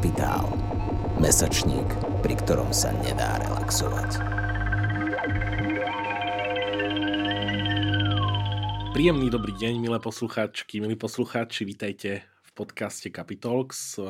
Kapitál. 0.00 0.48
Mesačník, 1.20 1.84
pri 2.24 2.32
ktorom 2.40 2.72
sa 2.72 2.88
nedá 3.04 3.36
relaxovať. 3.36 4.16
Príjemný 8.96 9.28
dobrý 9.28 9.52
deň, 9.60 9.76
milé 9.76 10.00
poslucháčky, 10.00 10.80
milí 10.80 10.96
poslucháči, 10.96 11.68
vítajte 11.68 12.24
v 12.24 12.50
podcaste 12.56 13.12
Capitalx. 13.12 14.00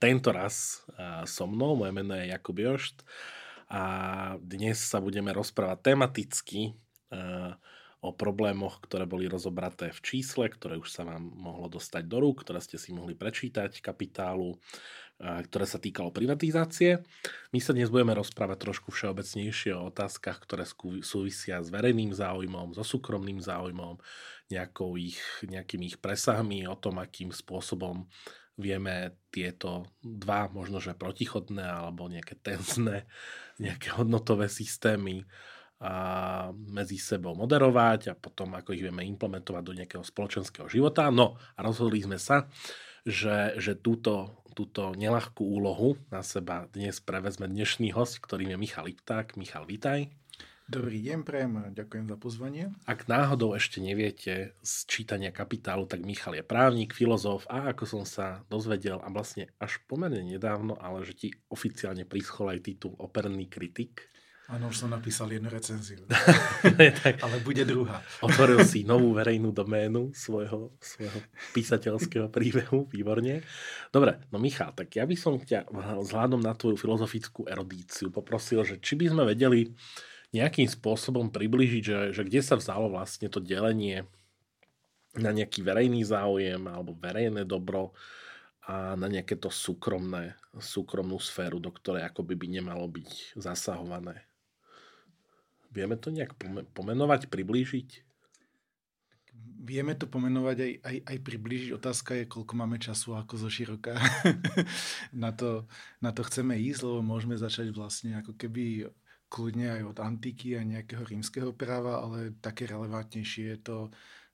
Tento 0.00 0.32
raz 0.32 0.88
so 1.28 1.44
mnou, 1.44 1.76
moje 1.76 1.92
meno 1.92 2.16
je 2.16 2.32
Jakub 2.32 2.56
Jošt 2.56 3.04
a 3.68 3.82
dnes 4.40 4.80
sa 4.80 5.04
budeme 5.04 5.36
rozprávať 5.36 5.78
tematicky 5.84 6.72
o 8.00 8.12
problémoch, 8.16 8.80
ktoré 8.88 9.04
boli 9.04 9.28
rozobraté 9.28 9.92
v 9.92 10.00
čísle, 10.00 10.48
ktoré 10.48 10.80
už 10.80 10.88
sa 10.96 11.04
vám 11.04 11.28
mohlo 11.28 11.68
dostať 11.68 12.08
do 12.08 12.24
rúk, 12.24 12.40
ktoré 12.40 12.64
ste 12.64 12.80
si 12.80 12.96
mohli 12.96 13.12
prečítať, 13.18 13.84
kapitálu, 13.84 14.56
ktoré 15.16 15.64
sa 15.64 15.80
týkalo 15.80 16.12
privatizácie. 16.12 17.00
My 17.52 17.58
sa 17.58 17.72
dnes 17.72 17.88
budeme 17.88 18.12
rozprávať 18.12 18.68
trošku 18.68 18.92
všeobecnejšie 18.92 19.72
o 19.72 19.88
otázkach, 19.88 20.44
ktoré 20.44 20.68
súvisia 21.00 21.64
s 21.64 21.72
verejným 21.72 22.12
záujmom, 22.12 22.76
so 22.76 22.84
súkromným 22.84 23.40
záujmom, 23.40 23.96
nejakou 24.52 25.00
ich, 25.00 25.18
nejakými 25.42 25.96
ich 25.96 25.98
presahmi, 25.98 26.68
o 26.68 26.76
tom, 26.76 27.00
akým 27.00 27.32
spôsobom 27.32 28.04
vieme 28.56 29.20
tieto 29.28 29.88
dva, 30.00 30.48
možno 30.48 30.80
že 30.80 30.96
protichodné 30.96 31.64
alebo 31.64 32.08
nejaké 32.08 32.36
tenzné, 32.40 33.08
nejaké 33.64 33.96
hodnotové 33.96 34.48
systémy 34.52 35.24
a 35.76 36.48
medzi 36.56 36.96
sebou 36.96 37.36
moderovať 37.36 38.08
a 38.08 38.14
potom 38.16 38.56
ako 38.56 38.72
ich 38.72 38.80
vieme 38.80 39.04
implementovať 39.04 39.62
do 39.64 39.76
nejakého 39.76 40.00
spoločenského 40.00 40.72
života. 40.72 41.12
No 41.12 41.36
a 41.52 41.60
rozhodli 41.60 42.00
sme 42.00 42.16
sa, 42.16 42.48
že, 43.06 43.54
že 43.62 43.78
túto, 43.78 44.42
túto 44.58 44.90
nelahkú 44.98 45.46
úlohu 45.46 45.94
na 46.10 46.26
seba 46.26 46.66
dnes 46.74 46.98
prevezme 46.98 47.46
dnešný 47.46 47.94
host, 47.94 48.18
ktorým 48.18 48.50
je 48.52 48.58
Michal 48.58 48.90
Lipták. 48.90 49.38
Michal, 49.38 49.62
vítaj. 49.62 50.10
Dobrý 50.66 50.98
deň, 50.98 51.22
prejem 51.22 51.52
a 51.62 51.70
ďakujem 51.70 52.10
za 52.10 52.18
pozvanie. 52.18 52.74
Ak 52.90 53.06
náhodou 53.06 53.54
ešte 53.54 53.78
neviete 53.78 54.58
z 54.66 54.74
čítania 54.90 55.30
kapitálu, 55.30 55.86
tak 55.86 56.02
Michal 56.02 56.34
je 56.34 56.42
právnik, 56.42 56.90
filozof 56.90 57.46
a 57.46 57.70
ako 57.70 57.86
som 57.86 58.02
sa 58.02 58.42
dozvedel 58.50 58.98
a 58.98 59.06
vlastne 59.06 59.54
až 59.62 59.78
pomerne 59.86 60.26
nedávno, 60.26 60.74
ale 60.82 61.06
že 61.06 61.14
ti 61.14 61.28
oficiálne 61.46 62.02
prischol 62.02 62.50
aj 62.50 62.66
titul 62.66 62.98
operný 62.98 63.46
kritik. 63.46 64.10
Áno, 64.46 64.70
už 64.70 64.86
som 64.86 64.94
napísal 64.94 65.26
jednu 65.34 65.50
recenziu. 65.50 66.06
tak, 67.02 67.18
Ale 67.18 67.42
bude 67.42 67.66
druhá. 67.66 67.98
Otvoril 68.22 68.62
si 68.62 68.86
novú 68.90 69.10
verejnú 69.10 69.50
doménu 69.50 70.14
svojho, 70.14 70.70
svojho 70.78 71.18
písateľského 71.50 72.30
príbehu. 72.30 72.86
Výborne. 72.86 73.42
Dobre, 73.90 74.22
no 74.30 74.38
Michal, 74.38 74.70
tak 74.70 74.94
ja 74.94 75.02
by 75.02 75.18
som 75.18 75.42
ťa 75.42 75.66
vzhľadom 75.74 76.38
na 76.38 76.54
tvoju 76.54 76.78
filozofickú 76.78 77.50
erudíciu 77.50 78.14
poprosil, 78.14 78.62
že 78.62 78.78
či 78.78 78.94
by 78.94 79.10
sme 79.10 79.26
vedeli 79.26 79.74
nejakým 80.30 80.70
spôsobom 80.70 81.34
približiť, 81.34 81.82
že, 81.82 81.98
že 82.14 82.22
kde 82.22 82.38
sa 82.38 82.54
vzalo 82.54 82.86
vlastne 82.86 83.26
to 83.26 83.42
delenie 83.42 84.06
na 85.18 85.34
nejaký 85.34 85.66
verejný 85.66 86.06
záujem 86.06 86.62
alebo 86.70 86.94
verejné 86.94 87.42
dobro 87.42 87.98
a 88.66 88.94
na 88.94 89.10
nejaké 89.10 89.38
to 89.38 89.50
súkromné, 89.50 90.38
súkromnú 90.54 91.18
sféru, 91.18 91.58
do 91.58 91.74
ktorej 91.74 92.06
akoby 92.06 92.34
by 92.38 92.46
nemalo 92.62 92.86
byť 92.86 93.38
zasahované. 93.38 94.26
Vieme 95.76 96.00
to 96.00 96.08
nejak 96.08 96.32
pomenovať, 96.72 97.28
priblížiť? 97.28 97.88
Vieme 99.66 99.92
to 99.92 100.08
pomenovať 100.08 100.56
aj, 100.56 100.72
aj, 100.80 100.96
aj 101.04 101.18
priblížiť. 101.20 101.70
Otázka 101.76 102.16
je, 102.16 102.24
koľko 102.24 102.52
máme 102.56 102.80
času 102.80 103.12
ako 103.12 103.36
zo 103.36 103.52
široka. 103.52 104.00
na, 105.12 105.36
to, 105.36 105.68
na 106.00 106.16
to 106.16 106.24
chceme 106.24 106.56
ísť, 106.56 106.80
lebo 106.88 107.04
môžeme 107.04 107.36
začať 107.36 107.76
vlastne 107.76 108.16
ako 108.16 108.32
keby 108.40 108.88
kľudne 109.28 109.68
aj 109.76 109.82
od 109.84 109.98
antiky 110.00 110.56
a 110.56 110.64
nejakého 110.64 111.04
rímskeho 111.04 111.52
práva, 111.52 112.00
ale 112.00 112.32
také 112.40 112.64
relevantnejšie 112.64 113.44
je 113.52 113.58
to 113.60 113.78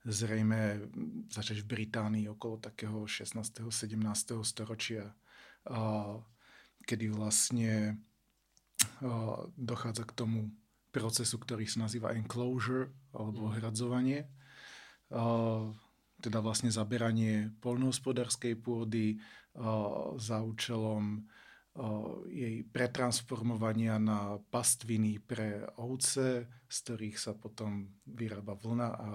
zrejme 0.05 0.91
začať 1.31 1.63
v 1.63 1.71
Británii 1.71 2.27
okolo 2.31 2.59
takého 2.59 3.07
16. 3.07 3.39
17. 3.71 3.99
storočia, 4.43 5.15
kedy 6.83 7.07
vlastne 7.15 8.03
dochádza 9.55 10.03
k 10.07 10.13
tomu 10.13 10.51
procesu, 10.93 11.41
ktorý 11.41 11.65
sa 11.65 11.89
nazýva 11.89 12.13
enclosure 12.13 12.93
alebo 13.17 13.49
mm. 13.49 13.53
hradzovanie. 13.59 14.29
Teda 16.23 16.39
vlastne 16.39 16.69
zaberanie 16.69 17.51
poľnohospodárskej 17.65 18.61
pôdy 18.61 19.19
za 20.17 20.39
účelom 20.45 21.25
jej 22.29 22.69
pretransformovania 22.69 23.97
na 23.97 24.37
pastviny 24.53 25.25
pre 25.25 25.65
ovce, 25.81 26.45
z 26.69 26.77
ktorých 26.85 27.17
sa 27.17 27.33
potom 27.33 27.89
vyrába 28.05 28.53
vlna 28.61 28.89
a, 28.93 29.11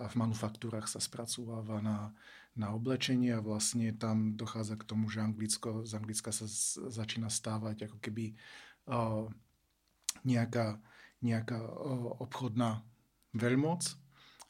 a 0.00 0.04
v 0.08 0.14
manufaktúrach 0.16 0.88
sa 0.88 0.96
spracúváva 0.96 1.84
na, 1.84 2.16
na 2.56 2.72
oblečenie 2.72 3.36
a 3.36 3.44
vlastne 3.44 3.92
tam 3.92 4.32
dochádza 4.32 4.80
k 4.80 4.88
tomu, 4.88 5.12
že 5.12 5.20
Anglicko, 5.20 5.84
z 5.84 5.92
Anglicka 5.92 6.32
sa 6.32 6.48
z, 6.48 6.88
začína 6.88 7.28
stávať 7.28 7.92
ako 7.92 8.00
keby 8.00 8.32
uh, 8.88 9.28
nejaká 10.24 10.80
nejaká 11.20 11.60
obchodná 12.20 12.84
veľmoc 13.36 13.84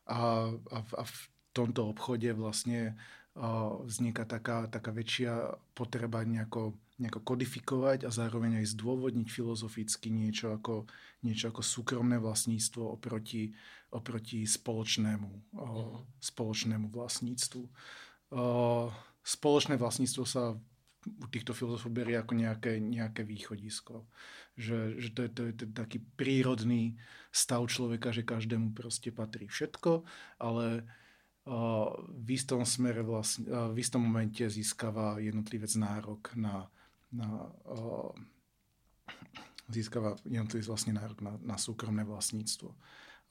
a, 0.06 0.50
a, 0.54 0.78
a 0.82 1.02
v 1.04 1.18
tomto 1.52 1.90
obchode 1.90 2.30
vlastne 2.32 2.94
vzniká 3.86 4.26
taká, 4.26 4.66
taká 4.66 4.90
väčšia 4.90 5.54
potreba 5.72 6.26
nejako, 6.26 6.74
nejako 6.98 7.20
kodifikovať 7.22 8.04
a 8.04 8.10
zároveň 8.10 8.60
aj 8.60 8.74
zdôvodniť 8.74 9.28
filozoficky 9.30 10.10
niečo 10.10 10.50
ako, 10.50 10.90
niečo 11.22 11.54
ako 11.54 11.62
súkromné 11.62 12.18
vlastníctvo 12.18 12.98
oproti, 12.98 13.54
oproti 13.94 14.42
spoločnému, 14.44 15.30
mm. 15.54 16.20
spoločnému 16.20 16.90
vlastníctvu. 16.90 17.62
Spoločné 19.20 19.74
vlastníctvo 19.78 20.24
sa 20.26 20.58
u 21.06 21.26
týchto 21.32 21.56
filozofov 21.56 21.96
berie 21.96 22.20
ako 22.20 22.36
nejaké, 22.36 22.76
nejaké 22.76 23.24
východisko 23.24 24.04
že, 24.60 25.00
že 25.00 25.08
to, 25.16 25.20
je, 25.24 25.30
to 25.32 25.42
je 25.48 25.54
taký 25.72 25.98
prírodný 26.20 27.00
stav 27.32 27.64
človeka, 27.64 28.12
že 28.12 28.28
každému 28.28 28.76
proste 28.76 29.08
patrí 29.08 29.48
všetko, 29.48 30.04
ale 30.36 30.84
uh, 31.48 31.96
v 32.04 32.28
istom 32.36 32.68
smere 32.68 33.00
vlastne, 33.00 33.48
uh, 33.48 33.72
v 33.72 33.80
istom 33.80 34.04
momente 34.04 34.44
získava 34.44 35.16
jednotlivec 35.16 35.72
nárok 35.80 36.36
na, 36.36 36.68
na 37.08 37.48
uh, 37.64 38.12
získava 39.72 40.20
jednotlivec 40.28 40.68
vlastne 40.68 40.92
nárok 40.92 41.24
na, 41.24 41.32
na 41.40 41.56
súkromné 41.56 42.04
vlastníctvo. 42.04 42.76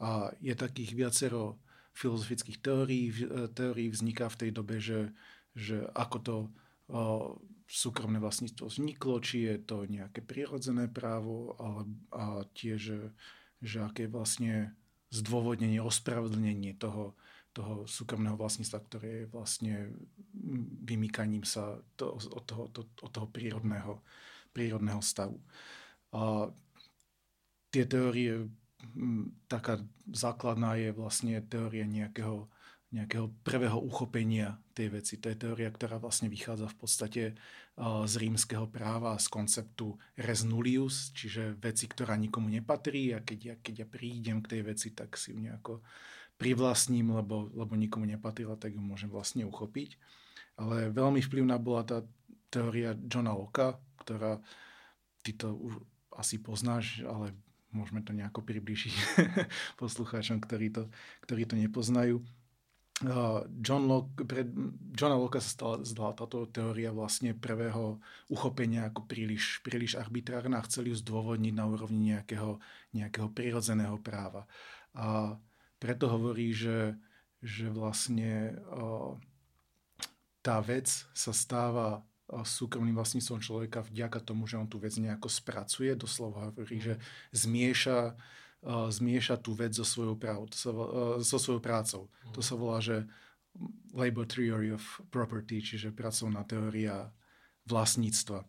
A 0.01 0.33
je 0.41 0.55
takých 0.55 0.95
viacero 0.95 1.59
filozofických 1.91 2.63
teórií, 2.63 3.11
teórií 3.51 3.91
vzniká 3.91 4.31
v 4.31 4.39
tej 4.39 4.51
dobe, 4.55 4.79
že, 4.79 5.11
že 5.51 5.83
ako 5.91 6.17
to 6.23 6.35
súkromné 7.69 8.17
vlastníctvo 8.17 8.65
vzniklo, 8.65 9.21
či 9.21 9.45
je 9.45 9.55
to 9.61 9.85
nejaké 9.85 10.25
prirodzené 10.25 10.89
právo, 10.89 11.53
ale 11.61 11.85
a 12.09 12.41
tiež, 12.57 13.13
že, 13.61 13.77
aké 13.77 14.09
je 14.09 14.15
vlastne 14.17 14.53
zdôvodnenie, 15.13 15.77
ospravedlnenie 15.77 16.81
toho, 16.81 17.13
toho 17.53 17.85
súkromného 17.85 18.33
vlastníctva, 18.33 18.79
ktoré 18.89 19.09
je 19.13 19.25
vlastne 19.29 19.73
vymýkaním 20.81 21.45
sa 21.45 21.77
to, 21.93 22.17
od, 22.17 22.43
toho, 22.49 22.63
to, 22.73 22.89
od 23.05 23.11
toho 23.13 23.27
prírodného, 23.29 24.01
prírodného 24.49 25.01
stavu. 25.05 25.37
A 26.09 26.49
tie 27.69 27.85
teórie, 27.85 28.49
taká 29.45 29.77
základná 30.09 30.73
je 30.73 30.89
vlastne 30.89 31.37
teória 31.45 31.85
nejakého 31.85 32.49
nejakého 32.89 33.29
prvého 33.45 33.77
uchopenia 33.77 34.57
tej 34.73 34.89
veci. 34.97 35.21
To 35.21 35.29
je 35.29 35.37
teória, 35.37 35.69
ktorá 35.69 36.01
vlastne 36.01 36.25
vychádza 36.25 36.65
v 36.65 36.77
podstate 36.77 37.23
z 37.79 38.13
rímskeho 38.17 38.65
práva, 38.65 39.13
z 39.21 39.29
konceptu 39.29 39.93
res 40.17 40.41
nullius, 40.41 41.13
čiže 41.13 41.53
veci, 41.61 41.85
ktorá 41.85 42.17
nikomu 42.17 42.49
nepatrí 42.49 43.13
a 43.13 43.21
keď 43.21 43.39
ja, 43.45 43.55
keď 43.61 43.75
ja 43.85 43.87
prídem 43.87 44.41
k 44.41 44.57
tej 44.57 44.61
veci, 44.65 44.89
tak 44.97 45.13
si 45.21 45.31
ju 45.31 45.37
nejako 45.37 45.85
privlastním, 46.41 47.13
lebo, 47.13 47.53
lebo 47.53 47.77
nikomu 47.77 48.09
nepatrila, 48.09 48.57
tak 48.57 48.73
ju 48.73 48.81
môžem 48.81 49.11
vlastne 49.11 49.45
uchopiť. 49.45 49.99
Ale 50.57 50.89
veľmi 50.89 51.21
vplyvná 51.21 51.61
bola 51.61 51.85
tá 51.85 51.97
teória 52.49 52.97
Johna 53.05 53.37
Locke, 53.37 53.77
ktorá 54.01 54.41
ty 55.21 55.37
to 55.37 55.53
už 55.53 55.77
asi 56.17 56.41
poznáš, 56.41 57.05
ale 57.05 57.37
môžeme 57.69 58.01
to 58.01 58.17
nejako 58.17 58.41
približiť 58.41 58.93
poslucháčom, 59.81 60.41
ktorí 60.41 60.73
to, 60.73 60.89
ktorí 61.21 61.45
to 61.45 61.53
nepoznajú 61.53 62.25
John 63.63 63.87
Locke, 63.87 64.27
pred 64.27 64.51
Johna 64.91 65.15
Locke 65.15 65.39
sa 65.39 65.47
stala, 65.47 65.75
zdala 65.87 66.11
táto 66.11 66.43
teória 66.51 66.91
vlastne 66.91 67.31
prvého 67.31 67.95
uchopenia 68.27 68.91
ako 68.91 69.07
príliš, 69.07 69.63
príliš 69.63 69.95
arbitrárna 69.95 70.59
a 70.59 70.67
chceli 70.67 70.91
ju 70.91 70.99
zdôvodniť 70.99 71.53
na 71.55 71.63
úrovni 71.63 72.11
nejakého, 72.11 72.59
nejakého 72.91 73.31
prirodzeného 73.31 73.95
práva. 74.03 74.43
A 74.91 75.39
preto 75.79 76.11
hovorí, 76.11 76.51
že, 76.51 76.99
že 77.39 77.71
vlastne 77.71 78.59
o, 78.67 79.15
tá 80.43 80.59
vec 80.59 80.91
sa 81.15 81.31
stáva 81.31 82.03
súkromným 82.29 82.93
vlastníctvom 82.93 83.39
človeka 83.41 83.79
vďaka 83.81 84.21
tomu, 84.21 84.45
že 84.45 84.59
on 84.59 84.69
tú 84.69 84.77
vec 84.77 84.93
nejako 84.99 85.31
spracuje, 85.31 85.95
doslova 85.97 86.53
hovorí, 86.53 86.77
že 86.77 86.93
zmieša, 87.33 88.13
zmieša 88.65 89.39
tú 89.39 89.55
vec 89.55 89.71
so 89.71 89.87
svojou, 89.87 90.19
práv, 90.19 90.51
to 90.51 90.57
sa, 90.59 90.71
so 91.23 91.39
svojou 91.39 91.63
prácou. 91.63 92.11
To 92.35 92.43
sa 92.43 92.59
volá, 92.59 92.83
že 92.83 93.07
labor 93.95 94.27
theory 94.27 94.75
of 94.75 94.83
property, 95.09 95.63
čiže 95.63 95.95
pracovná 95.95 96.43
teória 96.43 97.09
vlastníctva. 97.65 98.43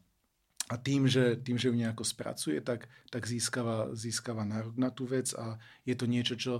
A 0.70 0.74
tým, 0.78 1.10
že, 1.10 1.34
tým, 1.34 1.58
že 1.58 1.66
ju 1.66 1.74
nejako 1.74 2.06
spracuje, 2.06 2.62
tak, 2.62 2.86
tak 3.10 3.26
získava, 3.26 3.90
získava 3.94 4.46
nárok 4.46 4.78
na 4.78 4.90
tú 4.94 5.02
vec 5.02 5.34
a 5.34 5.58
je 5.82 5.94
to 5.98 6.06
niečo, 6.06 6.38
čo 6.38 6.52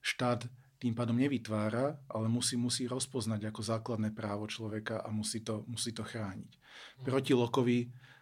štát 0.00 0.48
tým 0.78 0.94
pádom 0.94 1.18
nevytvára, 1.18 1.98
ale 2.06 2.26
musí, 2.30 2.54
musí 2.54 2.86
rozpoznať 2.86 3.50
ako 3.50 3.60
základné 3.66 4.14
právo 4.14 4.46
človeka 4.46 5.02
a 5.02 5.10
musí 5.10 5.42
to, 5.42 5.66
musí 5.66 5.90
to 5.92 6.06
chrániť. 6.06 6.52
Mhm. 6.54 7.04
Proti 7.04 7.32
Lokovi 7.34 7.78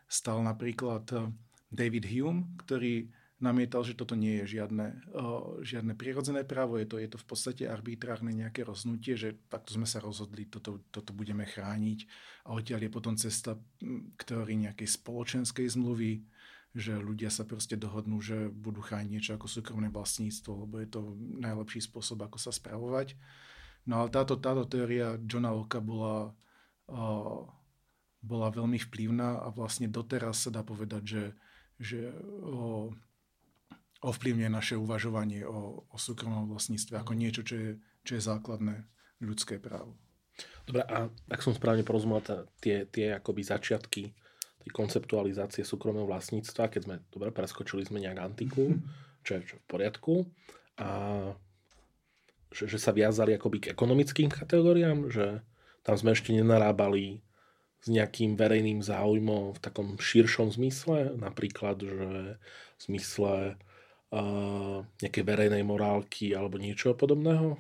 stal 0.09 0.43
napríklad 0.43 1.05
eh, 1.15 1.31
David 1.71 2.09
Hume, 2.11 2.57
ktorý 2.65 3.07
namietal, 3.37 3.85
že 3.85 3.93
toto 3.93 4.17
nie 4.17 4.41
je 4.43 4.61
žiadne, 4.61 5.13
uh, 5.13 5.61
žiadne 5.61 5.93
prirodzené 5.93 6.41
právo, 6.49 6.81
je 6.81 6.89
to, 6.89 6.97
je 6.97 7.09
to 7.13 7.19
v 7.21 7.27
podstate 7.29 7.63
arbitrárne 7.69 8.33
nejaké 8.33 8.65
roznutie, 8.65 9.13
že 9.13 9.37
takto 9.53 9.77
sme 9.77 9.85
sa 9.85 10.01
rozhodli, 10.01 10.49
toto, 10.49 10.81
toto 10.89 11.13
budeme 11.13 11.45
chrániť 11.45 11.99
a 12.49 12.57
odtiaľ 12.57 12.89
je 12.89 12.91
potom 12.91 13.15
cesta 13.21 13.61
k 14.17 14.21
teórii 14.25 14.57
nejakej 14.65 14.89
spoločenskej 14.89 15.69
zmluvy, 15.69 16.25
že 16.77 16.97
ľudia 16.97 17.33
sa 17.33 17.49
proste 17.49 17.77
dohodnú, 17.77 18.21
že 18.21 18.53
budú 18.53 18.85
chrániť 18.85 19.09
niečo 19.09 19.33
ako 19.37 19.49
súkromné 19.49 19.89
vlastníctvo, 19.89 20.69
lebo 20.69 20.75
je 20.81 20.89
to 20.89 21.01
najlepší 21.41 21.81
spôsob, 21.85 22.25
ako 22.25 22.37
sa 22.37 22.53
spravovať. 22.53 23.17
No 23.89 24.05
ale 24.05 24.13
táto, 24.13 24.37
táto 24.37 24.69
teória 24.69 25.17
Johna 25.25 25.57
Locke 25.57 25.81
bola, 25.81 26.37
bola 28.21 28.49
veľmi 28.53 28.77
vplyvná 28.77 29.41
a 29.41 29.49
vlastne 29.55 29.89
doteraz 29.89 30.45
sa 30.45 30.51
dá 30.53 30.61
povedať, 30.61 31.03
že, 31.07 31.25
že 31.81 31.99
ovplyvňuje 34.07 34.51
naše 34.51 34.75
uvažovanie 34.79 35.43
o, 35.43 35.83
o 35.91 35.97
súkromnom 35.99 36.47
vlastníctve 36.47 37.03
ako 37.03 37.13
niečo, 37.19 37.43
čo 37.43 37.55
je, 37.59 37.71
čo 38.07 38.13
je 38.15 38.23
základné 38.23 38.87
ľudské 39.19 39.59
právo. 39.59 39.99
Dobre, 40.63 40.85
a 40.87 41.11
ak 41.11 41.41
som 41.43 41.57
správne 41.57 41.83
porozumel, 41.83 42.23
tie, 42.63 42.87
tie 42.87 43.19
akoby 43.19 43.43
začiatky 43.43 44.15
konceptualizácie 44.75 45.63
súkromného 45.63 46.11
vlastníctva, 46.11 46.67
keď 46.67 46.81
sme, 46.83 46.97
dobre, 47.15 47.31
preskočili 47.31 47.87
sme 47.87 48.03
nejak 48.03 48.19
antiku, 48.19 48.75
čo 49.23 49.39
je, 49.39 49.55
čo 49.55 49.57
v 49.63 49.67
poriadku, 49.71 50.15
a 50.83 50.89
že, 52.51 52.67
že 52.67 52.79
sa 52.83 52.91
viazali 52.91 53.35
akoby 53.39 53.63
k 53.63 53.71
ekonomickým 53.75 54.27
kategóriám, 54.27 55.07
že 55.11 55.43
tam 55.87 55.95
sme 55.95 56.19
ešte 56.19 56.35
nenarábali 56.35 57.23
s 57.79 57.87
nejakým 57.87 58.35
verejným 58.35 58.83
záujmom 58.83 59.55
v 59.55 59.63
takom 59.63 59.95
širšom 60.03 60.51
zmysle, 60.51 61.15
napríklad, 61.15 61.79
že 61.79 62.09
v 62.77 62.81
zmysle 62.83 63.55
nejakej 65.03 65.25
verejnej 65.27 65.67
morálky 65.67 66.33
alebo 66.33 66.57
niečo 66.57 66.95
podobného? 66.95 67.59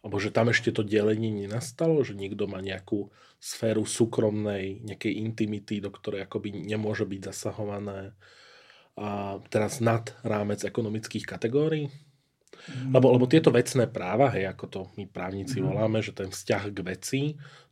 alebo 0.00 0.16
že 0.16 0.32
tam 0.32 0.48
ešte 0.48 0.72
to 0.72 0.80
delenie 0.80 1.28
nenastalo, 1.28 2.00
že 2.00 2.16
niekto 2.16 2.48
má 2.48 2.64
nejakú 2.64 3.12
sféru 3.36 3.84
súkromnej, 3.84 4.80
nejakej 4.80 5.12
intimity, 5.20 5.80
do 5.80 5.92
ktorej 5.92 6.24
akoby 6.24 6.56
nemôže 6.56 7.04
byť 7.04 7.20
zasahované 7.32 8.16
a 8.96 9.40
teraz 9.48 9.80
nad 9.80 10.12
rámec 10.24 10.64
ekonomických 10.64 11.24
kategórií? 11.24 11.88
Mm. 12.68 12.92
Lebo, 12.92 13.16
lebo 13.16 13.24
tieto 13.24 13.48
vecné 13.48 13.88
práva, 13.88 14.28
hej, 14.36 14.44
ako 14.52 14.64
to 14.68 14.80
my 15.00 15.08
právnici 15.08 15.60
mm. 15.60 15.64
voláme, 15.64 16.04
že 16.04 16.12
ten 16.12 16.28
vzťah 16.28 16.62
k 16.68 16.78
veci, 16.84 17.20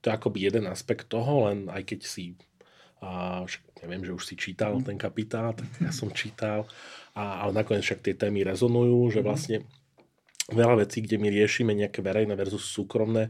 to 0.00 0.08
je 0.08 0.16
akoby 0.16 0.48
jeden 0.48 0.64
aspekt 0.68 1.12
toho, 1.12 1.48
len 1.52 1.68
aj 1.68 1.84
keď 1.84 2.00
si 2.04 2.36
a 2.98 3.42
neviem, 3.82 4.02
že 4.02 4.14
už 4.14 4.24
si 4.26 4.34
čítal 4.34 4.78
mm. 4.78 4.84
ten 4.90 4.98
kapitál, 4.98 5.54
tak 5.54 5.68
ja 5.78 5.94
som 5.94 6.10
čítal, 6.10 6.66
a, 7.14 7.46
ale 7.46 7.54
nakoniec 7.54 7.86
však 7.86 8.02
tie 8.02 8.14
témy 8.14 8.42
rezonujú, 8.46 9.10
že 9.14 9.20
mhm. 9.22 9.26
vlastne 9.26 9.56
veľa 10.48 10.86
vecí, 10.86 11.04
kde 11.04 11.20
my 11.20 11.28
riešime 11.28 11.72
nejaké 11.76 12.00
verejné 12.00 12.32
versus 12.32 12.64
súkromné, 12.72 13.28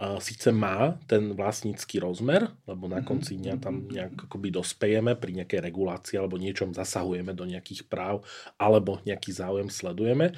uh, 0.00 0.16
síce 0.16 0.48
má 0.48 0.96
ten 1.04 1.36
vlastnícky 1.36 2.00
rozmer, 2.00 2.48
lebo 2.64 2.88
na 2.88 3.04
konci 3.04 3.36
dňa 3.36 3.54
tam 3.60 3.84
nejak 3.84 4.26
akoby 4.26 4.48
dospejeme 4.48 5.12
pri 5.12 5.44
nejakej 5.44 5.60
regulácii 5.60 6.16
alebo 6.16 6.40
niečom 6.40 6.72
zasahujeme 6.72 7.36
do 7.36 7.44
nejakých 7.44 7.84
práv 7.84 8.24
alebo 8.56 9.04
nejaký 9.04 9.28
záujem 9.36 9.68
sledujeme, 9.68 10.32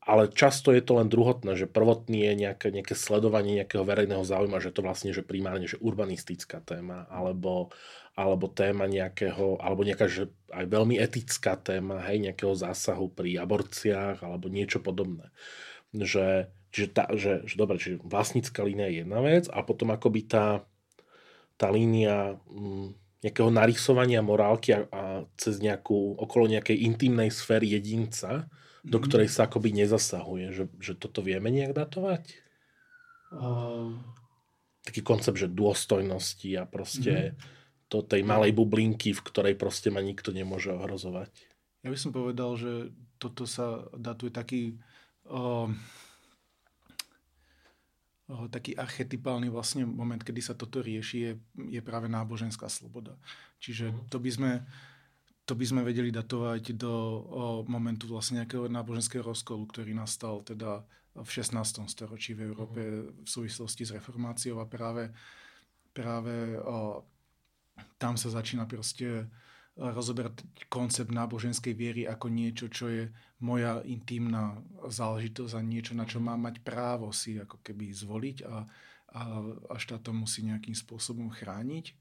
ale 0.00 0.32
často 0.32 0.72
je 0.72 0.80
to 0.80 0.96
len 0.96 1.12
druhotné, 1.12 1.54
že 1.60 1.68
prvotný 1.68 2.24
je 2.32 2.34
nejaké, 2.48 2.72
nejaké 2.72 2.96
sledovanie 2.96 3.60
nejakého 3.60 3.84
verejného 3.84 4.24
záujma, 4.24 4.58
že 4.58 4.72
to 4.72 4.80
vlastne, 4.80 5.12
že 5.12 5.20
primárne, 5.20 5.68
že 5.68 5.76
urbanistická 5.76 6.64
téma, 6.64 7.04
alebo, 7.12 7.68
alebo 8.18 8.50
téma 8.50 8.90
nejakého, 8.90 9.62
alebo 9.62 9.86
nejaká, 9.86 10.10
že 10.10 10.28
aj 10.50 10.66
veľmi 10.66 10.98
etická 10.98 11.54
téma, 11.56 12.02
hej, 12.10 12.20
nejakého 12.20 12.52
zásahu 12.52 13.08
pri 13.10 13.38
aborciách, 13.40 14.20
alebo 14.26 14.50
niečo 14.50 14.82
podobné 14.82 15.30
že, 15.94 16.50
čiže 16.70 16.88
tá, 16.94 17.04
že, 17.18 17.42
že 17.46 17.54
dobre, 17.58 17.76
čiže 17.82 18.02
vlastnícka 18.06 18.62
línia 18.62 18.86
je 18.86 19.02
jedna 19.02 19.18
vec 19.18 19.50
a 19.50 19.58
potom 19.66 19.90
akoby 19.90 20.20
tá, 20.30 20.62
tá 21.58 21.68
línia 21.70 22.38
m, 22.46 22.54
mm, 22.54 22.88
nejakého 23.20 23.50
narysovania 23.52 24.24
morálky 24.24 24.72
a, 24.72 24.80
a 24.88 25.02
cez 25.36 25.60
nejakú, 25.60 26.16
okolo 26.16 26.48
nejakej 26.48 26.88
intimnej 26.88 27.28
sféry 27.28 27.68
jedinca, 27.74 28.48
do 28.80 28.96
mhm. 28.96 29.04
ktorej 29.10 29.28
sa 29.28 29.44
akoby 29.44 29.76
nezasahuje, 29.76 30.56
že, 30.56 30.64
že 30.80 30.92
toto 30.96 31.20
vieme 31.20 31.50
nejak 31.52 31.74
datovať? 31.74 32.38
Uh... 33.34 33.98
Taký 34.80 35.04
koncept, 35.04 35.36
že 35.36 35.44
dôstojnosti 35.44 36.48
a 36.56 36.64
proste 36.64 37.12
mm-hmm. 37.12 37.59
To 37.90 38.06
tej 38.06 38.22
malej 38.22 38.54
bublinky, 38.54 39.10
v 39.10 39.24
ktorej 39.26 39.58
proste 39.58 39.90
ma 39.90 39.98
nikto 39.98 40.30
nemôže 40.30 40.70
ohrozovať. 40.70 41.34
Ja 41.82 41.90
by 41.90 41.98
som 41.98 42.14
povedal, 42.14 42.54
že 42.54 42.94
toto 43.18 43.50
sa 43.50 43.82
datuje 43.98 44.30
taký 44.30 44.78
o, 45.26 45.66
o, 48.30 48.46
taký 48.46 48.78
archetypálny 48.78 49.50
vlastne 49.50 49.82
moment, 49.84 50.22
kedy 50.22 50.38
sa 50.38 50.54
toto 50.54 50.78
rieši, 50.78 51.18
je, 51.18 51.32
je 51.66 51.80
práve 51.82 52.06
náboženská 52.06 52.70
sloboda. 52.70 53.18
Čiže 53.58 53.90
mhm. 53.90 53.98
to 54.06 54.16
by 54.22 54.30
sme, 54.30 54.52
to 55.44 55.52
by 55.58 55.64
sme 55.66 55.82
vedeli 55.82 56.14
datovať 56.14 56.78
do 56.78 56.94
o, 56.94 57.14
momentu 57.66 58.06
vlastne 58.06 58.44
nejakého 58.44 58.70
náboženského 58.70 59.26
rozkolu, 59.26 59.66
ktorý 59.66 59.98
nastal 59.98 60.46
teda 60.46 60.86
v 61.10 61.26
16. 61.26 61.90
storočí 61.90 62.38
v 62.38 62.54
Európe 62.54 62.80
mhm. 62.80 63.26
v 63.26 63.28
súvislosti 63.28 63.82
s 63.82 63.94
reformáciou 63.98 64.62
a 64.62 64.70
práve, 64.70 65.10
práve 65.90 66.54
o, 66.60 67.02
tam 67.98 68.14
sa 68.16 68.28
začína 68.32 68.64
proste 68.66 69.28
rozoberať 69.80 70.44
koncept 70.68 71.08
náboženskej 71.08 71.72
viery 71.72 72.02
ako 72.04 72.28
niečo, 72.28 72.66
čo 72.68 72.92
je 72.92 73.04
moja 73.40 73.80
intimná 73.88 74.60
záležitosť 74.84 75.56
a 75.56 75.62
niečo, 75.64 75.92
na 75.96 76.04
čo 76.04 76.20
mám 76.20 76.44
mať 76.44 76.60
právo 76.60 77.08
si 77.16 77.40
ako 77.40 77.64
keby 77.64 77.88
zvoliť 77.94 78.36
a, 78.44 78.68
a, 79.16 79.22
a 79.72 79.74
štát 79.80 80.04
to 80.04 80.12
musí 80.12 80.44
nejakým 80.44 80.76
spôsobom 80.76 81.32
chrániť. 81.32 81.96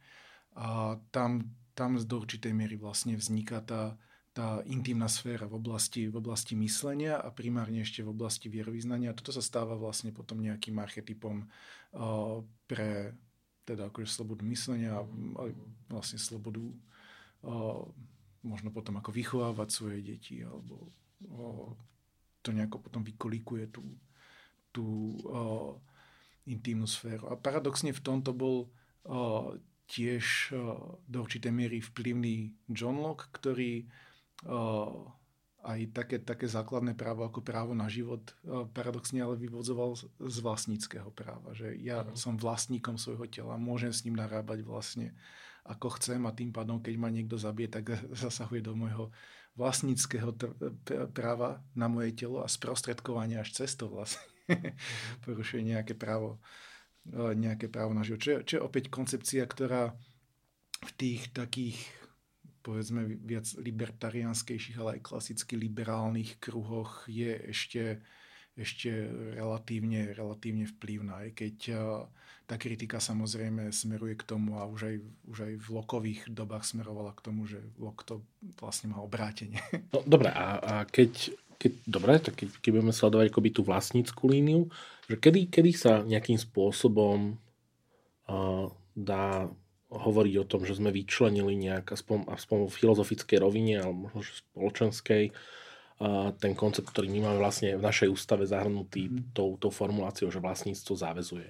A 0.59 0.99
tam, 1.15 1.55
tam 1.71 1.95
do 1.95 2.15
určitej 2.19 2.51
miery 2.51 2.75
vlastne 2.75 3.15
vzniká 3.15 3.63
tá, 3.63 3.95
tá 4.35 4.59
intimná 4.67 5.07
sféra 5.07 5.47
v 5.47 5.55
oblasti, 5.61 6.11
v 6.11 6.19
oblasti 6.19 6.59
myslenia 6.59 7.15
a 7.15 7.31
primárne 7.31 7.79
ešte 7.79 8.03
v 8.03 8.11
oblasti 8.11 8.51
vierovýznania. 8.51 9.15
Toto 9.15 9.31
sa 9.31 9.45
stáva 9.45 9.79
vlastne 9.79 10.11
potom 10.11 10.43
nejakým 10.43 10.75
archetypom 10.75 11.47
uh, 11.47 12.43
pre 12.67 13.15
teda 13.69 13.93
akože 13.93 14.09
slobodu 14.09 14.41
myslenia 14.49 14.97
a 14.97 15.05
vlastne 15.93 16.17
slobodu 16.17 16.65
možno 18.41 18.69
potom 18.73 18.97
ako 18.97 19.13
vychovávať 19.13 19.69
svoje 19.69 19.99
deti 20.01 20.41
alebo 20.41 20.89
to 22.41 22.49
nejako 22.55 22.79
potom 22.79 23.03
vykolikuje 23.03 23.67
tú, 23.69 23.83
tú 24.71 25.19
uh, 25.27 25.75
intimnú 26.47 26.87
sféru. 26.87 27.27
A 27.27 27.35
paradoxne 27.35 27.91
v 27.91 28.03
tomto 28.03 28.31
bol 28.31 28.71
uh, 29.05 29.53
tiež 29.91 30.55
uh, 30.55 30.79
do 31.05 31.17
určitej 31.25 31.51
miery 31.51 31.83
vplyvný 31.83 32.55
John 32.71 33.03
Locke, 33.03 33.27
ktorý 33.35 33.83
uh, 34.47 35.03
aj 35.59 35.91
také, 35.91 36.17
také 36.23 36.47
základné 36.47 36.95
právo 36.95 37.27
ako 37.27 37.43
právo 37.43 37.75
na 37.75 37.91
život 37.91 38.23
uh, 38.47 38.63
paradoxne 38.71 39.19
ale 39.19 39.35
vyvodzoval 39.35 39.99
z 40.19 40.37
vlastníckého 40.39 41.11
práva. 41.11 41.51
Že 41.51 41.75
ja 41.83 42.03
uh-huh. 42.03 42.15
som 42.15 42.39
vlastníkom 42.39 42.95
svojho 42.95 43.27
tela, 43.27 43.59
môžem 43.59 43.91
s 43.91 44.07
ním 44.07 44.15
narábať 44.15 44.63
vlastne 44.63 45.11
ako 45.67 45.99
chcem 45.99 46.23
a 46.25 46.31
tým 46.33 46.49
pádom, 46.49 46.79
keď 46.81 46.95
ma 46.95 47.11
niekto 47.11 47.35
zabije, 47.35 47.69
tak 47.69 47.91
zasahuje 48.23 48.63
do 48.63 48.73
môjho 48.73 49.11
vlastníckého 49.59 50.31
práva 51.11 51.59
na 51.75 51.91
moje 51.91 52.15
telo 52.15 52.39
a 52.39 52.47
sprostredkovania 52.47 53.43
až 53.43 53.63
cez 53.63 53.75
to 53.75 53.91
vlastne 53.91 54.23
mhm. 54.47 54.71
porušuje 55.27 55.61
nejaké 55.75 55.93
právo, 55.99 56.39
e, 57.11 57.35
nejaké 57.35 57.67
právo 57.67 57.91
na 57.91 58.07
život. 58.07 58.23
Čo 58.23 58.31
je, 58.31 58.39
čo 58.47 58.53
je 58.57 58.65
opäť 58.65 58.87
koncepcia, 58.87 59.43
ktorá 59.43 59.91
v 60.79 60.91
tých 60.95 61.35
takých 61.35 61.98
povedzme 62.69 63.17
viac 63.25 63.49
libertariánskejších, 63.57 64.77
ale 64.77 65.01
aj 65.01 65.09
klasicky 65.09 65.57
liberálnych 65.57 66.37
kruhoch 66.37 67.09
je 67.09 67.33
ešte, 67.49 67.97
ešte 68.53 69.09
relatívne, 69.33 70.13
relatívne 70.13 70.69
vplyvná, 70.69 71.25
aj 71.25 71.31
keď 71.33 71.57
tá 72.45 72.57
kritika 72.57 73.01
samozrejme 73.01 73.69
smeruje 73.69 74.17
k 74.17 74.25
tomu 74.25 74.61
a 74.61 74.69
už 74.69 74.81
aj, 74.89 74.95
už 75.29 75.37
aj 75.49 75.53
v 75.61 75.67
lokových 75.69 76.21
dobách 76.29 76.65
smerovala 76.65 77.13
k 77.13 77.25
tomu, 77.25 77.49
že 77.49 77.61
lok 77.77 78.05
to 78.05 78.21
vlastne 78.61 78.93
má 78.93 79.01
obrátenie. 79.01 79.61
No, 79.89 80.05
dobre, 80.05 80.29
a, 80.29 80.57
a 80.57 80.73
keď, 80.85 81.33
keď, 81.61 81.71
dobre, 81.85 82.17
tak 82.21 82.37
keď, 82.37 82.49
keď 82.61 82.69
budeme 82.73 82.93
sledovať 82.93 83.25
akoby 83.29 83.49
tú 83.53 83.61
vlastníckú 83.65 84.29
líniu, 84.29 84.69
že 85.05 85.17
kedy, 85.17 85.49
kedy 85.49 85.71
sa 85.73 86.01
nejakým 86.05 86.37
spôsobom 86.37 87.33
uh, 88.29 88.65
dá 88.97 89.49
hovoriť 89.89 90.35
o 90.37 90.45
tom, 90.45 90.61
že 90.69 90.77
sme 90.77 90.93
vyčlenili 90.93 91.57
nejak, 91.57 91.97
aspoň, 91.97 92.29
aspoň 92.29 92.69
v 92.69 92.77
filozofickej 92.77 93.37
rovine, 93.41 93.81
alebo 93.81 94.13
možno 94.13 94.21
spoločenskej, 94.21 95.33
ten 96.39 96.53
koncept, 96.55 96.87
ktorý 96.87 97.11
my 97.11 97.19
máme 97.27 97.39
vlastne 97.43 97.75
v 97.75 97.83
našej 97.83 98.07
ústave 98.07 98.47
zahrnutý 98.47 99.11
mm. 99.11 99.35
tou, 99.35 99.59
tou 99.59 99.67
formuláciou, 99.67 100.31
že 100.31 100.39
vlastníctvo 100.39 100.93
záväzuje. 100.95 101.49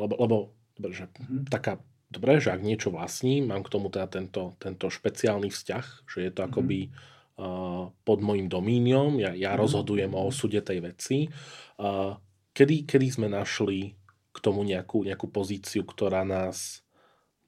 Lebo, 0.00 0.14
lebo 0.16 0.36
dobre, 0.78 0.96
že 0.96 1.04
mm-hmm. 1.12 1.52
taká, 1.52 1.76
dobre, 2.08 2.40
že 2.40 2.56
ak 2.56 2.64
niečo 2.64 2.88
vlastním, 2.88 3.52
mám 3.52 3.60
k 3.66 3.72
tomu 3.72 3.92
teda 3.92 4.08
tento, 4.08 4.56
tento 4.56 4.88
špeciálny 4.88 5.52
vzťah, 5.52 5.84
že 6.08 6.18
je 6.24 6.30
to 6.32 6.40
mm-hmm. 6.40 6.48
akoby 6.48 6.80
uh, 6.88 7.92
pod 8.06 8.18
môjim 8.24 8.48
domíniom, 8.48 9.20
ja, 9.20 9.36
ja 9.36 9.52
mm-hmm. 9.52 9.60
rozhodujem 9.60 10.12
o 10.16 10.24
osude 10.24 10.64
tej 10.64 10.78
veci. 10.80 11.28
Uh, 11.76 12.16
kedy, 12.56 12.88
kedy 12.88 13.06
sme 13.12 13.28
našli 13.28 13.92
k 14.32 14.38
tomu 14.40 14.64
nejakú, 14.64 15.04
nejakú 15.04 15.28
pozíciu, 15.28 15.84
ktorá 15.84 16.24
nás 16.24 16.80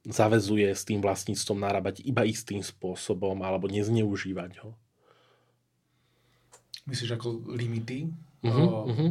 zavezuje 0.07 0.73
s 0.73 0.89
tým 0.89 1.05
vlastníctvom 1.05 1.61
narábať 1.61 2.01
iba 2.05 2.25
istým 2.25 2.65
spôsobom 2.65 3.37
alebo 3.45 3.69
nezneužívať 3.69 4.65
ho? 4.65 4.73
Myslíš 6.89 7.21
ako 7.21 7.45
limity? 7.53 8.09
Uh-huh, 8.41 8.89
uh-huh. 8.89 9.11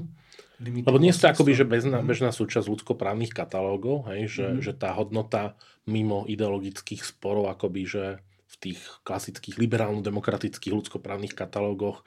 Lebo 0.60 0.98
nie 1.00 1.14
sú 1.16 1.24
to 1.24 1.32
akoby, 1.32 1.56
že 1.56 1.64
bežná, 1.64 2.04
bežná 2.04 2.34
súčasť 2.34 2.68
ľudskoprávnych 2.68 3.32
katalógov, 3.32 4.10
hej, 4.12 4.28
že, 4.28 4.48
mm. 4.52 4.60
že 4.60 4.74
tá 4.76 4.92
hodnota 4.92 5.56
mimo 5.88 6.28
ideologických 6.28 7.06
sporov, 7.06 7.48
akoby, 7.48 7.82
že 7.88 8.04
v 8.50 8.56
tých 8.60 8.80
klasických 9.08 9.56
liberálno-demokratických 9.56 10.74
ľudskoprávnych 10.74 11.38
katalógoch 11.38 12.04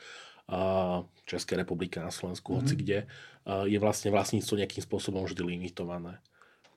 Českej 1.24 1.64
republiky 1.64 1.96
na 2.02 2.12
Slovensku, 2.12 2.52
mm. 2.52 2.56
hoci 2.60 2.74
kde, 2.76 2.98
je 3.70 3.78
vlastne 3.80 4.12
vlastníctvo 4.12 4.60
nejakým 4.60 4.82
spôsobom 4.84 5.24
vždy 5.24 5.42
limitované. 5.56 6.20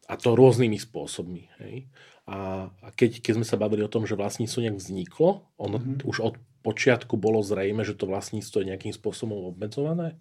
A 0.06 0.14
to 0.18 0.38
rôznymi 0.38 0.78
spôsobmi. 0.78 1.50
Hej. 1.62 1.90
A, 2.26 2.70
a 2.70 2.88
keď, 2.94 3.22
keď 3.22 3.42
sme 3.42 3.46
sa 3.46 3.58
bavili 3.58 3.86
o 3.86 3.92
tom, 3.92 4.06
že 4.10 4.18
vlastníctvo 4.18 4.60
nejak 4.66 4.78
vzniklo, 4.78 5.46
ono 5.58 5.78
mm. 5.78 6.06
už 6.06 6.18
od 6.22 6.36
počiatku 6.66 7.18
bolo 7.18 7.46
zrejme, 7.46 7.86
že 7.86 7.94
to 7.94 8.10
vlastníctvo 8.10 8.62
je 8.62 8.70
nejakým 8.74 8.94
spôsobom 8.94 9.38
obmedzované? 9.54 10.18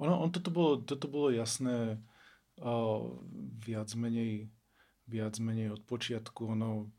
Ono, 0.00 0.24
on 0.24 0.32
toto 0.32 0.48
bolo, 0.48 0.80
toto 0.80 1.08
bolo 1.08 1.28
jasné 1.28 2.00
uh, 2.60 3.00
viac 3.60 3.92
menej 3.92 4.48
viac 5.08 5.40
menej 5.40 5.72
od 5.72 5.82
počiatku. 5.88 6.52
Ono, 6.52 6.92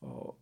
uh, 0.00 0.32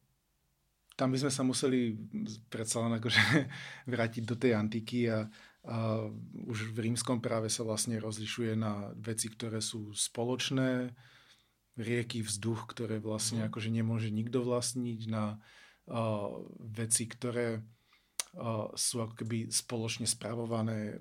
tam 0.95 1.11
by 1.11 1.19
sme 1.19 1.33
sa 1.35 1.43
museli 1.43 1.99
predsa 2.47 2.79
len 2.87 2.97
akože 2.97 3.23
vrátiť 3.93 4.23
do 4.23 4.39
tej 4.39 4.55
antiky 4.55 5.11
a, 5.11 5.27
a 5.63 6.11
už 6.51 6.75
v 6.75 6.91
rímskom 6.91 7.23
práve 7.23 7.47
sa 7.47 7.63
vlastne 7.63 7.95
rozlišuje 8.03 8.59
na 8.59 8.91
veci, 8.99 9.31
ktoré 9.31 9.63
sú 9.63 9.95
spoločné, 9.95 10.91
rieky, 11.79 12.21
vzduch, 12.21 12.69
ktoré 12.69 13.01
vlastne 13.01 13.45
mhm. 13.45 13.49
akože 13.49 13.71
nemôže 13.73 14.11
nikto 14.13 14.45
vlastniť, 14.45 15.01
na 15.09 15.39
uh, 15.89 16.29
veci, 16.61 17.09
ktoré 17.09 17.63
uh, 18.37 18.69
sú 18.77 19.07
ako 19.07 19.15
keby 19.25 19.49
spoločne 19.49 20.05
spravované 20.05 21.01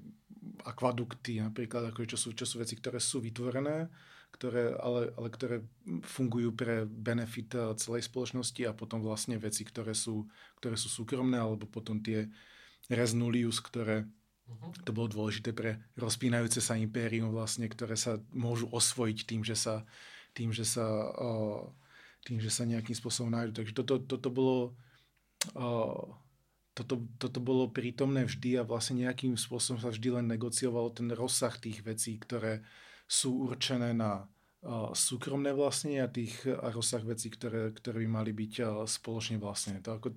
akvadukty 0.63 1.41
napríklad, 1.41 1.91
ako 1.91 2.07
čo, 2.07 2.17
sú, 2.17 2.29
čo 2.33 2.45
sú 2.47 2.61
veci, 2.61 2.77
ktoré 2.77 2.97
sú 2.97 3.21
vytvorené, 3.21 3.89
ktoré, 4.31 4.73
ale, 4.79 5.11
ale 5.13 5.27
ktoré 5.29 5.55
fungujú 6.01 6.55
pre 6.55 6.87
benefit 6.87 7.77
celej 7.77 8.07
spoločnosti 8.07 8.63
a 8.65 8.73
potom 8.73 9.03
vlastne 9.03 9.37
veci, 9.37 9.67
ktoré 9.67 9.91
sú, 9.93 10.25
ktoré 10.57 10.79
sú 10.79 10.87
súkromné, 10.89 11.37
alebo 11.37 11.67
potom 11.67 11.99
tie 12.01 12.31
resnulius, 12.89 13.59
ktoré 13.61 14.07
to 14.83 14.91
bolo 14.95 15.07
dôležité 15.07 15.51
pre 15.51 15.77
rozpínajúce 15.99 16.63
sa 16.63 16.79
impérium 16.79 17.29
vlastne, 17.31 17.67
ktoré 17.67 17.93
sa 17.99 18.17
môžu 18.33 18.67
osvojiť 18.71 19.17
tým, 19.27 19.41
že 19.45 19.55
sa, 19.55 19.85
tým, 20.33 20.49
že 20.49 20.65
sa, 20.65 20.85
uh, 21.11 21.61
tým, 22.25 22.39
že 22.41 22.49
sa 22.49 22.63
nejakým 22.65 22.95
spôsobom 22.95 23.31
nájdu. 23.31 23.61
Takže 23.61 23.73
toto, 23.75 23.93
toto 24.01 24.29
bolo 24.31 24.55
uh, 25.57 26.05
toto, 26.71 27.03
toto 27.19 27.39
bolo 27.43 27.67
prítomné 27.67 28.23
vždy 28.23 28.63
a 28.63 28.67
vlastne 28.67 29.03
nejakým 29.03 29.35
spôsobom 29.35 29.83
sa 29.83 29.91
vždy 29.91 30.21
len 30.21 30.25
negociovalo 30.31 30.95
ten 30.95 31.11
rozsah 31.11 31.51
tých 31.59 31.83
vecí, 31.83 32.15
ktoré 32.15 32.63
sú 33.11 33.51
určené 33.51 33.91
na 33.91 34.23
uh, 34.23 34.95
súkromné 34.95 35.51
vlastnenie 35.51 35.99
a 35.99 36.07
tých 36.07 36.47
a 36.47 36.71
rozsah 36.71 37.03
vecí, 37.03 37.27
ktoré, 37.27 37.75
ktoré 37.75 38.07
by 38.07 38.09
mali 38.09 38.31
byť 38.31 38.53
uh, 38.63 38.87
spoločne 38.87 39.35
vlastnené. 39.35 39.83
To 39.83 39.99
ako 39.99 40.15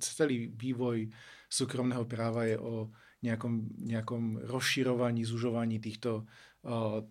celý 0.00 0.48
vývoj 0.56 1.12
súkromného 1.52 2.08
práva 2.08 2.48
je 2.48 2.56
o 2.56 2.88
nejakom, 3.20 3.54
nejakom 3.84 4.44
rozširovaní, 4.48 5.24
zužovaní 5.24 5.80
týchto 5.80 6.24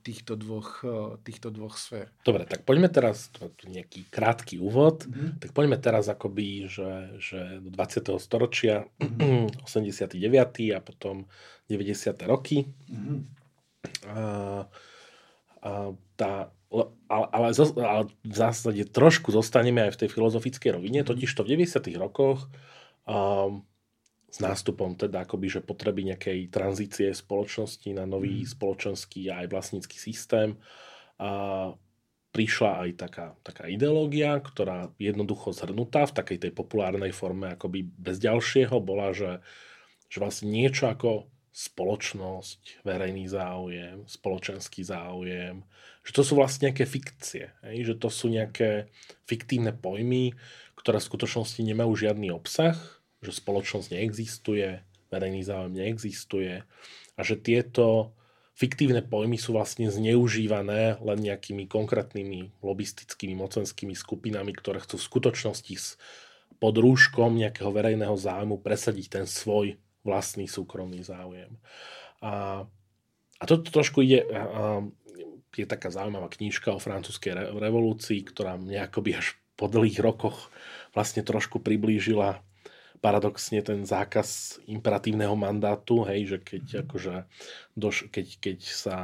týchto 0.06 0.38
dvoch, 0.38 0.86
týchto 1.26 1.50
dvoch 1.50 1.74
sfér. 1.74 2.14
Dobre, 2.22 2.46
tak 2.46 2.70
poďme 2.70 2.86
teraz, 2.86 3.34
to 3.34 3.50
je 3.66 3.82
nejaký 3.82 4.06
krátky 4.14 4.62
úvod, 4.62 5.10
mm-hmm. 5.10 5.42
tak 5.42 5.58
poďme 5.58 5.82
teraz 5.82 6.06
akoby, 6.06 6.70
že, 6.70 7.18
že 7.18 7.58
do 7.58 7.74
20. 7.74 8.22
storočia, 8.22 8.86
mm-hmm. 9.02 9.66
89. 9.66 10.22
a 10.78 10.80
potom 10.86 11.26
90. 11.66 12.14
roky. 12.30 12.70
Mm-hmm. 12.94 13.20
A, 14.06 14.22
a 15.66 15.72
tá, 16.14 16.54
ale, 16.70 16.86
ale, 17.10 17.48
ale 17.74 18.04
v 18.22 18.36
zásade 18.38 18.86
trošku 18.86 19.34
zostaneme 19.34 19.82
aj 19.90 19.98
v 19.98 20.00
tej 20.06 20.10
filozofickej 20.14 20.78
rovine, 20.78 21.02
mhm. 21.02 21.10
totiž 21.10 21.30
to 21.34 21.42
v 21.42 21.58
90. 21.58 21.90
rokoch 21.98 22.46
um, 23.10 23.66
s 24.30 24.38
nástupom 24.38 24.94
teda 24.94 25.26
akoby, 25.26 25.60
že 25.60 25.66
potreby 25.66 26.14
nejakej 26.14 26.54
tranzície 26.54 27.10
spoločnosti 27.10 27.90
na 27.98 28.06
nový 28.06 28.46
mm. 28.46 28.50
spoločenský 28.54 29.34
a 29.34 29.42
aj 29.44 29.48
vlastnícky 29.50 29.98
systém. 29.98 30.54
A 31.18 31.74
prišla 32.30 32.86
aj 32.86 32.90
taká, 32.96 33.28
taká 33.42 33.66
ideológia, 33.66 34.38
ktorá 34.38 34.94
jednoducho 35.02 35.50
zhrnutá 35.50 36.06
v 36.06 36.16
takej 36.16 36.38
tej 36.48 36.52
populárnej 36.54 37.10
forme 37.10 37.58
akoby 37.58 37.90
bez 37.90 38.22
ďalšieho 38.22 38.78
bola, 38.78 39.10
že, 39.18 39.42
že 40.14 40.22
vlastne 40.22 40.54
niečo 40.54 40.94
ako 40.94 41.26
spoločnosť, 41.50 42.86
verejný 42.86 43.26
záujem, 43.26 44.06
spoločenský 44.06 44.86
záujem, 44.86 45.66
že 46.06 46.12
to 46.14 46.22
sú 46.22 46.38
vlastne 46.38 46.70
nejaké 46.70 46.86
fikcie, 46.86 47.50
že 47.66 47.98
to 47.98 48.14
sú 48.14 48.30
nejaké 48.30 48.94
fiktívne 49.26 49.74
pojmy, 49.74 50.38
ktoré 50.78 51.02
v 51.02 51.10
skutočnosti 51.10 51.60
nemajú 51.66 51.92
žiadny 51.98 52.30
obsah, 52.30 52.78
že 53.20 53.36
spoločnosť 53.36 53.96
neexistuje, 53.96 54.84
verejný 55.10 55.42
záujem 55.44 55.74
neexistuje 55.76 56.64
a 57.18 57.22
že 57.22 57.36
tieto 57.36 58.16
fiktívne 58.60 59.00
pojmy 59.00 59.40
sú 59.40 59.56
vlastne 59.56 59.88
zneužívané 59.88 61.00
len 61.00 61.20
nejakými 61.20 61.68
konkrétnymi 61.72 62.60
lobistickými 62.60 63.36
mocenskými 63.40 63.96
skupinami, 63.96 64.52
ktoré 64.52 64.84
chcú 64.84 65.00
v 65.00 65.08
skutočnosti 65.08 65.76
s 65.76 65.96
pod 66.60 66.76
rúškom 66.76 67.40
nejakého 67.40 67.72
verejného 67.72 68.20
záujmu 68.20 68.60
presadiť 68.60 69.06
ten 69.08 69.26
svoj 69.26 69.80
vlastný 70.04 70.44
súkromný 70.44 71.00
záujem. 71.08 71.56
A, 72.20 72.68
a 73.40 73.44
toto 73.48 73.72
trošku 73.72 74.04
ide, 74.04 74.28
a, 74.28 74.84
je 75.56 75.66
taká 75.66 75.88
zaujímavá 75.88 76.28
knižka 76.28 76.76
o 76.76 76.84
francúzskej 76.84 77.56
revolúcii, 77.56 78.28
ktorá 78.28 78.60
mňa 78.60 78.92
akoby 78.92 79.16
až 79.16 79.40
po 79.56 79.72
dlhých 79.72 80.04
rokoch 80.04 80.52
vlastne 80.92 81.24
trošku 81.24 81.64
priblížila 81.64 82.44
paradoxne 83.00 83.64
ten 83.64 83.88
zákaz 83.88 84.60
imperatívneho 84.68 85.34
mandátu, 85.36 86.04
hej, 86.08 86.36
že 86.36 86.38
keď, 86.44 86.64
mm. 86.64 86.80
akože, 86.88 87.16
doš, 87.76 87.96
keď, 88.12 88.28
keď 88.40 88.60
sa 88.64 88.96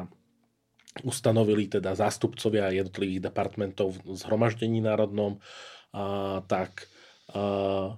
ustanovili 1.04 1.68
teda 1.68 1.92
zástupcovia 1.96 2.72
jednotlivých 2.72 3.28
departmentov 3.28 4.00
v 4.04 4.16
zhromaždení 4.16 4.80
národnom, 4.80 5.40
a, 5.92 6.40
tak 6.48 6.88
a, 7.32 7.96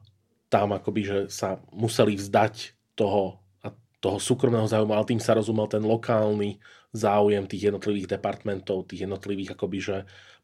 tam 0.48 0.68
akoby, 0.74 1.02
že 1.04 1.20
sa 1.30 1.62
museli 1.74 2.18
vzdať 2.18 2.74
toho, 2.98 3.42
a 3.62 3.74
toho 4.02 4.18
súkromného 4.18 4.66
záujmu, 4.66 4.94
ale 4.94 5.10
tým 5.14 5.22
sa 5.22 5.38
rozumel 5.38 5.70
ten 5.70 5.84
lokálny 5.84 6.58
záujem 6.96 7.46
tých 7.46 7.70
jednotlivých 7.70 8.18
departmentov, 8.18 8.90
tých 8.90 9.06
jednotlivých 9.06 9.54
akoby, 9.54 9.78
že 9.78 9.98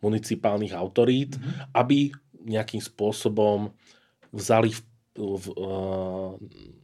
municipálnych 0.04 0.76
autorít, 0.76 1.40
mm-hmm. 1.40 1.74
aby 1.74 2.12
nejakým 2.44 2.84
spôsobom 2.84 3.72
vzali 4.36 4.76
v 4.76 4.82
v, 5.18 5.46
uh, 5.58 6.34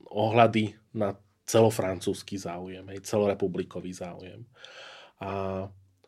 ohľady 0.10 0.78
na 0.94 1.18
celofrancúzsky 1.50 2.38
záujem, 2.38 2.86
hej, 2.94 3.02
celorepublikový 3.02 3.92
záujem. 3.94 4.46
A, 5.20 5.66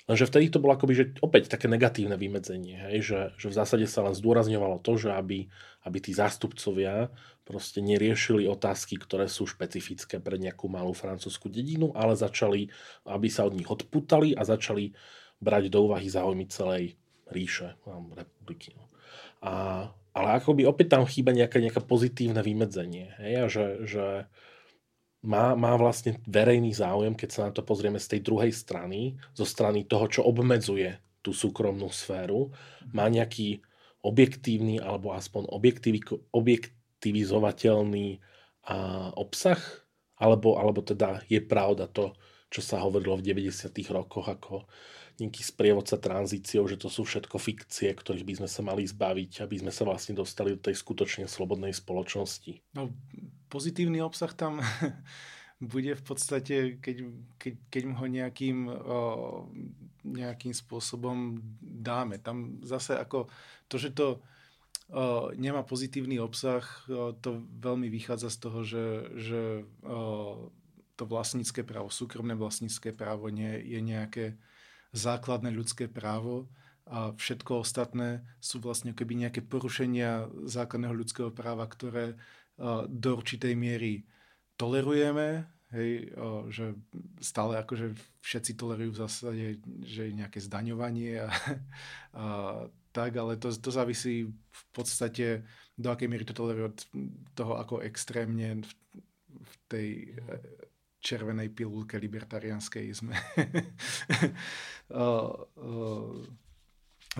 Lenže 0.10 0.28
vtedy 0.28 0.50
to 0.50 0.60
bolo 0.60 0.76
akoby, 0.76 0.94
že 0.98 1.06
opäť 1.22 1.48
také 1.48 1.70
negatívne 1.70 2.18
vymedzenie, 2.18 2.90
hej? 2.90 2.98
Že, 3.06 3.20
že 3.38 3.48
v 3.48 3.58
zásade 3.58 3.86
sa 3.86 4.02
len 4.02 4.18
zdôrazňovalo 4.18 4.82
to, 4.82 4.98
že 4.98 5.14
aby, 5.14 5.46
aby 5.88 5.98
tí 6.02 6.12
zástupcovia 6.12 7.14
proste 7.46 7.80
neriešili 7.86 8.50
otázky, 8.50 8.98
ktoré 8.98 9.30
sú 9.30 9.46
špecifické 9.46 10.18
pre 10.18 10.42
nejakú 10.42 10.68
malú 10.68 10.92
francúzsku 10.92 11.48
dedinu, 11.48 11.94
ale 11.94 12.18
začali, 12.18 12.68
aby 13.08 13.28
sa 13.30 13.46
od 13.46 13.54
nich 13.56 13.70
odputali 13.70 14.34
a 14.34 14.42
začali 14.42 14.92
brať 15.38 15.70
do 15.70 15.86
úvahy 15.86 16.10
záujmy 16.10 16.50
celej 16.50 16.98
ríše, 17.32 17.78
republiky. 18.12 18.74
No. 18.76 18.92
A, 19.46 19.54
ale 20.12 20.40
akoby 20.40 20.68
opäť 20.68 21.00
tam 21.00 21.08
chýba 21.08 21.32
nejaké, 21.32 21.64
nejaké 21.64 21.82
pozitívne 21.84 22.44
vymedzenie. 22.44 23.16
Hej? 23.20 23.34
A 23.40 23.46
že, 23.48 23.66
že 23.88 24.06
má, 25.24 25.56
má 25.56 25.78
vlastne 25.78 26.18
verejný 26.28 26.74
záujem, 26.74 27.16
keď 27.16 27.30
sa 27.30 27.42
na 27.48 27.52
to 27.56 27.64
pozrieme 27.64 28.02
z 28.02 28.18
tej 28.18 28.22
druhej 28.26 28.52
strany, 28.52 29.16
zo 29.32 29.46
strany 29.46 29.86
toho, 29.86 30.10
čo 30.10 30.22
obmedzuje 30.28 31.00
tú 31.22 31.32
súkromnú 31.32 31.88
sféru, 31.94 32.50
má 32.92 33.06
nejaký 33.08 33.62
objektívny 34.02 34.82
alebo 34.82 35.14
aspoň 35.14 35.46
objektivizovateľný 36.34 38.18
a, 38.66 39.14
obsah, 39.14 39.62
alebo, 40.18 40.58
alebo 40.58 40.82
teda 40.82 41.22
je 41.30 41.40
pravda 41.42 41.86
to, 41.88 42.18
čo 42.52 42.62
sa 42.66 42.82
hovorilo 42.84 43.16
v 43.22 43.32
90. 43.32 43.72
rokoch 43.94 44.28
ako 44.28 44.66
nejaký 45.22 45.46
sprievodca 45.46 46.02
tranzíciou, 46.02 46.66
že 46.66 46.82
to 46.82 46.90
sú 46.90 47.06
všetko 47.06 47.38
fikcie, 47.38 47.94
ktorých 47.94 48.26
by 48.26 48.34
sme 48.42 48.50
sa 48.50 48.62
mali 48.66 48.84
zbaviť, 48.90 49.46
aby 49.46 49.56
sme 49.62 49.70
sa 49.70 49.86
vlastne 49.86 50.18
dostali 50.18 50.58
do 50.58 50.62
tej 50.62 50.74
skutočne 50.82 51.30
slobodnej 51.30 51.70
spoločnosti. 51.78 52.58
No, 52.74 52.90
pozitívny 53.54 54.02
obsah 54.02 54.34
tam 54.34 54.66
bude 55.62 55.94
v 55.94 56.04
podstate, 56.04 56.82
keď, 56.82 56.98
keď, 57.38 57.54
keď 57.70 57.84
ho 58.02 58.06
nejakým, 58.10 58.58
o, 58.66 59.00
nejakým 60.02 60.58
spôsobom 60.58 61.38
dáme. 61.62 62.18
Tam 62.18 62.58
zase 62.66 62.98
ako 62.98 63.30
to, 63.70 63.78
že 63.78 63.94
to 63.94 64.18
o, 64.90 65.30
nemá 65.38 65.62
pozitívny 65.62 66.18
obsah, 66.18 66.66
o, 66.90 67.14
to 67.14 67.46
veľmi 67.62 67.94
vychádza 67.94 68.34
z 68.34 68.38
toho, 68.42 68.60
že, 68.66 68.86
že 69.22 69.42
o, 69.86 70.50
to 70.98 71.06
vlastnícke 71.06 71.62
právo, 71.62 71.94
súkromné 71.94 72.34
vlastnícke 72.34 72.90
právo 72.94 73.30
nie 73.30 73.58
je 73.70 73.80
nejaké 73.82 74.26
základné 74.92 75.52
ľudské 75.52 75.88
právo 75.88 76.52
a 76.88 77.16
všetko 77.16 77.64
ostatné 77.64 78.26
sú 78.44 78.60
vlastne 78.60 78.92
keby 78.92 79.28
nejaké 79.28 79.42
porušenia 79.46 80.28
základného 80.44 80.92
ľudského 80.92 81.32
práva, 81.32 81.64
ktoré 81.70 82.20
do 82.88 83.10
určitej 83.16 83.56
miery 83.56 84.04
tolerujeme, 84.60 85.48
hej, 85.72 86.12
že 86.52 86.76
stále 87.24 87.58
akože 87.64 87.96
všetci 88.22 88.52
tolerujú 88.60 88.92
v 88.94 89.02
zásade, 89.02 89.46
že 89.88 90.12
je 90.12 90.20
nejaké 90.20 90.44
zdaňovanie 90.44 91.26
a, 91.26 91.30
a 92.22 92.26
tak, 92.92 93.16
ale 93.16 93.40
to, 93.40 93.50
to 93.56 93.72
závisí 93.72 94.28
v 94.30 94.64
podstate, 94.76 95.48
do 95.80 95.90
akej 95.90 96.12
miery 96.12 96.28
to 96.28 96.36
tolerujú 96.36 96.76
od 96.76 96.80
toho, 97.34 97.54
ako 97.56 97.82
extrémne 97.82 98.62
v, 98.62 98.72
v 99.32 99.54
tej 99.72 99.88
e, 99.96 100.08
červenej 101.02 101.50
pilulke 101.50 101.98
libertarianskej 101.98 102.86
sme, 102.94 103.18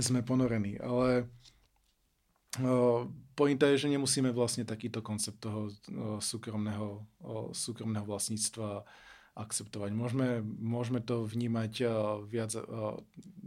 sme 0.08 0.20
ponorení. 0.22 0.78
Ale 0.78 1.26
Pointa 3.32 3.72
je, 3.72 3.88
že 3.88 3.94
nemusíme 3.96 4.36
vlastne 4.36 4.68
takýto 4.68 5.00
koncept 5.00 5.40
toho 5.40 5.72
súkromného, 6.20 7.08
súkromného 7.56 8.04
vlastníctva 8.04 8.84
akceptovať. 9.40 9.96
Môžeme, 9.96 10.44
môžeme 10.44 11.00
to 11.00 11.24
vnímať 11.24 11.88
viac 12.28 12.52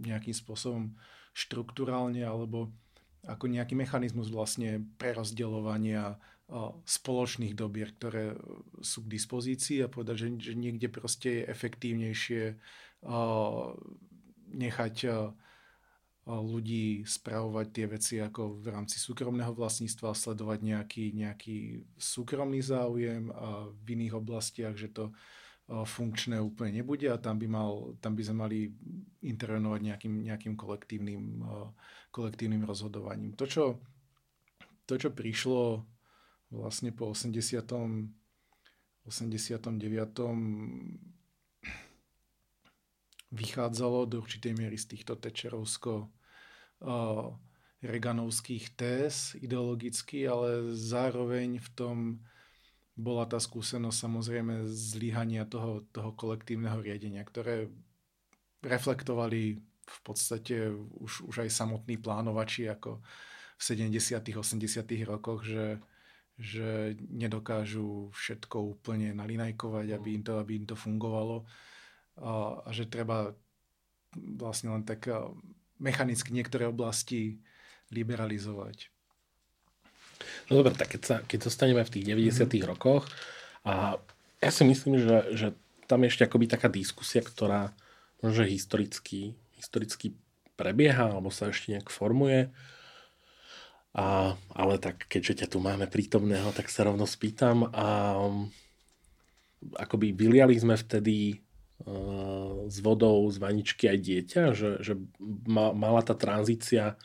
nejakým 0.00 0.32
spôsobom 0.32 0.96
štruktúrálne 1.36 2.24
alebo 2.24 2.72
ako 3.28 3.52
nejaký 3.52 3.76
mechanizmus 3.76 4.32
vlastne 4.32 4.88
prerozdeľovania 4.96 6.16
spoločných 6.84 7.56
dobier, 7.56 7.96
ktoré 7.96 8.36
sú 8.84 9.08
k 9.08 9.12
dispozícii 9.16 9.80
a 9.80 9.88
povedať, 9.88 10.16
že, 10.28 10.52
že 10.52 10.52
niekde 10.52 10.92
proste 10.92 11.40
je 11.40 11.48
efektívnejšie 11.48 12.42
nechať 14.52 14.96
ľudí 16.24 17.04
spravovať 17.04 17.66
tie 17.68 17.86
veci 17.88 18.14
ako 18.20 18.60
v 18.60 18.66
rámci 18.72 18.96
súkromného 18.96 19.52
vlastníctva, 19.52 20.16
sledovať 20.16 20.58
nejaký, 20.64 21.04
nejaký 21.16 21.84
súkromný 21.96 22.64
záujem 22.64 23.28
a 23.32 23.68
v 23.68 23.86
iných 23.96 24.16
oblastiach, 24.16 24.76
že 24.76 24.88
to 24.92 25.12
funkčné 25.68 26.36
úplne 26.40 26.84
nebude 26.84 27.08
a 27.08 27.16
tam 27.16 27.40
by, 27.40 27.48
mal, 27.48 27.96
tam 28.04 28.12
by 28.12 28.20
sme 28.24 28.36
mali 28.36 28.68
intervenovať 29.24 29.80
nejakým, 29.80 30.14
nejakým 30.28 30.54
kolektívnym, 30.60 31.40
kolektívnym 32.12 32.68
rozhodovaním. 32.68 33.32
To 33.40 33.48
čo, 33.48 33.80
to, 34.84 35.00
čo 35.00 35.08
prišlo 35.12 35.88
vlastne 36.54 36.94
po 36.94 37.10
80. 37.10 37.66
89 39.04 39.68
vychádzalo 43.34 43.98
do 44.08 44.16
určitej 44.24 44.56
miery 44.56 44.80
z 44.80 44.96
týchto 44.96 45.20
tečerovsko 45.20 46.08
reganovských 47.84 48.72
téz 48.72 49.36
ideologicky, 49.36 50.24
ale 50.24 50.72
zároveň 50.72 51.60
v 51.60 51.68
tom 51.76 51.96
bola 52.94 53.26
tá 53.26 53.42
skúsenosť 53.42 53.98
samozrejme 54.08 54.64
zlyhania 54.70 55.44
toho, 55.44 55.82
toho 55.90 56.14
kolektívneho 56.14 56.78
riadenia, 56.78 57.26
ktoré 57.26 57.68
reflektovali 58.62 59.60
v 59.84 59.98
podstate 60.00 60.72
už, 60.72 61.28
už 61.28 61.44
aj 61.44 61.50
samotní 61.52 62.00
plánovači 62.00 62.70
ako 62.70 63.04
v 63.58 63.62
70 63.62 64.24
80 64.32 65.10
rokoch, 65.10 65.44
že, 65.44 65.82
že 66.34 66.98
nedokážu 66.98 68.10
všetko 68.10 68.78
úplne 68.78 69.14
nalinajkovať, 69.14 69.86
aby 69.94 70.08
im 70.18 70.22
to, 70.26 70.32
aby 70.42 70.52
im 70.58 70.66
to 70.66 70.74
fungovalo 70.74 71.46
a, 72.18 72.58
a 72.66 72.68
že 72.74 72.90
treba 72.90 73.30
vlastne 74.14 74.74
len 74.74 74.82
tak 74.82 75.06
mechanicky 75.78 76.30
niektoré 76.30 76.66
oblasti 76.66 77.38
liberalizovať. 77.90 78.90
No 80.50 80.62
dobre, 80.62 80.74
tak 80.74 80.94
keď, 80.94 81.02
sa, 81.02 81.16
keď 81.22 81.38
zostaneme 81.50 81.82
v 81.82 81.92
tých 81.92 82.04
90 82.10 82.46
mm. 82.46 82.64
rokoch 82.66 83.06
a 83.66 83.98
ja 84.42 84.50
si 84.50 84.62
myslím, 84.66 85.00
že, 85.00 85.18
že 85.34 85.48
tam 85.86 86.04
je 86.04 86.12
ešte 86.12 86.26
akoby 86.26 86.46
taká 86.48 86.68
diskusia, 86.68 87.20
ktorá 87.24 87.72
možno 88.20 88.44
historicky, 88.48 89.36
historicky 89.56 90.16
prebieha 90.54 91.12
alebo 91.12 91.28
sa 91.28 91.50
ešte 91.50 91.74
nejak 91.74 91.88
formuje. 91.90 92.48
A, 93.94 94.34
ale 94.34 94.74
tak 94.82 95.06
keďže 95.06 95.44
ťa 95.44 95.48
tu 95.54 95.62
máme 95.62 95.86
prítomného, 95.86 96.50
tak 96.50 96.66
sa 96.66 96.86
rovno 96.86 97.06
spýtam. 97.06 97.70
A, 97.70 97.86
akoby 99.78 100.12
vyliali 100.12 100.58
sme 100.58 100.74
vtedy 100.74 101.44
Eh, 101.84 102.70
s 102.70 102.80
vodou 102.80 103.28
z 103.28 103.36
vaničky 103.36 103.90
aj 103.90 103.98
dieťa, 103.98 104.42
že, 104.56 104.70
že 104.80 104.94
mala 105.50 106.00
tá 106.00 106.16
tranzícia 106.16 106.96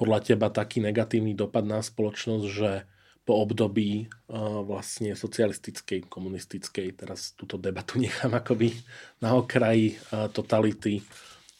podľa 0.00 0.32
teba 0.32 0.48
taký 0.48 0.80
negatívny 0.80 1.36
dopad 1.36 1.66
na 1.66 1.84
spoločnosť, 1.84 2.46
že 2.46 2.86
po 3.28 3.44
období 3.44 4.08
uh, 4.08 4.64
vlastne 4.64 5.12
socialistickej, 5.12 6.08
komunistickej, 6.08 6.96
teraz 6.96 7.36
túto 7.36 7.60
debatu 7.60 8.00
nechám 8.00 8.32
akoby 8.32 8.72
na 9.20 9.36
okraji 9.36 10.00
uh, 10.08 10.32
totality, 10.32 11.04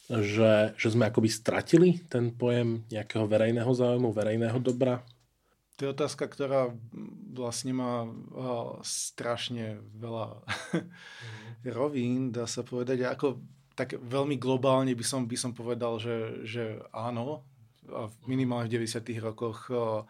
že, 0.09 0.73
že 0.73 0.88
sme 0.88 1.12
akoby 1.12 1.29
stratili 1.29 2.01
ten 2.09 2.33
pojem 2.33 2.88
nejakého 2.88 3.29
verejného 3.29 3.68
záujmu, 3.68 4.09
verejného 4.16 4.57
dobra? 4.57 5.05
To 5.79 5.87
je 5.87 5.94
otázka, 5.94 6.27
ktorá 6.27 6.75
vlastne 7.37 7.77
má 7.77 8.09
strašne 8.83 9.79
veľa 9.94 10.42
mm. 10.42 11.71
rovín, 11.79 12.35
dá 12.35 12.49
sa 12.49 12.64
povedať. 12.64 13.05
Ako, 13.05 13.38
tak 13.79 13.94
veľmi 13.94 14.40
globálne 14.40 14.97
by 14.97 15.05
som, 15.07 15.29
by 15.29 15.38
som 15.38 15.53
povedal, 15.55 16.03
že, 16.03 16.42
že 16.49 16.83
áno. 16.90 17.47
A 17.88 18.11
minimálne 18.27 18.66
v 18.66 18.81
90. 18.81 19.07
rokoch 19.23 19.71
a, 19.71 20.03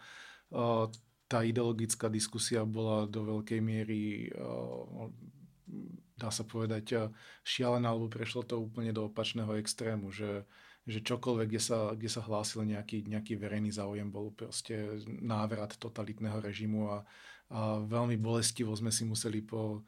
a, 0.57 0.89
tá 1.29 1.45
ideologická 1.45 2.09
diskusia 2.09 2.65
bola 2.65 3.05
do 3.05 3.29
veľkej 3.29 3.61
miery, 3.61 4.33
a, 4.33 4.47
dá 6.19 6.35
sa 6.35 6.43
povedať, 6.43 7.09
šialená, 7.47 7.95
alebo 7.95 8.11
prešlo 8.11 8.43
to 8.43 8.59
úplne 8.59 8.91
do 8.91 9.07
opačného 9.07 9.55
extrému, 9.57 10.11
že 10.11 10.45
že 10.89 11.05
čokoľvek, 11.05 11.53
kde 11.53 11.61
sa, 11.61 11.93
kde 11.93 12.09
sa 12.09 12.25
hlásil 12.25 12.65
nejaký, 12.65 13.05
nejaký 13.05 13.37
verejný 13.37 13.69
záujem, 13.69 14.09
bol 14.09 14.33
proste 14.33 15.05
návrat 15.21 15.77
totalitného 15.77 16.41
režimu 16.41 16.89
a, 16.89 17.05
a 17.53 17.85
veľmi 17.85 18.17
bolestivo 18.17 18.73
sme 18.73 18.89
si 18.89 19.05
museli 19.05 19.45
po 19.45 19.85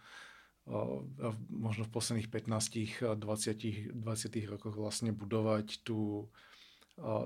možno 1.50 1.88
v 1.88 1.92
posledných 1.92 2.28
15-20 2.28 3.96
20 3.96 4.52
rokoch 4.52 4.76
vlastne 4.76 5.10
budovať 5.10 5.82
tú, 5.82 6.28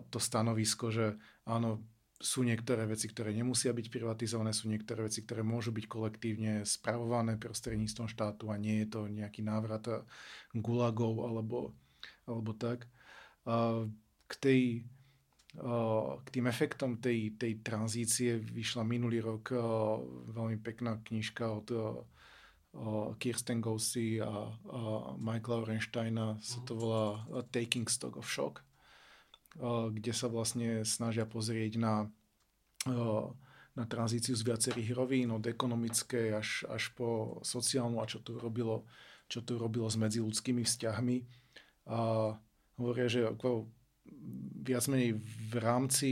to 0.09 0.19
stanovisko, 0.23 0.95
že 0.95 1.19
áno, 1.45 1.83
sú 2.25 2.41
niektoré 2.41 2.89
veci, 2.89 3.05
ktoré 3.13 3.37
nemusia 3.37 3.77
byť 3.77 3.93
privatizované, 3.93 4.57
sú 4.57 4.73
niektoré 4.73 5.05
veci, 5.05 5.21
ktoré 5.21 5.45
môžu 5.45 5.77
byť 5.77 5.85
kolektívne 5.85 6.65
spravované 6.65 7.37
prostredníctvom 7.37 8.09
štátu 8.09 8.49
a 8.49 8.57
nie 8.57 8.81
je 8.81 8.97
to 8.97 9.01
nejaký 9.13 9.45
návrat 9.45 9.85
gulagov 10.57 11.21
alebo 11.21 11.77
alebo 12.25 12.57
tak. 12.57 12.89
K 14.25 14.33
tej 14.41 14.89
k 15.55 16.29
tým 16.35 16.51
efektom 16.51 16.99
tej, 16.99 17.39
tej 17.39 17.63
tranzície 17.63 18.43
vyšla 18.43 18.83
minulý 18.83 19.23
rok 19.23 19.55
veľmi 20.35 20.59
pekná 20.59 20.99
knižka 20.99 21.47
od 21.47 21.69
Kirsten 23.23 23.63
Gossi 23.63 24.19
a, 24.19 24.51
a 24.51 24.81
Michaela 25.15 25.63
Orensteina, 25.63 26.35
sa 26.43 26.59
to 26.67 26.75
volá 26.75 27.23
Taking 27.55 27.87
Stock 27.87 28.19
of 28.19 28.27
Shock, 28.27 28.67
kde 29.59 30.12
sa 30.14 30.27
vlastne 30.27 30.83
snažia 30.83 31.27
pozrieť 31.27 31.79
na, 31.79 32.11
na 33.75 33.85
tranzíciu 33.87 34.35
z 34.35 34.43
viacerých 34.43 34.90
rovín, 34.95 35.31
od 35.31 35.47
ekonomickej 35.47 36.27
až, 36.35 36.67
až 36.71 36.90
po 36.95 37.38
sociálnu 37.47 38.03
a 38.03 38.11
čo 38.11 38.19
to 38.19 38.38
robilo, 38.38 38.87
čo 39.31 39.40
to 39.43 39.59
robilo 39.59 39.87
s 39.87 39.99
medziludskými 39.99 40.67
vzťahmi. 40.67 41.17
A 41.90 42.33
hovoria, 42.81 43.07
že 43.07 43.31
ako 43.31 43.71
viac 44.64 44.85
menej 44.90 45.19
v 45.23 45.55
rámci 45.62 46.11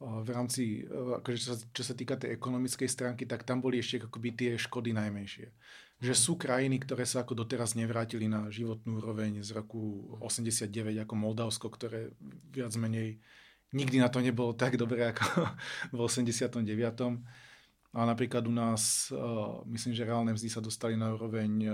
v 0.00 0.28
rámci, 0.32 0.88
akože 0.88 1.36
čo, 1.36 1.48
sa, 1.52 1.56
čo 1.76 1.82
sa 1.84 1.92
týka 1.92 2.16
tej 2.16 2.32
ekonomickej 2.32 2.88
stránky, 2.88 3.28
tak 3.28 3.44
tam 3.44 3.60
boli 3.60 3.84
ešte 3.84 4.08
akoby 4.08 4.32
tie 4.32 4.50
škody 4.56 4.96
najmenšie. 4.96 5.52
Že 6.00 6.14
sú 6.16 6.32
krajiny, 6.40 6.80
ktoré 6.80 7.04
sa 7.04 7.20
ako 7.20 7.44
doteraz 7.44 7.76
nevrátili 7.76 8.24
na 8.24 8.48
životnú 8.48 9.04
úroveň 9.04 9.44
z 9.44 9.52
roku 9.52 10.08
89 10.24 11.04
ako 11.04 11.14
Moldavsko, 11.14 11.68
ktoré 11.68 12.16
viac 12.48 12.72
menej 12.80 13.20
nikdy 13.76 14.02
na 14.02 14.08
to 14.10 14.18
nebolo 14.18 14.56
tak 14.56 14.80
dobré 14.80 15.12
ako 15.12 15.24
v 15.94 15.98
89. 16.00 16.64
A 17.90 18.06
napríklad 18.06 18.46
u 18.46 18.54
nás, 18.54 19.10
myslím, 19.66 19.92
že 19.98 20.06
reálne 20.06 20.30
mzdy 20.30 20.46
sa 20.46 20.62
dostali 20.62 20.94
na 20.94 21.10
úroveň 21.10 21.66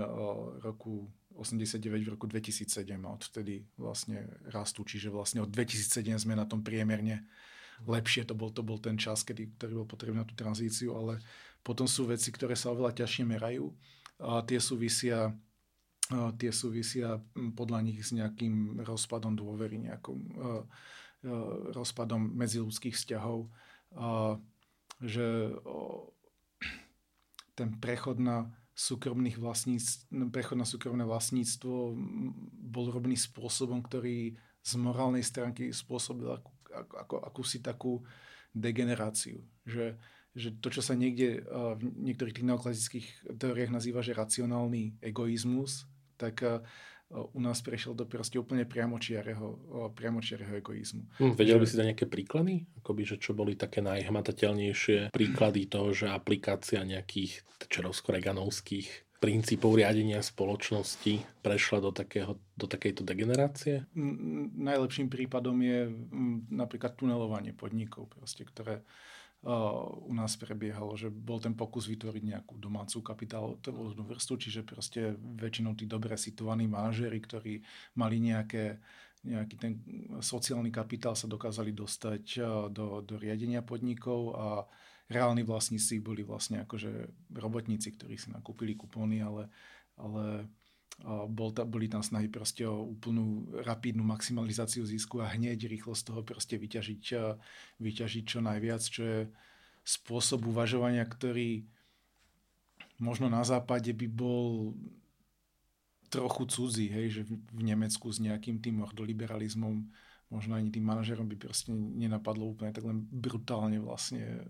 roku 0.65 1.05
89 1.37 1.93
v 2.01 2.09
roku 2.17 2.25
2007 2.25 2.89
a 3.05 3.09
odvtedy 3.13 3.61
vlastne 3.77 4.25
rastú, 4.49 4.81
čiže 4.81 5.13
vlastne 5.13 5.45
od 5.45 5.49
2007 5.53 6.17
sme 6.17 6.33
na 6.33 6.49
tom 6.49 6.65
priemerne 6.65 7.21
lepšie, 7.85 8.25
to 8.25 8.33
bol, 8.33 8.49
to 8.49 8.65
bol 8.65 8.81
ten 8.81 8.97
čas, 8.97 9.21
kedy, 9.21 9.53
ktorý 9.61 9.85
bol 9.85 9.87
potrebný 9.93 10.25
na 10.25 10.25
tú 10.25 10.33
tranzíciu, 10.33 10.97
ale 10.97 11.21
potom 11.61 11.85
sú 11.85 12.09
veci, 12.09 12.33
ktoré 12.33 12.57
sa 12.57 12.73
oveľa 12.73 12.97
ťažšie 13.05 13.23
merajú 13.29 13.69
tie 14.19 14.59
súvisia 14.61 15.33
tie 16.39 16.55
súvisia 16.55 17.19
podľa 17.35 17.83
nich 17.83 17.99
s 17.99 18.15
nejakým 18.15 18.79
rozpadom 18.87 19.35
dôvery, 19.35 19.91
nejakým 19.91 20.19
uh, 20.39 20.63
rozpadom 21.75 22.31
medziludských 22.31 22.95
vzťahov. 22.95 23.51
Že 25.03 25.27
uh, 25.51 26.07
ten 27.59 27.75
prechod 27.75 28.23
na 28.23 28.47
súkromných 28.71 29.35
vlastníctv, 29.35 30.31
prechod 30.31 30.55
na 30.55 30.67
súkromné 30.69 31.03
vlastníctvo 31.03 31.97
bol 32.71 32.85
robený 32.87 33.19
spôsobom, 33.19 33.83
ktorý 33.83 34.37
z 34.63 34.71
morálnej 34.79 35.27
stránky 35.27 35.75
spôsobil 35.75 36.31
akú 36.31 36.55
ako, 36.67 36.95
ako, 36.99 37.15
akúsi 37.23 37.57
takú 37.63 38.03
degeneráciu. 38.53 39.41
Že, 39.65 39.97
že 40.37 40.53
to, 40.61 40.69
čo 40.69 40.85
sa 40.85 40.93
niekde 40.93 41.41
v 41.49 41.81
niektorých 41.81 42.37
tých 42.37 42.45
neoklasických 42.45 43.07
teóriách 43.41 43.73
nazýva, 43.73 44.05
že 44.05 44.13
racionálny 44.13 45.01
egoizmus, 45.01 45.89
tak 46.21 46.45
u 47.09 47.39
nás 47.39 47.63
prešiel 47.63 47.95
do 47.95 48.03
proste 48.03 48.35
úplne 48.35 48.67
priamočiareho, 48.67 49.47
priamočiareho 49.95 50.59
egoizmu. 50.59 51.07
Hm, 51.23 51.39
vedel 51.39 51.55
že... 51.55 51.61
by 51.63 51.65
si 51.65 51.77
dať 51.79 51.87
nejaké 51.95 52.05
príklady? 52.11 52.53
Akoby, 52.83 53.01
že 53.07 53.15
čo 53.15 53.31
boli 53.31 53.55
také 53.55 53.79
najhmatateľnejšie 53.79 55.15
príklady 55.15 55.71
toho, 55.71 55.95
že 55.95 56.11
aplikácia 56.11 56.83
nejakých 56.83 57.47
čerovsko-reganovských 57.71 59.06
princípov 59.17 59.73
riadenia 59.77 60.21
spoločnosti 60.21 61.25
prešla 61.41 61.77
do, 61.81 61.91
takého, 61.91 62.37
do 62.53 62.69
takejto 62.69 63.01
degenerácie? 63.01 63.89
Najlepším 64.57 65.09
prípadom 65.09 65.57
je 65.61 65.89
napríklad 66.53 66.93
tunelovanie 66.93 67.53
podnikov, 67.57 68.09
proste, 68.13 68.45
ktoré 68.45 68.85
u 70.01 70.13
nás 70.17 70.33
prebiehalo, 70.33 70.97
že 70.97 71.13
bol 71.13 71.37
ten 71.37 71.53
pokus 71.53 71.85
vytvoriť 71.85 72.23
nejakú 72.25 72.57
domácu 72.57 73.05
kapitálovú 73.05 73.61
vrstu, 74.01 74.33
čiže 74.37 74.65
proste 74.65 75.13
väčšinou 75.13 75.77
tí 75.77 75.85
dobre 75.85 76.17
situovaní 76.17 76.65
manažéri, 76.65 77.21
ktorí 77.21 77.61
mali 77.95 78.17
nejaké 78.17 78.81
nejaký 79.27 79.55
ten 79.59 79.73
sociálny 80.21 80.69
kapitál 80.69 81.17
sa 81.17 81.27
dokázali 81.27 81.73
dostať 81.73 82.23
do, 82.71 83.01
do 83.01 83.15
riadenia 83.17 83.65
podnikov 83.65 84.21
a 84.37 84.47
reálni 85.07 85.43
vlastníci 85.43 86.03
boli 86.03 86.23
vlastne 86.23 86.63
akože 86.67 86.91
robotníci, 87.35 87.95
ktorí 87.95 88.19
si 88.19 88.31
nakúpili 88.31 88.75
kupóny, 88.75 89.23
ale, 89.23 89.47
ale 89.95 90.47
bol 91.29 91.53
ta, 91.53 91.61
boli 91.61 91.85
tam 91.85 92.01
snahy 92.01 92.25
proste 92.25 92.65
o 92.65 92.81
úplnú 92.81 93.45
rapidnú 93.61 94.01
maximalizáciu 94.01 94.81
zisku 94.81 95.21
a 95.21 95.29
hneď 95.29 95.69
rýchlo 95.69 95.93
z 95.93 96.09
toho 96.09 96.21
proste 96.25 96.57
vyťažiť, 96.57 97.01
vyťažiť 97.77 98.23
čo 98.25 98.39
najviac, 98.41 98.81
čo 98.81 99.01
je 99.05 99.19
spôsob 99.85 100.49
uvažovania, 100.49 101.05
ktorý 101.05 101.63
možno 102.97 103.29
na 103.29 103.45
západe 103.45 103.93
by 103.93 104.07
bol 104.09 104.73
trochu 106.09 106.43
cudzí, 106.49 106.87
hej, 106.89 107.07
že 107.19 107.21
v 107.29 107.61
Nemecku 107.61 108.09
s 108.09 108.17
nejakým 108.17 108.57
tým 108.57 108.81
ordoliberalizmom 108.81 109.85
možno 110.27 110.59
ani 110.59 110.67
tým 110.67 110.83
manažerom 110.83 111.27
by 111.27 111.37
proste 111.39 111.71
nenapadlo 111.71 112.51
úplne 112.51 112.75
tak 112.75 112.83
len 112.83 113.07
brutálne 113.07 113.79
vlastne 113.79 114.47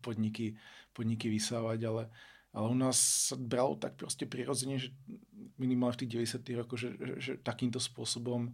podniky, 0.00 0.56
podniky 0.96 1.28
vysávať, 1.28 1.78
ale, 1.84 2.02
ale 2.56 2.66
u 2.72 2.76
nás 2.76 3.28
sa 3.28 3.36
bralo 3.36 3.76
tak 3.76 4.00
proste 4.00 4.24
prirodzene, 4.24 4.80
že 4.80 4.96
minimálne 5.60 5.96
v 5.96 6.00
tých 6.04 6.40
90. 6.40 6.60
rokoch, 6.64 6.80
že, 6.80 6.96
že, 6.96 7.14
že 7.20 7.32
takýmto 7.44 7.76
spôsobom 7.76 8.52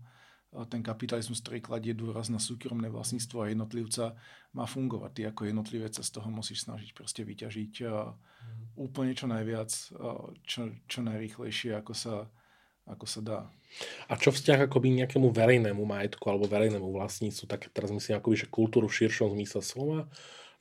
ten 0.64 0.80
kapitalizmus, 0.80 1.44
ktorý 1.44 1.60
kladie 1.60 1.92
dôraz 1.92 2.32
na 2.32 2.40
súkromné 2.40 2.88
vlastníctvo 2.88 3.44
a 3.44 3.50
jednotlivca, 3.52 4.16
má 4.56 4.64
fungovať. 4.64 5.10
Ty 5.12 5.22
ako 5.34 5.52
jednotlivec 5.52 5.92
sa 5.92 6.00
z 6.00 6.16
toho 6.16 6.32
musíš 6.32 6.64
snažiť 6.64 6.96
proste 6.96 7.20
vyťažiť 7.28 7.72
mm. 7.84 8.80
úplne 8.80 9.12
čo 9.12 9.28
najviac, 9.28 9.70
čo, 10.48 10.60
čo 10.88 10.98
najrýchlejšie, 11.04 11.76
ako 11.76 11.92
sa, 11.92 12.14
ako 12.86 13.04
sa 13.04 13.20
dá. 13.20 13.40
A 14.08 14.16
čo 14.16 14.30
vzťah 14.32 14.70
akoby 14.70 15.04
nejakému 15.04 15.28
verejnému 15.34 15.82
majetku 15.82 16.22
alebo 16.30 16.48
verejnému 16.48 16.94
vlastníctvu, 16.94 17.44
tak 17.50 17.68
teraz 17.74 17.90
myslím 17.92 18.16
akoby, 18.16 18.46
že 18.46 18.48
kultúru 18.48 18.86
v 18.86 19.04
širšom 19.04 19.34
zmysle 19.34 19.60
slova, 19.60 20.06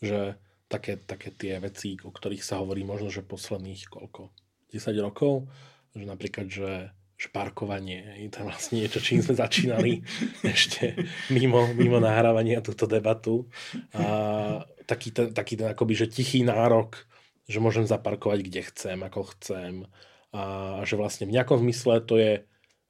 že 0.01 0.35
také, 0.67 0.97
také 0.97 1.31
tie 1.31 1.61
veci, 1.61 1.95
o 2.01 2.11
ktorých 2.11 2.43
sa 2.43 2.59
hovorí 2.59 2.83
možno, 2.83 3.13
že 3.13 3.23
posledných 3.23 3.87
koľko, 3.87 4.33
10 4.73 5.05
rokov, 5.05 5.47
že 5.93 6.03
napríklad, 6.03 6.47
že 6.49 6.71
že 7.15 7.31
parkovanie, 7.31 8.27
je 8.27 8.43
vlastne 8.43 8.83
niečo, 8.83 8.99
čím 8.99 9.23
sme 9.23 9.39
začínali 9.39 10.03
ešte 10.43 10.99
mimo, 11.31 11.71
mimo 11.71 12.03
nahrávania 12.03 12.59
túto 12.59 12.91
debatu. 12.91 13.47
A 13.95 14.67
taký 14.83 15.15
ten, 15.15 15.31
taký 15.31 15.55
ten 15.55 15.71
akoby, 15.71 15.95
že 15.95 16.11
tichý 16.11 16.43
nárok, 16.43 17.07
že 17.47 17.63
môžem 17.63 17.87
zaparkovať 17.87 18.39
kde 18.43 18.61
chcem, 18.67 18.97
ako 18.99 19.31
chcem, 19.31 19.87
a 20.31 20.81
že 20.87 20.95
vlastne 20.95 21.29
v 21.29 21.35
nejakom 21.35 21.61
zmysle 21.61 22.01
to 22.05 22.15
je 22.17 22.33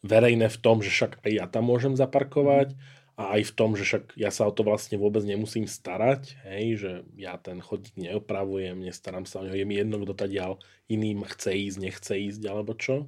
verejné 0.05 0.47
v 0.53 0.61
tom, 0.61 0.85
že 0.85 0.93
však 0.93 1.25
aj 1.25 1.31
ja 1.33 1.45
tam 1.49 1.65
môžem 1.65 1.97
zaparkovať 1.97 2.77
a 3.15 3.39
aj 3.39 3.41
v 3.47 3.51
tom, 3.55 3.79
že 3.79 3.87
však 3.87 4.19
ja 4.19 4.29
sa 4.29 4.45
o 4.45 4.51
to 4.51 4.67
vlastne 4.67 4.99
vôbec 4.99 5.23
nemusím 5.23 5.65
starať, 5.65 6.35
hej, 6.45 6.65
že 6.77 6.91
ja 7.15 7.39
ten 7.39 7.63
chodník 7.63 7.95
neopravujem, 7.95 8.83
nestaram 8.83 9.23
sa 9.23 9.39
o 9.39 9.47
neho, 9.47 9.55
je 9.55 9.65
mi 9.65 9.79
jedno, 9.79 10.03
kto 10.03 10.13
tadiaľ 10.13 10.59
iným 10.91 11.23
chce 11.23 11.55
ísť, 11.55 11.77
nechce 11.79 12.13
ísť, 12.13 12.43
alebo 12.45 12.75
čo. 12.75 13.07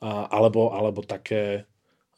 A, 0.00 0.24
alebo, 0.32 0.72
alebo 0.72 1.04
také, 1.04 1.68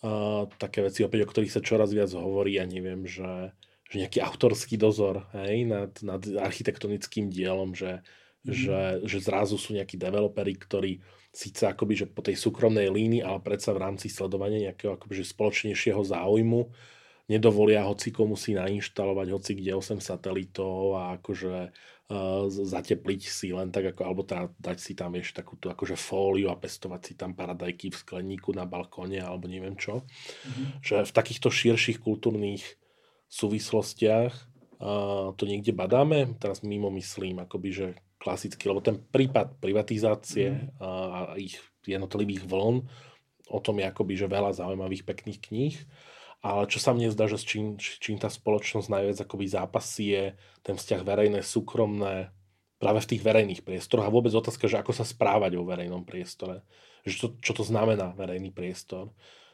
a, 0.06 0.46
také 0.62 0.86
veci, 0.86 1.02
opäť, 1.02 1.26
o 1.26 1.30
ktorých 1.30 1.52
sa 1.52 1.60
čoraz 1.60 1.90
viac 1.90 2.14
hovorí, 2.14 2.54
ja 2.54 2.70
neviem, 2.70 3.02
že, 3.02 3.50
že 3.90 3.98
nejaký 3.98 4.22
autorský 4.22 4.78
dozor 4.78 5.26
hej, 5.34 5.66
nad, 5.66 5.90
nad 6.06 6.22
architektonickým 6.22 7.34
dielom, 7.34 7.74
že, 7.74 8.06
mm. 8.42 8.52
že, 8.52 8.80
že 9.06 9.18
zrazu 9.22 9.56
sú 9.58 9.74
nejakí 9.74 9.98
developeri, 9.98 10.54
ktorí 10.58 11.02
síce 11.32 11.64
akoby, 11.64 12.04
že 12.04 12.06
po 12.06 12.20
tej 12.20 12.36
súkromnej 12.36 12.92
línii, 12.92 13.24
ale 13.24 13.40
predsa 13.40 13.72
v 13.72 13.82
rámci 13.88 14.12
sledovania 14.12 14.70
nejakého 14.70 15.00
akoby, 15.00 15.24
že 15.24 15.32
spoločnejšieho 15.32 16.04
záujmu 16.04 16.68
nedovolia 17.32 17.88
hoci 17.88 18.12
komu 18.12 18.36
si 18.36 18.52
nainštalovať 18.52 19.28
hoci 19.32 19.52
kde 19.56 19.72
8 19.72 20.02
satelitov 20.04 20.98
a 21.00 21.16
akože 21.16 21.72
uh, 21.72 22.44
zatepliť 22.50 23.20
si 23.24 23.54
len 23.56 23.72
tak, 23.72 23.96
ako, 23.96 24.00
alebo 24.04 24.22
tá, 24.28 24.52
dať 24.60 24.76
si 24.76 24.92
tam 24.92 25.16
ešte 25.16 25.40
takúto 25.40 25.72
akože 25.72 25.96
fóliu 25.96 26.52
a 26.52 26.60
pestovať 26.60 27.00
si 27.00 27.12
tam 27.16 27.32
paradajky 27.32 27.88
v 27.88 27.96
skleníku 27.96 28.52
na 28.52 28.68
balkóne 28.68 29.24
alebo 29.24 29.48
neviem 29.48 29.78
čo. 29.80 30.04
Mm-hmm. 30.04 30.66
Že 30.84 30.96
v 31.08 31.12
takýchto 31.16 31.48
širších 31.48 31.98
kultúrnych 32.04 32.76
súvislostiach 33.32 34.32
uh, 34.84 35.32
to 35.32 35.48
niekde 35.48 35.72
badáme, 35.72 36.36
teraz 36.36 36.60
mimo 36.60 36.92
myslím, 36.92 37.40
akoby, 37.40 37.70
že 37.72 37.88
klasicky, 38.22 38.70
lebo 38.70 38.78
ten 38.78 39.02
prípad 39.02 39.58
privatizácie 39.58 40.54
mm. 40.54 40.78
a, 40.78 40.88
ich 41.34 41.58
jednotlivých 41.82 42.46
vln, 42.46 42.86
o 43.50 43.58
tom 43.58 43.82
je 43.82 43.90
akoby, 43.90 44.14
že 44.14 44.30
veľa 44.30 44.54
zaujímavých 44.54 45.02
pekných 45.02 45.42
kníh, 45.42 45.76
ale 46.42 46.70
čo 46.70 46.78
sa 46.78 46.94
mne 46.94 47.10
zdá, 47.10 47.26
že 47.26 47.38
s 47.38 47.46
čím, 47.46 47.74
čím 47.78 48.18
tá 48.22 48.30
spoločnosť 48.30 48.86
najviac 48.86 49.18
akoby 49.26 49.46
zápasí 49.50 50.14
je 50.14 50.24
ten 50.62 50.78
vzťah 50.78 51.02
verejné, 51.02 51.42
súkromné, 51.42 52.30
práve 52.78 52.98
v 53.02 53.10
tých 53.14 53.22
verejných 53.22 53.62
priestoroch 53.62 54.06
a 54.06 54.14
vôbec 54.14 54.34
otázka, 54.34 54.66
že 54.66 54.78
ako 54.78 54.90
sa 54.94 55.06
správať 55.06 55.54
vo 55.54 55.66
verejnom 55.66 56.02
priestore. 56.02 56.66
Že 57.06 57.14
čo, 57.14 57.26
čo 57.38 57.52
to 57.58 57.64
znamená 57.66 58.14
verejný 58.14 58.50
priestor 58.50 59.10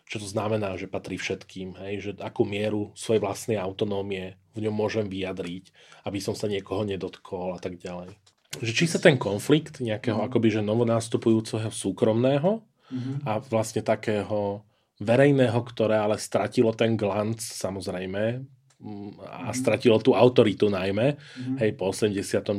čo 0.08 0.16
to 0.16 0.24
znamená, 0.26 0.72
že 0.80 0.88
patrí 0.88 1.20
všetkým, 1.20 1.76
hej? 1.84 1.94
že 2.00 2.10
akú 2.24 2.48
mieru 2.48 2.96
svojej 2.96 3.20
vlastnej 3.20 3.60
autonómie 3.60 4.40
v 4.56 4.64
ňom 4.66 4.72
môžem 4.74 5.04
vyjadriť, 5.04 5.68
aby 6.08 6.18
som 6.18 6.32
sa 6.32 6.48
niekoho 6.48 6.82
nedotkol 6.88 7.52
a 7.52 7.60
tak 7.60 7.76
ďalej. 7.76 8.16
Že 8.56 8.72
či 8.72 8.84
sa 8.88 8.96
ten 8.96 9.20
konflikt 9.20 9.84
nejakého 9.84 10.16
mm. 10.16 10.24
akoby 10.32 10.48
že 10.48 10.62
novonástupujúceho 10.64 11.68
súkromného 11.68 12.64
mm-hmm. 12.64 13.28
a 13.28 13.44
vlastne 13.44 13.84
takého 13.84 14.64
verejného, 14.98 15.60
ktoré 15.68 16.00
ale 16.00 16.16
stratilo 16.16 16.72
ten 16.72 16.96
glanc 16.96 17.38
samozrejme 17.38 18.40
mm, 18.80 19.10
a 19.20 19.52
mm-hmm. 19.52 19.52
stratilo 19.52 20.00
tú 20.00 20.16
autoritu 20.16 20.72
najmä, 20.72 21.14
mm-hmm. 21.14 21.56
hej, 21.60 21.70
po 21.76 21.92
89 21.92 22.56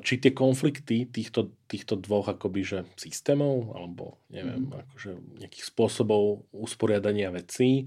či 0.00 0.16
tie 0.16 0.32
konflikty 0.32 1.04
týchto, 1.12 1.52
týchto 1.68 2.00
dvoch 2.00 2.32
akoby, 2.32 2.64
že 2.64 2.78
systémov 2.96 3.76
alebo 3.76 4.16
neviem, 4.32 4.72
mm. 4.72 4.88
akože 4.88 5.10
nejakých 5.44 5.64
spôsobov 5.68 6.48
usporiadania 6.48 7.28
vecí 7.28 7.84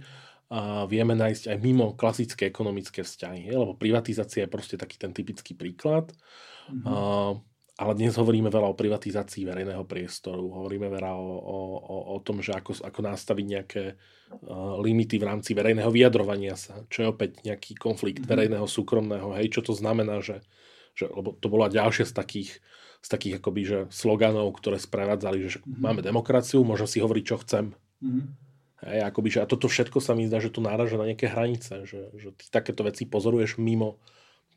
vieme 0.85 1.17
nájsť 1.17 1.49
aj 1.49 1.57
mimo 1.57 1.97
klasické 1.97 2.49
ekonomické 2.49 3.01
vzťahy, 3.01 3.49
lebo 3.49 3.73
privatizácia 3.73 4.45
je 4.45 4.53
proste 4.53 4.75
taký 4.77 5.01
ten 5.01 5.09
typický 5.09 5.57
príklad. 5.57 6.13
Mm. 6.69 6.85
A, 6.85 6.95
ale 7.73 7.93
dnes 7.97 8.13
hovoríme 8.13 8.53
veľa 8.53 8.69
o 8.69 8.77
privatizácii 8.77 9.49
verejného 9.49 9.81
priestoru, 9.89 10.45
hovoríme 10.45 10.93
veľa 10.93 11.11
o, 11.17 11.29
o, 11.41 11.59
o, 11.81 11.97
o 12.13 12.17
tom, 12.21 12.39
že 12.45 12.53
ako, 12.53 12.85
ako 12.85 12.99
nastaviť 13.01 13.45
nejaké 13.49 13.83
uh, 13.97 14.77
limity 14.77 15.17
v 15.17 15.25
rámci 15.25 15.57
verejného 15.57 15.89
vyjadrovania 15.89 16.53
sa, 16.53 16.85
čo 16.85 17.01
je 17.01 17.07
opäť 17.09 17.41
nejaký 17.41 17.73
konflikt 17.73 18.23
mm. 18.23 18.29
verejného, 18.29 18.69
súkromného, 18.69 19.33
hej, 19.41 19.49
čo 19.57 19.65
to 19.65 19.73
znamená, 19.73 20.21
že 20.21 20.45
že, 20.93 21.09
lebo 21.09 21.33
to 21.33 21.49
bola 21.49 21.73
ďalšia 21.73 22.05
z 22.05 22.13
takých, 22.13 22.51
z 23.01 23.07
takých 23.09 23.41
akoby, 23.41 23.61
že 23.65 23.79
sloganov, 23.89 24.53
ktoré 24.61 24.77
sprevádzali, 24.77 25.37
že 25.49 25.59
mm-hmm. 25.59 25.81
máme 25.81 26.01
demokraciu, 26.05 26.61
môžem 26.61 26.85
si 26.85 27.01
hovoriť, 27.01 27.23
čo 27.25 27.37
chcem. 27.41 27.73
Mm-hmm. 28.05 28.25
Hej, 28.83 28.99
akoby, 29.07 29.29
že, 29.31 29.39
a 29.43 29.49
toto 29.49 29.71
všetko 29.71 30.03
sa 30.03 30.11
mi 30.11 30.27
zdá, 30.27 30.43
že 30.43 30.51
tu 30.51 30.59
náraža 30.59 30.99
na 30.99 31.07
nejaké 31.07 31.31
hranice, 31.31 31.87
že, 31.87 32.11
že 32.19 32.29
ty 32.35 32.51
takéto 32.51 32.83
veci 32.83 33.07
pozoruješ 33.07 33.55
mimo 33.55 33.99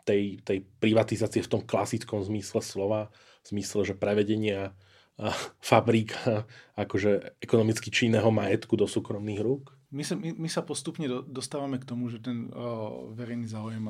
tej, 0.02 0.42
tej 0.42 0.66
privatizácie 0.82 1.42
v 1.46 1.50
tom 1.58 1.62
klasickom 1.62 2.22
zmysle 2.26 2.58
slova, 2.62 3.14
v 3.46 3.46
zmysle, 3.54 3.86
že 3.86 3.94
prevedenia 3.94 4.74
a, 5.16 5.30
fabrík 5.62 6.14
a, 6.26 6.42
akože 6.74 7.38
ekonomicky 7.38 7.94
činného 7.94 8.28
majetku 8.34 8.74
do 8.74 8.90
súkromných 8.90 9.42
rúk? 9.42 9.70
My 9.94 10.02
sa, 10.02 10.18
my, 10.18 10.34
my 10.34 10.50
sa 10.50 10.66
postupne 10.66 11.06
do, 11.06 11.22
dostávame 11.22 11.78
k 11.78 11.86
tomu, 11.86 12.10
že 12.10 12.18
ten 12.18 12.50
o, 12.50 13.14
verejný 13.14 13.46
záujem 13.46 13.86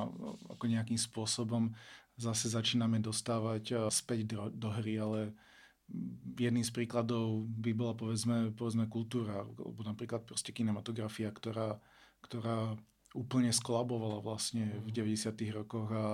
ako 0.53 0.65
nejakým 0.69 1.01
spôsobom 1.01 1.73
zase 2.17 2.49
začíname 2.49 2.99
dostávať 2.99 3.65
eh, 3.73 3.77
späť 3.93 4.21
do, 4.27 4.41
do 4.51 4.69
hry, 4.73 4.97
ale 4.99 5.21
jedným 6.37 6.67
z 6.67 6.73
príkladov 6.75 7.47
by 7.47 7.73
bola 7.73 7.95
povedzme, 7.95 8.53
povedzme 8.53 8.91
kultúra, 8.91 9.47
alebo 9.47 9.81
napríklad 9.87 10.27
proste 10.27 10.51
kinematografia, 10.51 11.31
ktorá, 11.31 11.79
ktorá 12.21 12.75
úplne 13.15 13.55
skolabovala 13.55 14.21
vlastne 14.21 14.77
v 14.85 14.91
90. 14.93 15.33
rokoch 15.55 15.89
a 15.95 16.07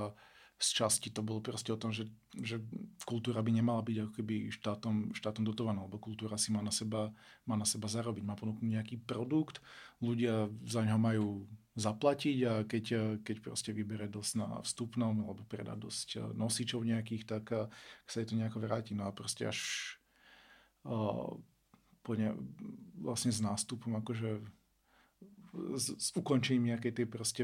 z 0.63 0.69
časti 0.79 1.11
to 1.11 1.27
bolo 1.27 1.43
proste 1.43 1.75
o 1.75 1.81
tom, 1.81 1.91
že, 1.91 2.07
že 2.39 2.63
kultúra 3.03 3.43
by 3.43 3.51
nemala 3.51 3.83
byť 3.83 3.97
ako 3.99 4.13
keby 4.15 4.35
štátom, 4.55 5.11
štátom 5.11 5.43
dotovaná, 5.43 5.83
lebo 5.83 5.99
kultúra 5.99 6.39
si 6.39 6.55
má 6.55 6.63
na, 6.63 6.71
seba, 6.71 7.11
má 7.43 7.59
na 7.59 7.67
seba 7.67 7.91
zarobiť, 7.91 8.23
má 8.23 8.39
ponúknuť 8.39 8.71
nejaký 8.71 9.03
produkt, 9.03 9.59
ľudia 9.99 10.47
za 10.63 10.87
ňo 10.87 10.97
majú 11.03 11.27
zaplatiť 11.73 12.39
a 12.45 12.53
keď, 12.69 12.85
keď 13.25 13.37
proste 13.41 13.73
vybere 13.73 14.05
dosť 14.05 14.33
na 14.37 14.61
vstupnom 14.61 15.25
alebo 15.25 15.43
predá 15.49 15.73
dosť 15.73 16.37
nosičov 16.37 16.85
nejakých, 16.85 17.25
tak 17.25 17.45
sa 18.05 18.17
je 18.21 18.27
to 18.29 18.37
nejako 18.37 18.61
vráti. 18.61 18.93
No 18.93 19.09
a 19.09 19.17
proste 19.17 19.49
až 19.49 19.57
uh, 20.85 21.33
po 22.03 22.13
ne, 22.19 22.35
vlastne 22.99 23.33
s 23.33 23.41
nástupom 23.41 23.95
akože 24.03 24.43
s, 25.77 25.87
s 25.97 26.09
ukončením 26.17 26.75
nejakej 26.75 26.93
tej 26.93 27.07
proste 27.07 27.43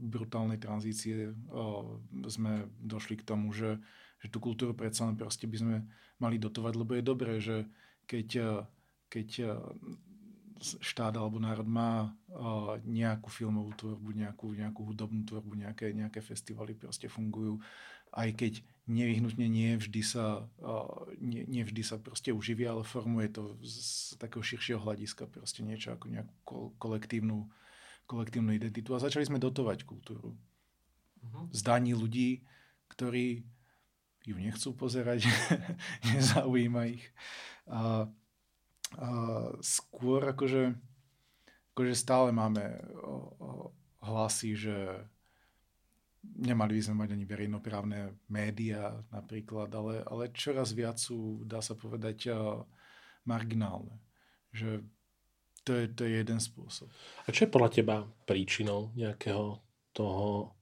brutálnej 0.00 0.58
tranzície 0.58 1.32
o, 1.52 2.00
sme 2.26 2.66
došli 2.80 3.20
k 3.20 3.26
tomu, 3.26 3.52
že, 3.52 3.78
že 4.20 4.28
tú 4.32 4.40
kultúru 4.40 4.72
predsa 4.72 5.06
len 5.06 5.16
proste 5.16 5.46
by 5.46 5.56
sme 5.56 5.76
mali 6.18 6.40
dotovať, 6.40 6.72
lebo 6.74 6.92
je 6.96 7.04
dobré, 7.04 7.32
že 7.38 7.68
keď, 8.08 8.28
keď 9.12 9.28
štát 10.60 11.14
alebo 11.18 11.42
národ 11.42 11.66
má 11.66 12.14
nejakú 12.86 13.28
filmovú 13.30 13.74
tvorbu, 13.74 14.14
nejakú, 14.14 14.54
nejakú 14.54 14.80
hudobnú 14.86 15.26
tvorbu, 15.26 15.58
nejaké, 15.66 15.90
nejaké 15.90 16.22
festivaly 16.22 16.78
proste 16.78 17.10
fungujú, 17.10 17.58
aj 18.14 18.30
keď 18.38 18.52
nevyhnutne 18.86 19.50
nie 19.50 19.74
vždy 19.74 20.02
sa, 20.06 20.46
nie, 21.18 21.42
nie 21.50 21.66
vždy 21.66 21.82
sa 21.82 21.98
proste 21.98 22.30
uživia, 22.30 22.70
ale 22.70 22.86
formuje 22.86 23.32
to 23.34 23.58
z 23.64 24.14
takého 24.20 24.44
širšieho 24.44 24.80
hľadiska 24.80 25.26
proste 25.26 25.66
niečo 25.66 25.98
ako 25.98 26.06
nejakú 26.12 26.58
kolektívnu, 26.78 27.50
kolektívnu 28.06 28.54
identitu. 28.54 28.94
A 28.94 29.02
začali 29.02 29.26
sme 29.26 29.42
dotovať 29.42 29.82
kultúru. 29.82 30.30
Uh-huh. 30.30 31.44
Zdaní 31.50 31.96
ľudí, 31.96 32.46
ktorí 32.92 33.42
ju 34.24 34.36
nechcú 34.38 34.76
pozerať, 34.78 35.26
nezaujíma 36.14 36.94
ich. 36.94 37.04
A, 37.66 38.06
skôr 39.60 40.20
akože, 40.34 40.74
akože 41.74 41.94
stále 41.94 42.30
máme 42.30 42.80
hlasy, 44.04 44.54
že 44.54 44.76
nemali 46.24 46.80
by 46.80 46.82
sme 46.82 46.96
mať 47.04 47.10
ani 47.16 47.24
verejnoprávne 47.28 48.00
médiá 48.32 48.96
napríklad, 49.12 49.68
ale, 49.76 50.00
ale 50.08 50.32
čoraz 50.32 50.72
viac 50.72 50.96
sú, 50.96 51.44
dá 51.44 51.60
sa 51.60 51.76
povedať, 51.76 52.32
marginálne. 53.28 54.00
Že 54.52 54.84
to 55.64 55.72
je, 55.72 55.84
to 55.96 56.04
je 56.04 56.12
jeden 56.20 56.40
spôsob. 56.40 56.92
A 57.24 57.32
čo 57.32 57.48
je 57.48 57.52
podľa 57.52 57.70
teba 57.72 57.96
príčinou 58.28 58.92
nejakého 58.92 59.60
toho, 59.96 60.52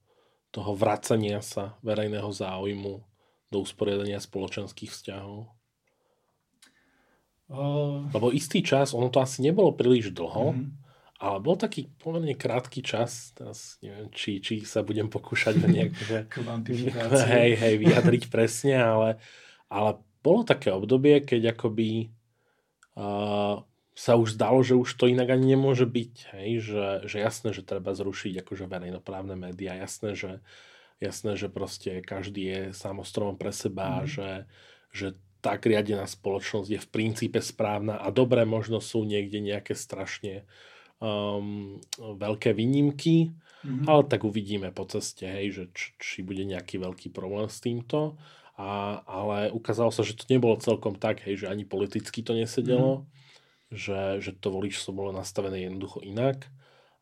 toho 0.54 0.72
vracania 0.78 1.42
sa 1.42 1.74
verejného 1.82 2.30
záujmu 2.30 3.02
do 3.50 3.56
usporiadania 3.58 4.22
spoločenských 4.22 4.90
vzťahov? 4.94 5.50
Uh... 7.50 8.06
Lebo 8.14 8.30
istý 8.30 8.62
čas, 8.62 8.94
ono 8.94 9.10
to 9.10 9.18
asi 9.18 9.42
nebolo 9.42 9.74
príliš 9.74 10.14
dlho, 10.14 10.54
mm-hmm 10.54 10.82
ale 11.22 11.38
bol 11.38 11.54
taký 11.54 11.86
pomerne 12.02 12.34
krátky 12.34 12.82
čas, 12.82 13.30
teraz 13.38 13.78
neviem, 13.78 14.10
či, 14.10 14.42
či 14.42 14.66
sa 14.66 14.82
budem 14.82 15.06
pokúšať 15.06 15.54
ho 15.62 15.68
nejak 15.70 15.94
že, 15.94 16.18
hej, 17.38 17.54
hej, 17.54 17.74
vyjadriť 17.78 18.26
presne, 18.26 18.82
ale, 18.82 19.08
ale 19.70 20.02
bolo 20.18 20.42
také 20.42 20.74
obdobie, 20.74 21.22
keď 21.22 21.54
akoby 21.54 22.10
uh, 22.98 23.62
sa 23.94 24.12
už 24.18 24.34
zdalo, 24.34 24.66
že 24.66 24.74
už 24.74 24.90
to 24.98 25.06
inak 25.06 25.30
ani 25.30 25.54
nemôže 25.54 25.86
byť, 25.86 26.14
hej, 26.34 26.50
že, 26.58 26.86
že 27.06 27.16
jasné, 27.22 27.54
že 27.54 27.62
treba 27.62 27.94
zrušiť 27.94 28.42
akože 28.42 28.66
verejnoprávne 28.66 29.38
médiá, 29.38 29.78
jasné, 29.78 30.18
že, 30.18 30.42
jasné, 30.98 31.38
že 31.38 31.46
proste 31.46 32.02
každý 32.02 32.42
je 32.50 32.60
samostromom 32.74 33.38
pre 33.38 33.54
seba, 33.54 34.02
mm. 34.02 34.06
že, 34.10 34.30
že 34.90 35.06
tak 35.42 35.66
riadená 35.66 36.06
spoločnosť 36.06 36.68
je 36.70 36.80
v 36.80 36.88
princípe 36.88 37.42
správna 37.42 37.98
a 37.98 38.14
dobre 38.14 38.46
možno 38.46 38.78
sú 38.78 39.02
niekde 39.02 39.42
nejaké 39.42 39.74
strašne 39.74 40.46
um, 41.02 41.82
veľké 41.98 42.54
výnimky, 42.54 43.34
mm-hmm. 43.66 43.90
ale 43.90 44.02
tak 44.06 44.22
uvidíme 44.22 44.70
po 44.70 44.86
ceste, 44.86 45.26
hej, 45.26 45.46
že 45.50 45.64
či, 45.74 45.88
či 45.98 46.18
bude 46.22 46.46
nejaký 46.46 46.78
veľký 46.78 47.10
problém 47.10 47.50
s 47.50 47.58
týmto. 47.58 48.14
A, 48.54 49.02
ale 49.02 49.50
ukázalo 49.50 49.90
sa, 49.90 50.06
že 50.06 50.14
to 50.14 50.30
nebolo 50.30 50.54
celkom 50.62 50.94
tak, 50.94 51.26
hej, 51.26 51.42
že 51.42 51.50
ani 51.50 51.66
politicky 51.66 52.22
to 52.22 52.38
nesedelo, 52.38 53.02
mm-hmm. 53.02 53.74
že, 53.74 54.00
že 54.22 54.30
to 54.38 54.54
voličstvo 54.54 54.94
bolo 54.94 55.10
nastavené 55.10 55.66
jednoducho 55.66 56.06
inak. 56.06 56.46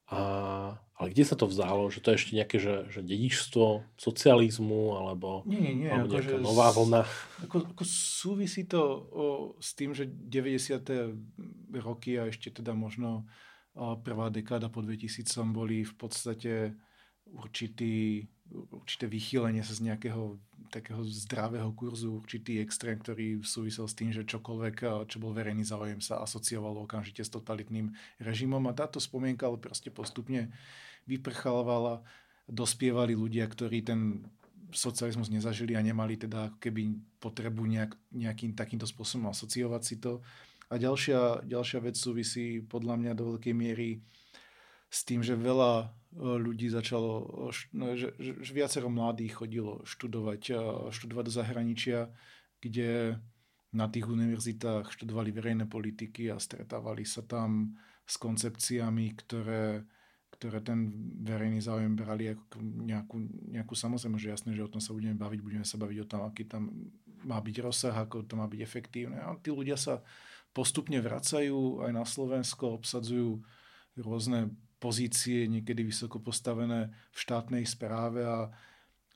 A, 0.08 0.80
ale 1.00 1.16
kde 1.16 1.24
sa 1.24 1.32
to 1.32 1.48
vzalo? 1.48 1.88
Že 1.88 2.00
to 2.04 2.08
je 2.12 2.18
ešte 2.20 2.32
nejaké 2.36 2.56
že, 2.60 2.74
že 2.92 3.00
dedičstvo 3.00 3.88
socializmu 3.96 5.00
alebo, 5.00 5.48
nie, 5.48 5.56
nie, 5.56 5.74
nie, 5.84 5.88
alebo 5.88 6.20
že 6.20 6.36
nová 6.36 6.68
vlna? 6.76 7.08
Ako, 7.48 7.72
ako 7.72 7.84
súvisí 7.88 8.68
to 8.68 8.80
o, 9.08 9.24
s 9.56 9.72
tým, 9.72 9.96
že 9.96 10.04
90. 10.04 11.80
roky 11.80 12.20
a 12.20 12.28
ešte 12.28 12.52
teda 12.52 12.76
možno 12.76 13.24
prvá 14.04 14.28
dekáda 14.28 14.68
po 14.68 14.84
2000 14.84 15.24
boli 15.56 15.88
v 15.88 15.94
podstate 15.96 16.76
určitý, 17.32 18.26
určité 18.50 19.06
vychýlenie 19.06 19.62
sa 19.62 19.72
z 19.72 19.88
nejakého 19.88 20.36
takého 20.70 21.02
zdravého 21.02 21.70
kurzu, 21.74 22.22
určitý 22.22 22.62
extrém, 22.62 22.98
ktorý 22.98 23.42
súvisel 23.42 23.90
s 23.90 23.98
tým, 23.98 24.14
že 24.14 24.22
čokoľvek, 24.22 25.06
čo 25.10 25.16
bol 25.18 25.34
verejný 25.34 25.66
záujem, 25.66 25.98
sa 25.98 26.22
asociovalo 26.22 26.86
okamžite 26.86 27.26
s 27.26 27.34
totalitným 27.34 27.90
režimom 28.22 28.62
a 28.70 28.76
táto 28.76 29.02
spomienka 29.02 29.50
ale 29.50 29.58
proste 29.58 29.90
postupne 29.90 30.54
vyprchalovala, 31.18 32.06
dospievali 32.46 33.18
ľudia, 33.18 33.46
ktorí 33.46 33.82
ten 33.82 34.22
socializmus 34.70 35.30
nezažili 35.30 35.74
a 35.74 35.82
nemali 35.82 36.14
teda 36.14 36.50
ako 36.50 36.58
keby 36.62 36.94
potrebu 37.18 37.66
nejak, 37.66 37.92
nejakým 38.14 38.54
takýmto 38.54 38.86
spôsobom 38.86 39.34
asociovať 39.34 39.82
si 39.82 39.98
to. 39.98 40.22
A 40.70 40.78
ďalšia, 40.78 41.42
ďalšia 41.50 41.78
vec 41.82 41.98
súvisí 41.98 42.62
podľa 42.62 42.94
mňa 42.94 43.12
do 43.18 43.34
veľkej 43.34 43.54
miery 43.54 43.98
s 44.86 45.02
tým, 45.02 45.22
že 45.22 45.34
veľa 45.34 45.90
ľudí 46.18 46.70
začalo, 46.70 47.30
no, 47.74 47.94
že, 47.94 48.14
že, 48.18 48.50
viacero 48.50 48.90
mladých 48.90 49.42
chodilo 49.42 49.82
študovať, 49.86 50.42
študovať 50.90 51.24
do 51.26 51.32
zahraničia, 51.34 51.98
kde 52.58 53.18
na 53.70 53.86
tých 53.86 54.10
univerzitách 54.10 54.90
študovali 54.90 55.30
verejné 55.30 55.70
politiky 55.70 56.34
a 56.34 56.42
stretávali 56.42 57.06
sa 57.06 57.22
tam 57.22 57.78
s 58.02 58.18
koncepciami, 58.18 59.14
ktoré, 59.14 59.86
ktoré 60.30 60.62
ten 60.62 60.88
verejný 61.20 61.60
záujem 61.60 61.92
brali 61.92 62.32
ako 62.32 62.58
nejakú, 62.62 63.16
nejakú 63.50 63.74
samozrejme, 63.76 64.16
že 64.16 64.32
jasné, 64.32 64.50
že 64.56 64.64
o 64.64 64.72
tom 64.72 64.80
sa 64.80 64.94
budeme 64.96 65.18
baviť, 65.18 65.40
budeme 65.42 65.66
sa 65.66 65.76
baviť 65.76 65.98
o 66.00 66.08
tom, 66.08 66.20
aký 66.24 66.48
tam 66.48 66.70
má 67.26 67.36
byť 67.36 67.56
rozsah, 67.60 67.92
ako 67.92 68.24
to 68.24 68.34
má 68.38 68.48
byť 68.48 68.60
efektívne. 68.64 69.20
A 69.20 69.36
tí 69.36 69.52
ľudia 69.52 69.76
sa 69.76 70.00
postupne 70.56 70.96
vracajú 70.98 71.84
aj 71.84 71.92
na 71.92 72.04
Slovensko, 72.06 72.80
obsadzujú 72.80 73.44
rôzne 74.00 74.50
pozície, 74.80 75.44
niekedy 75.44 75.84
vysoko 75.84 76.16
postavené 76.18 76.88
v 77.12 77.18
štátnej 77.20 77.64
správe 77.68 78.24
a, 78.24 78.48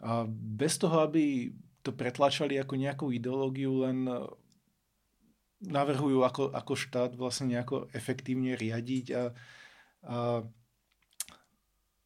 a 0.04 0.28
bez 0.28 0.76
toho, 0.76 1.00
aby 1.00 1.48
to 1.80 1.96
pretlačali 1.96 2.60
ako 2.60 2.76
nejakú 2.76 3.06
ideológiu, 3.08 3.88
len 3.88 4.04
navrhujú, 5.64 6.20
ako, 6.20 6.52
ako 6.52 6.72
štát 6.76 7.12
vlastne 7.16 7.56
nejako 7.56 7.88
efektívne 7.96 8.52
riadiť 8.52 9.06
a, 9.16 9.24
a 10.04 10.18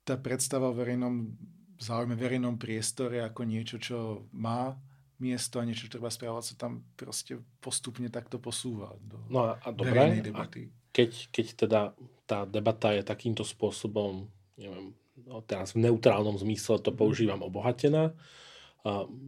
tá 0.09 0.17
predstava 0.17 0.73
o 0.73 0.77
verejnom 0.77 1.37
záujme, 1.77 2.17
verejnom 2.17 2.57
priestore 2.57 3.21
ako 3.21 3.45
niečo, 3.45 3.77
čo 3.77 4.27
má 4.33 4.73
miesto 5.21 5.61
a 5.61 5.67
niečo, 5.67 5.87
čo 5.87 5.99
treba 5.99 6.09
správať, 6.09 6.55
sa 6.55 6.55
tam 6.57 6.87
proste 6.97 7.43
postupne 7.61 8.09
takto 8.09 8.41
posúva 8.41 8.95
do 9.03 9.19
no 9.29 9.53
a, 9.53 9.61
a 9.61 9.69
verejnej 9.75 10.25
debaty. 10.25 10.71
A 10.71 10.95
keď, 10.95 11.11
keď 11.31 11.47
teda 11.55 11.81
tá 12.25 12.49
debata 12.49 12.95
je 12.97 13.03
takýmto 13.05 13.45
spôsobom, 13.45 14.27
neviem, 14.57 14.95
no 15.27 15.43
teraz 15.45 15.75
v 15.75 15.85
neutrálnom 15.87 16.39
zmysle 16.39 16.81
to 16.81 16.91
mhm. 16.95 16.99
používam 16.99 17.41
obohatená, 17.45 18.15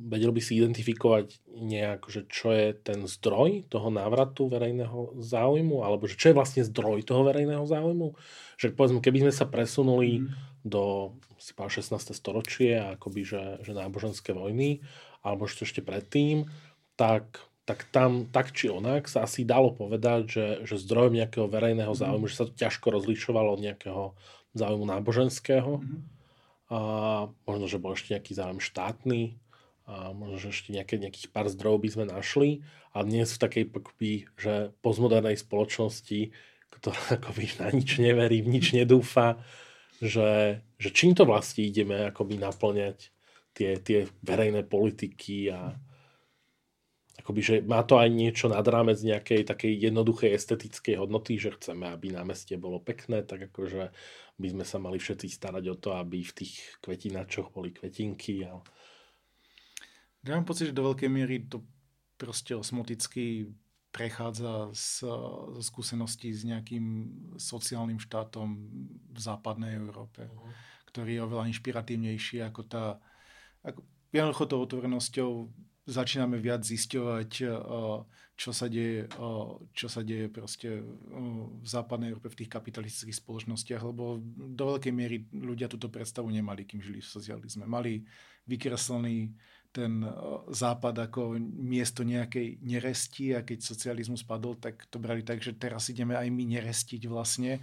vedel 0.06 0.30
by 0.30 0.40
si 0.40 0.56
identifikovať 0.56 1.42
nejak, 1.52 2.06
že 2.08 2.24
čo 2.30 2.54
je 2.54 2.72
ten 2.72 3.04
zdroj 3.04 3.66
toho 3.68 3.90
návratu 3.90 4.46
verejného 4.46 5.20
záujmu, 5.20 5.82
alebo 5.84 6.06
že 6.06 6.16
čo 6.16 6.32
je 6.32 6.38
vlastne 6.38 6.62
zdroj 6.64 7.04
toho 7.04 7.26
verejného 7.26 7.66
záujmu. 7.66 8.14
Že 8.56 8.78
povedzme, 8.78 9.00
keby 9.02 9.26
sme 9.26 9.32
sa 9.34 9.50
presunuli 9.50 10.22
mm. 10.22 10.49
Do 10.62 11.14
si 11.40 11.56
16. 11.56 11.96
storočie, 12.12 12.76
akoby, 12.76 13.24
že, 13.24 13.44
že 13.64 13.72
náboženské 13.72 14.36
vojny, 14.36 14.84
alebo 15.24 15.48
ešte, 15.48 15.64
ešte 15.64 15.80
predtým, 15.80 16.48
tak, 17.00 17.40
tak 17.64 17.88
tam 17.88 18.28
tak 18.28 18.52
či 18.52 18.68
onak 18.68 19.08
sa 19.08 19.24
asi 19.24 19.48
dalo 19.48 19.72
povedať, 19.72 20.22
že, 20.28 20.46
že 20.68 20.82
zdrojom 20.82 21.16
nejakého 21.16 21.48
verejného 21.48 21.92
mhm. 21.92 22.00
záujmu, 22.00 22.26
mm. 22.26 22.30
že 22.30 22.38
sa 22.38 22.44
to 22.48 22.52
ťažko 22.56 22.86
rozlišovalo 22.92 23.56
od 23.56 23.60
nejakého 23.64 24.02
záujmu 24.52 24.84
náboženského. 24.84 25.80
Mm 25.80 26.20
a 26.70 26.80
možno, 27.50 27.66
že 27.66 27.82
bol 27.82 27.98
ešte 27.98 28.14
nejaký 28.14 28.32
záujem 28.38 28.62
štátny 28.62 29.34
a 29.90 30.14
možno, 30.14 30.38
že 30.38 30.54
ešte 30.54 30.70
nejaké, 30.70 31.02
nejakých 31.02 31.28
pár 31.34 31.50
zdrojov 31.50 31.82
by 31.82 31.88
sme 31.90 32.04
našli 32.06 32.50
a 32.94 33.02
dnes 33.02 33.34
v 33.34 33.42
takej 33.42 33.64
akoby, 33.74 34.12
že 34.38 34.70
postmodernej 34.78 35.34
spoločnosti, 35.34 36.30
ktorá 36.70 37.02
akoby 37.18 37.50
na 37.58 37.74
nič 37.74 37.98
neverí, 37.98 38.38
v 38.46 38.54
nič 38.54 38.70
nedúfa, 38.78 39.42
že, 40.00 40.60
že 40.80 40.88
čím 40.90 41.12
to 41.12 41.28
vlastne 41.28 41.68
ideme 41.68 42.08
akoby 42.08 42.40
naplňať 42.40 43.12
tie, 43.52 43.76
tie 43.84 44.08
verejné 44.24 44.64
politiky 44.64 45.52
a 45.52 45.76
akoby, 47.20 47.40
že 47.44 47.54
má 47.60 47.84
to 47.84 48.00
aj 48.00 48.08
niečo 48.08 48.48
nad 48.48 48.64
rámec 48.64 48.96
nejakej 49.04 49.44
takej 49.44 49.92
jednoduchej 49.92 50.32
estetickej 50.32 50.96
hodnoty, 50.96 51.36
že 51.36 51.52
chceme, 51.52 51.92
aby 51.92 52.16
námestie 52.16 52.56
bolo 52.56 52.80
pekné, 52.80 53.20
tak 53.28 53.52
akože 53.52 53.92
by 54.40 54.48
sme 54.48 54.64
sa 54.64 54.80
mali 54.80 54.96
všetci 54.96 55.28
starať 55.28 55.64
o 55.68 55.76
to, 55.76 55.92
aby 56.00 56.24
v 56.24 56.32
tých 56.32 56.80
kvetinačoch 56.80 57.52
boli 57.52 57.76
kvetinky. 57.76 58.48
A... 58.48 58.56
Ja 60.24 60.32
mám 60.40 60.48
pocit, 60.48 60.72
že 60.72 60.78
do 60.80 60.88
veľkej 60.88 61.10
miery 61.12 61.44
to 61.44 61.60
proste 62.16 62.56
osmoticky 62.56 63.52
prechádza 63.90 64.70
z, 64.70 65.06
zo 65.58 65.62
skúseností 65.62 66.30
s 66.30 66.46
nejakým 66.46 67.10
sociálnym 67.34 67.98
štátom 67.98 68.54
v 69.10 69.18
západnej 69.18 69.76
Európe, 69.76 70.30
uh-huh. 70.30 70.50
ktorý 70.90 71.18
je 71.18 71.24
oveľa 71.26 71.44
inšpiratívnejší 71.50 72.46
ako 72.46 72.62
tá... 72.70 72.84
Ako, 73.66 73.82
jednoducho 74.14 74.46
tou 74.46 74.60
otvorenosťou 74.62 75.30
začíname 75.90 76.38
viac 76.38 76.62
zisťovať, 76.62 77.30
čo 78.40 78.50
sa 78.54 78.66
deje, 78.70 79.10
čo 79.74 79.86
sa 79.90 80.00
deje 80.06 80.30
proste 80.30 80.80
v 80.80 81.66
západnej 81.66 82.14
Európe, 82.14 82.30
v 82.30 82.38
tých 82.40 82.52
kapitalistických 82.52 83.18
spoločnostiach, 83.18 83.82
lebo 83.84 84.22
do 84.38 84.64
veľkej 84.76 84.92
miery 84.94 85.26
ľudia 85.34 85.66
túto 85.66 85.90
predstavu 85.90 86.30
nemali, 86.30 86.62
kým 86.64 86.80
žili 86.80 87.02
v 87.02 87.10
socializme. 87.10 87.66
Mali 87.66 88.06
vykreslený 88.46 89.34
ten 89.70 90.02
západ 90.50 91.06
ako 91.06 91.38
miesto 91.38 92.02
nejakej 92.02 92.58
neresti 92.58 93.38
a 93.38 93.46
keď 93.46 93.62
socializmus 93.62 94.26
padol, 94.26 94.58
tak 94.58 94.90
to 94.90 94.98
brali 94.98 95.22
tak, 95.22 95.38
že 95.38 95.54
teraz 95.54 95.86
ideme 95.94 96.18
aj 96.18 96.26
my 96.26 96.44
nerestiť 96.58 97.06
vlastne. 97.06 97.62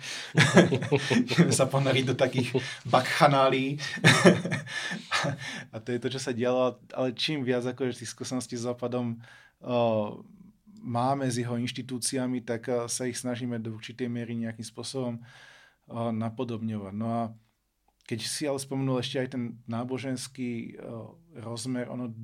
ideme 1.27 1.51
sa 1.51 1.67
ponoriť 1.67 2.05
do 2.07 2.15
takých 2.15 2.55
bakchanálí. 2.87 3.75
a 5.73 5.83
to 5.83 5.91
je 5.91 5.99
to, 5.99 6.07
čo 6.07 6.19
sa 6.23 6.31
dialo. 6.31 6.79
Ale 6.95 7.11
čím 7.11 7.43
viac 7.43 7.67
ako 7.67 7.91
tých 7.91 8.07
skúseností 8.07 8.55
s 8.55 8.63
západom 8.63 9.19
o, 9.59 10.23
máme 10.79 11.27
s 11.27 11.35
jeho 11.35 11.59
inštitúciami, 11.59 12.39
tak 12.47 12.71
sa 12.87 13.03
ich 13.03 13.19
snažíme 13.19 13.59
do 13.59 13.75
určitej 13.75 14.07
miery 14.07 14.39
nejakým 14.39 14.63
spôsobom 14.63 15.19
o, 15.19 16.15
napodobňovať. 16.15 16.93
No 16.95 17.07
a 17.11 17.21
keď 18.07 18.19
si 18.23 18.47
ale 18.47 18.57
spomenul 18.57 19.03
ešte 19.03 19.19
aj 19.19 19.29
ten 19.35 19.43
náboženský 19.67 20.79
uh, 20.79 21.11
rozmer, 21.43 21.91
ono 21.91 22.15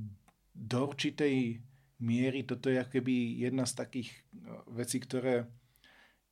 do 0.56 0.80
určitej 0.88 1.60
miery 2.00 2.48
toto 2.48 2.72
je 2.72 2.80
keby 2.80 3.44
jedna 3.44 3.68
z 3.68 3.74
takých 3.76 4.10
uh, 4.16 4.64
vecí, 4.72 5.04
ktoré 5.04 5.44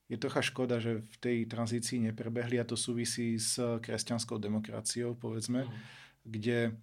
je 0.07 0.19
trocha 0.19 0.43
škoda, 0.43 0.79
že 0.79 1.03
v 1.03 1.15
tej 1.23 1.37
tranzícii 1.47 2.11
neprebehli 2.11 2.59
a 2.59 2.67
to 2.67 2.75
súvisí 2.75 3.39
s 3.39 3.55
kresťanskou 3.59 4.39
demokraciou, 4.39 5.15
povedzme, 5.15 5.63
mm. 5.63 5.71
kde 6.27 6.75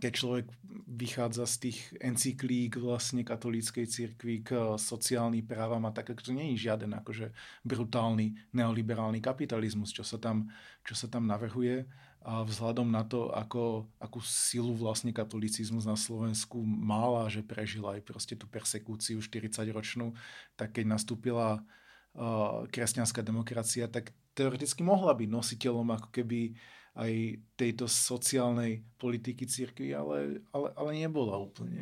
keď 0.00 0.12
človek 0.12 0.46
vychádza 0.88 1.44
z 1.44 1.56
tých 1.68 1.78
encyklík 2.00 2.80
vlastne 2.80 3.20
katolíckej 3.20 3.84
cirkvi 3.84 4.40
k 4.40 4.80
sociálnym 4.80 5.44
právam 5.44 5.84
a 5.84 5.92
tak, 5.92 6.16
to 6.16 6.32
nie 6.32 6.56
je 6.56 6.68
žiaden 6.68 6.96
akože 6.96 7.28
brutálny 7.60 8.32
neoliberálny 8.56 9.20
kapitalizmus, 9.20 9.92
čo 9.92 10.00
sa 10.00 10.16
tam, 10.16 10.48
čo 10.80 10.96
sa 10.96 11.12
tam 11.12 11.28
navrhuje. 11.28 11.84
A 12.22 12.46
vzhľadom 12.46 12.86
na 12.86 13.02
to, 13.02 13.34
ako, 13.34 13.90
akú 13.98 14.22
silu 14.22 14.78
vlastne 14.78 15.10
katolicizmus 15.10 15.82
na 15.82 15.98
Slovensku 15.98 16.62
mala, 16.62 17.26
že 17.26 17.42
prežila 17.42 17.98
aj 17.98 18.02
proste 18.06 18.38
tú 18.38 18.46
persekúciu 18.46 19.18
40-ročnú, 19.18 20.14
tak 20.54 20.78
keď 20.78 20.86
nastúpila 20.86 21.58
uh, 21.58 22.62
kresťanská 22.70 23.26
demokracia, 23.26 23.90
tak 23.90 24.14
teoreticky 24.38 24.86
mohla 24.86 25.12
byť 25.18 25.28
nositeľom 25.28 25.88
ako 25.98 26.08
keby 26.14 26.54
aj 26.92 27.40
tejto 27.56 27.88
sociálnej 27.88 28.84
politiky 29.00 29.48
církvy, 29.48 29.96
ale, 29.96 30.44
ale, 30.52 30.68
ale 30.76 30.90
nebola 30.92 31.40
úplne. 31.40 31.80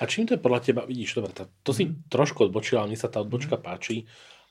A 0.00 0.04
čím 0.04 0.28
to 0.28 0.36
je 0.36 0.44
podľa 0.44 0.60
teba, 0.60 0.82
vidíš, 0.84 1.16
dobre, 1.16 1.32
to, 1.32 1.48
to 1.64 1.72
si 1.72 1.88
mm. 1.88 2.12
trošku 2.12 2.52
odbočila, 2.52 2.84
mne 2.84 2.98
sa 2.98 3.08
tá 3.08 3.24
odbočka 3.24 3.56
mm. 3.56 3.62
páči 3.64 4.04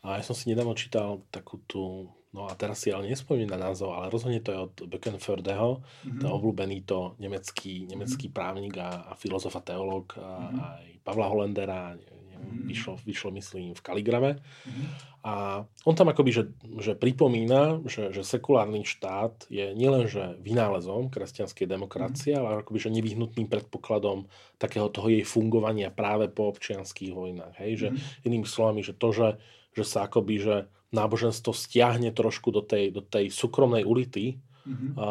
a 0.04 0.20
ja 0.20 0.24
som 0.26 0.36
si 0.36 0.52
nedávno 0.52 0.76
čítal 0.76 1.24
takú 1.30 1.64
tú, 1.64 2.10
no 2.36 2.50
a 2.50 2.58
teraz 2.60 2.84
si 2.84 2.92
ale 2.92 3.08
nespomínam 3.08 3.56
na 3.56 3.72
názov, 3.72 3.96
ale 3.96 4.12
rozhodne 4.12 4.44
to 4.44 4.52
je 4.52 4.60
od 4.60 4.76
Böckenfördeho, 4.90 5.80
mm-hmm. 5.80 6.20
to 6.20 6.26
obľúbený 6.28 6.84
to 6.84 7.16
nemecký, 7.24 7.88
nemecký 7.88 8.28
mm-hmm. 8.28 8.36
právnik 8.36 8.76
a, 8.82 9.08
a 9.08 9.14
filozof 9.16 9.56
a 9.56 9.64
teológ 9.64 10.18
a, 10.20 10.28
mm-hmm. 10.28 10.60
aj 10.60 10.86
Pavla 11.08 11.28
Hollendera, 11.32 11.96
mm-hmm. 12.44 12.68
vyšlo, 12.68 12.94
vyšlo 13.08 13.30
myslím 13.40 13.74
v 13.74 13.82
Kaligrave. 13.82 14.32
Mm-hmm. 14.38 14.86
A 15.24 15.64
on 15.88 15.96
tam 15.96 16.12
akoby, 16.12 16.32
že, 16.36 16.44
že 16.84 17.00
pripomína, 17.00 17.80
že, 17.88 18.12
že 18.12 18.28
sekulárny 18.28 18.84
štát 18.84 19.48
je 19.48 19.72
nielenže 19.72 20.36
vynálezom 20.44 21.08
kresťanskej 21.08 21.64
demokracie, 21.64 22.36
mm-hmm. 22.36 22.44
ale 22.44 22.62
akoby, 22.62 22.80
že 22.84 22.92
nevyhnutným 22.92 23.48
predpokladom 23.48 24.28
takého 24.60 24.92
toho 24.92 25.08
jej 25.08 25.24
fungovania 25.24 25.88
práve 25.96 26.28
po 26.28 26.52
občianských 26.52 27.16
vojnách. 27.16 27.56
Hej? 27.64 27.72
Že 27.80 27.88
mm-hmm. 27.96 28.26
inými 28.28 28.48
slovami, 28.48 28.84
že 28.84 28.92
to, 28.92 29.16
že, 29.16 29.30
že 29.72 29.84
sa 29.88 30.06
akoby, 30.12 30.36
že 30.44 30.56
náboženstvo 30.94 31.56
stiahne 31.56 32.14
trošku 32.14 32.54
do 32.54 32.62
tej, 32.62 32.94
do 32.94 33.02
tej 33.02 33.34
súkromnej 33.34 33.82
ulity, 33.82 34.38
mm-hmm. 34.68 34.92
a, 35.00 35.10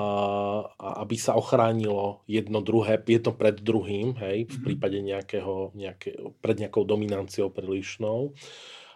a 0.68 0.88
aby 1.04 1.16
sa 1.16 1.36
ochránilo 1.36 2.24
jedno 2.26 2.60
druhé, 2.64 3.00
jedno 3.04 3.32
pred 3.36 3.60
druhým, 3.60 4.16
hej, 4.18 4.44
v 4.44 4.48
mm-hmm. 4.48 4.64
prípade 4.64 4.98
nejakého, 5.00 5.76
nejaké, 5.76 6.18
pred 6.40 6.56
nejakou 6.58 6.84
dominanciou 6.84 7.52
prílišnou. 7.52 8.34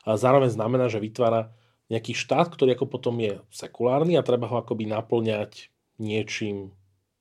A 0.07 0.15
zároveň 0.17 0.55
znamená, 0.55 0.87
že 0.87 1.03
vytvára 1.03 1.51
nejaký 1.87 2.19
štát, 2.19 2.51
ktorý 2.51 2.75
ako 2.75 2.87
potom 2.91 3.15
je 3.23 3.39
sekulárny 3.55 4.19
a 4.19 4.27
treba 4.27 4.51
ho 4.51 4.59
akoby 4.59 4.91
naplňať 4.91 5.71
niečím 6.03 6.75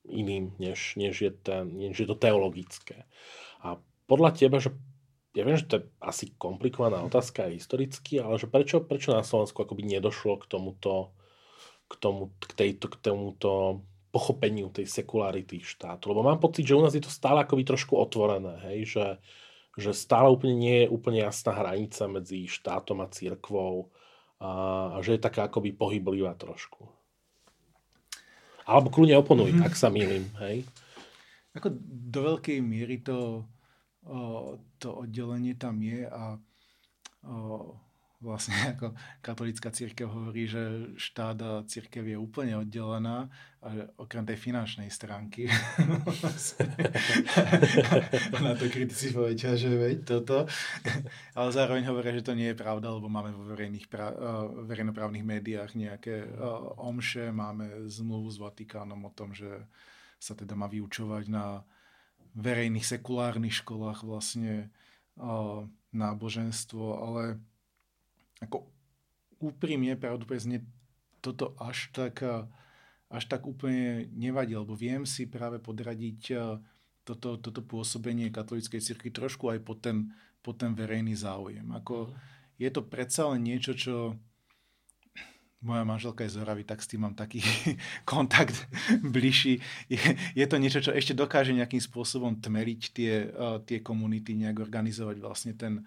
iným, 0.05 0.53
než, 0.61 0.97
než, 0.97 1.15
je, 1.21 1.31
ten, 1.33 1.69
než 1.73 1.97
je 1.97 2.07
to 2.09 2.17
teologické. 2.17 3.09
A 3.61 3.81
podľa 4.05 4.37
teba, 4.37 4.61
že 4.61 4.73
ja 5.35 5.43
viem, 5.43 5.59
že 5.59 5.67
to 5.67 5.75
je 5.81 5.83
asi 5.99 6.31
komplikovaná 6.39 7.03
otázka 7.03 7.49
aj 7.49 7.59
historicky, 7.59 8.23
ale 8.23 8.39
že 8.39 8.47
prečo, 8.47 8.79
prečo 8.79 9.11
na 9.11 9.25
Slovensku 9.25 9.59
akoby 9.59 9.83
nedošlo 9.83 10.39
k 10.39 10.49
tomuto 10.49 11.11
k, 11.85 11.93
tomu, 12.01 12.33
k, 12.41 12.51
tejto, 12.53 12.89
k 12.91 12.95
tomuto 13.01 13.81
pochopeniu 14.15 14.71
tej 14.71 14.87
sekularity 14.87 15.59
štátu. 15.59 16.07
Lebo 16.15 16.23
mám 16.23 16.39
pocit, 16.39 16.63
že 16.63 16.77
u 16.77 16.81
nás 16.81 16.95
je 16.95 17.03
to 17.03 17.11
stále 17.11 17.43
akoby 17.43 17.67
trošku 17.67 17.99
otvorené, 17.99 18.55
hej? 18.71 18.95
Že, 18.95 19.05
že 19.75 19.91
stále 19.91 20.31
úplne 20.31 20.55
nie 20.55 20.75
je 20.85 20.87
úplne 20.87 21.19
jasná 21.19 21.51
hranica 21.51 22.07
medzi 22.07 22.47
štátom 22.47 23.03
a 23.03 23.11
církvou 23.11 23.91
a, 24.39 24.51
a 24.95 24.97
že 25.03 25.19
je 25.19 25.25
taká 25.25 25.51
akoby 25.51 25.75
pohyblivá 25.75 26.31
trošku. 26.39 26.87
Alebo 28.65 28.89
kľudne 28.89 29.19
oponuj, 29.19 29.51
mm-hmm. 29.53 29.67
ak 29.67 29.75
sa 29.77 29.91
milím, 29.91 30.25
hej? 30.41 30.65
Ako 31.53 31.75
do 31.85 32.19
veľkej 32.33 32.59
miery 32.63 33.03
to, 33.03 33.45
o, 34.07 34.19
to 34.79 34.95
oddelenie 34.95 35.59
tam 35.59 35.79
je 35.83 36.07
a 36.07 36.39
o, 37.27 37.75
vlastne 38.25 38.57
ako 38.73 38.97
katolická 39.21 39.69
církev 39.69 40.09
hovorí, 40.09 40.49
že 40.49 40.97
štát 40.97 41.37
a 41.45 41.61
církev 41.69 42.01
je 42.01 42.17
úplne 42.17 42.57
oddelená 42.57 43.29
okrem 43.97 44.21
tej 44.21 44.37
finančnej 44.37 44.93
stránky 44.93 45.49
na 48.45 48.53
to 48.53 48.69
kritici 48.69 49.09
povedia, 49.09 49.57
že 49.57 49.73
veď 49.73 50.05
toto. 50.05 50.45
Ale 51.37 51.49
zároveň 51.49 51.89
hovoria, 51.89 52.13
že 52.13 52.29
to 52.29 52.37
nie 52.37 52.53
je 52.53 52.61
pravda, 52.61 52.93
lebo 52.93 53.09
máme 53.09 53.33
vo 53.33 53.49
verejných 53.49 53.89
pra- 53.89 54.13
verejnoprávnych 54.69 55.25
médiách 55.25 55.73
nejaké 55.73 56.29
omše, 56.77 57.33
máme 57.33 57.89
zmluvu 57.89 58.29
s 58.29 58.37
Vatikánom 58.37 59.01
o 59.01 59.11
tom, 59.17 59.33
že 59.33 59.49
sa 60.21 60.37
teda 60.37 60.53
má 60.53 60.69
vyučovať 60.69 61.25
na 61.33 61.65
verejných 62.37 62.85
sekulárnych 62.85 63.65
školách 63.65 64.05
vlastne 64.05 64.69
náboženstvo, 65.95 66.99
ale 66.99 67.39
ako 68.43 68.67
úprimne, 69.39 69.95
pravdu 69.99 70.27
znie 70.35 70.63
toto 71.19 71.57
až 71.57 71.89
tak, 71.91 72.21
až 73.09 73.23
tak 73.25 73.47
úplne 73.47 74.07
nevadí, 74.13 74.53
lebo 74.53 74.77
viem 74.77 75.03
si 75.07 75.25
práve 75.25 75.57
podradiť 75.57 76.21
toto, 77.05 77.37
toto 77.37 77.61
pôsobenie 77.61 78.33
katolíckej 78.33 78.81
cirkvi 78.81 79.13
trošku 79.13 79.49
aj 79.53 79.59
pod 79.61 79.81
ten, 79.81 79.97
pod 80.41 80.57
ten 80.57 80.73
verejný 80.73 81.13
záujem. 81.13 81.65
Ako, 81.73 82.09
mhm. 82.09 82.13
je 82.61 82.69
to 82.73 82.81
predsa 82.81 83.29
len 83.31 83.45
niečo, 83.45 83.77
čo 83.77 84.17
moja 85.65 85.81
manželka 85.81 86.21
je 86.21 86.37
z 86.37 86.39
Horavy, 86.45 86.61
tak 86.61 86.77
s 86.77 86.89
tým 86.93 87.09
mám 87.09 87.17
taký 87.17 87.41
kontakt 88.05 88.53
bližší. 89.01 89.57
Je, 89.89 90.01
je 90.37 90.45
to 90.45 90.61
niečo, 90.61 90.79
čo 90.85 90.93
ešte 90.93 91.17
dokáže 91.17 91.57
nejakým 91.57 91.81
spôsobom 91.81 92.37
tmeliť 92.37 92.81
tie, 92.93 93.13
uh, 93.33 93.57
tie 93.65 93.81
komunity, 93.81 94.37
nejak 94.37 94.61
organizovať 94.61 95.17
vlastne 95.17 95.57
ten 95.57 95.81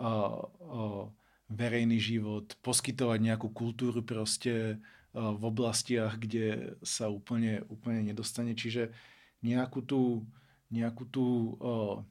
uh, 0.00 0.48
uh, 0.64 1.04
verejný 1.48 1.96
život, 1.96 2.52
poskytovať 2.60 3.18
nejakú 3.24 3.48
kultúru 3.50 4.04
proste 4.04 4.76
eh, 4.76 5.16
v 5.16 5.42
oblastiach, 5.42 6.20
kde 6.20 6.76
sa 6.84 7.08
úplne, 7.08 7.64
úplne 7.72 8.04
nedostane. 8.12 8.52
Čiže 8.52 8.92
nejakú 9.40 9.80
tú, 9.86 10.26
nejakú 10.66 11.06
tú 11.06 11.54
uh, 11.62 12.02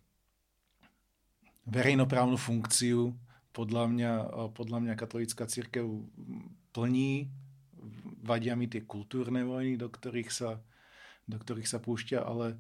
verejnoprávnu 1.68 2.40
funkciu 2.40 3.12
podľa 3.52 3.84
mňa, 3.92 4.12
uh, 4.24 4.50
podľa 4.56 4.80
mňa 4.80 4.94
katolická 4.96 5.44
církev 5.44 5.84
plní, 6.72 7.28
vadia 8.24 8.56
mi 8.56 8.72
tie 8.72 8.88
kultúrne 8.88 9.44
vojny, 9.44 9.76
do 9.76 9.92
ktorých 9.92 10.32
sa, 10.32 10.64
do 11.28 11.36
ktorých 11.36 11.68
sa 11.68 11.84
púšťa, 11.84 12.24
ale 12.24 12.56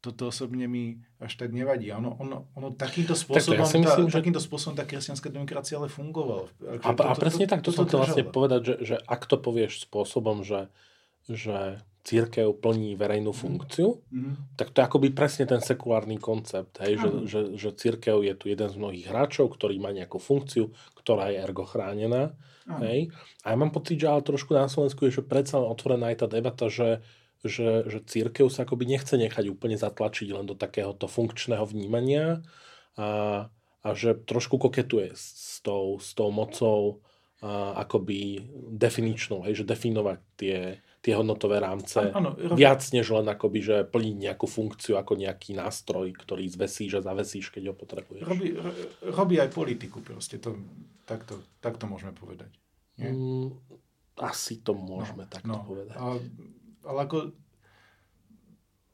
toto 0.00 0.32
osobne 0.32 0.64
mi 0.64 0.96
až 1.20 1.36
tak 1.36 1.52
nevadí. 1.52 1.92
Ono, 1.92 2.16
ono, 2.16 2.48
ono 2.56 2.72
takýmto 2.72 3.12
spôsobom, 3.12 3.60
tak 3.60 3.60
ja 3.60 3.64
myslím, 3.68 3.82
tá, 3.84 3.96
že... 4.00 4.16
takýmto 4.16 4.40
spôsobom 4.40 4.74
tá 4.74 4.84
kresťanská 4.88 5.28
demokracia 5.28 5.76
ale 5.76 5.92
fungovala. 5.92 6.48
A, 6.80 6.96
to, 6.96 7.02
a 7.04 7.12
presne 7.12 7.44
to, 7.44 7.52
tak, 7.52 7.60
to, 7.60 7.68
to 7.68 7.76
som 7.76 7.84
chcel 7.84 8.00
vlastne 8.00 8.24
povedať, 8.24 8.60
že, 8.64 8.74
že 8.80 8.96
ak 9.04 9.28
to 9.28 9.36
povieš 9.36 9.84
spôsobom, 9.84 10.40
že, 10.40 10.72
že 11.28 11.84
církev 12.00 12.56
plní 12.56 12.96
verejnú 12.96 13.36
mhm. 13.36 13.38
funkciu, 13.38 14.00
mm. 14.08 14.56
tak 14.56 14.72
to 14.72 14.80
je 14.80 14.84
akoby 14.88 15.08
presne 15.12 15.44
ten 15.44 15.60
sekulárny 15.60 16.16
koncept, 16.16 16.80
hej, 16.80 16.96
že, 16.96 17.08
že, 17.28 17.40
že 17.60 17.68
církev 17.76 18.24
je 18.24 18.32
tu 18.32 18.48
jeden 18.48 18.68
z 18.72 18.76
mnohých 18.80 19.12
hráčov, 19.12 19.52
ktorý 19.52 19.76
má 19.84 19.92
nejakú 19.92 20.16
funkciu, 20.16 20.72
ktorá 20.96 21.28
je 21.28 21.44
ergo 21.44 21.68
chránená. 21.68 22.32
Hej. 22.70 23.10
A 23.42 23.50
ja 23.50 23.56
mám 23.58 23.74
pocit, 23.74 23.98
že 23.98 24.06
ale 24.06 24.22
trošku 24.22 24.54
na 24.54 24.70
Slovensku 24.70 25.02
je 25.02 25.18
že 25.18 25.26
predsa 25.26 25.58
otvorená 25.58 26.14
aj 26.14 26.22
tá 26.22 26.26
debata, 26.30 26.70
že, 26.70 27.02
že, 27.44 27.88
že 27.88 27.98
církev 28.04 28.52
sa 28.52 28.68
akoby 28.68 28.84
nechce 28.84 29.16
nechať 29.16 29.48
úplne 29.48 29.80
zatlačiť 29.80 30.28
len 30.32 30.44
do 30.44 30.52
takéhoto 30.52 31.08
funkčného 31.08 31.64
vnímania 31.64 32.44
a, 33.00 33.48
a 33.80 33.88
že 33.96 34.12
trošku 34.14 34.60
koketuje 34.60 35.16
s 35.16 35.64
tou, 35.64 35.96
s 35.96 36.12
tou 36.12 36.28
mocou 36.28 37.00
a, 37.40 37.80
akoby 37.80 38.44
definičnou, 38.76 39.48
hej, 39.48 39.64
že 39.64 39.64
definovať 39.64 40.18
tie, 40.36 40.58
tie 41.00 41.12
hodnotové 41.16 41.64
rámce 41.64 42.12
ano, 42.12 42.36
robí, 42.36 42.60
viac 42.60 42.84
než 42.92 43.08
len 43.08 43.24
akoby, 43.32 43.60
že 43.64 43.76
plniť 43.88 44.16
nejakú 44.20 44.44
funkciu 44.44 45.00
ako 45.00 45.16
nejaký 45.16 45.56
nástroj, 45.56 46.12
ktorý 46.12 46.44
zvesíš 46.44 47.00
a 47.00 47.04
zavesíš, 47.04 47.48
keď 47.48 47.72
ho 47.72 47.74
potrebuješ. 47.74 48.28
Robí, 48.28 48.52
robí 49.08 49.40
aj 49.40 49.48
politiku 49.48 50.04
proste, 50.04 50.36
to, 50.36 50.60
takto, 51.08 51.40
takto 51.64 51.88
môžeme 51.88 52.12
povedať. 52.12 52.52
Nie? 53.00 53.16
Mm, 53.16 53.56
asi 54.20 54.60
to 54.60 54.76
môžeme 54.76 55.24
no, 55.24 55.32
takto 55.32 55.56
no, 55.56 55.64
povedať. 55.64 55.96
A 55.96 56.20
ale 56.84 56.98
ako 57.06 57.18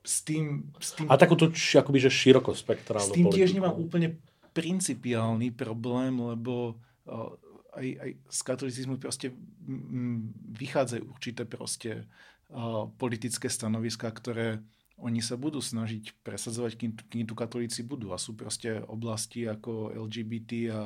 s 0.07 0.22
tým... 0.22 0.70
S 0.78 0.95
tým 0.95 1.11
a 1.11 1.18
takúto 1.18 1.51
akoby, 1.51 1.99
že 1.99 2.11
širokospektrálnu 2.11 3.11
S 3.11 3.14
tým 3.14 3.26
politiku. 3.26 3.39
tiež 3.43 3.51
nemám 3.59 3.74
úplne 3.74 4.22
principiálny 4.55 5.53
problém, 5.53 6.16
lebo 6.16 6.78
uh, 7.11 7.34
aj, 7.76 7.87
aj 8.01 8.11
z 8.30 8.41
katolicizmu 8.41 8.97
proste 8.97 9.34
m, 9.66 10.32
vychádzajú 10.57 11.03
určité 11.11 11.43
proste 11.45 12.07
uh, 12.55 12.89
politické 12.97 13.51
stanoviska, 13.51 14.09
ktoré 14.09 14.62
oni 14.97 15.20
sa 15.20 15.37
budú 15.37 15.61
snažiť 15.61 16.24
presadzovať, 16.24 16.72
kým, 16.80 16.93
kým 16.97 17.26
tu 17.28 17.37
katolíci 17.37 17.84
budú. 17.84 18.16
A 18.16 18.18
sú 18.18 18.32
proste 18.32 18.80
oblasti 18.89 19.45
ako 19.45 19.93
LGBT 19.93 20.72
a, 20.72 20.80
a 20.80 20.82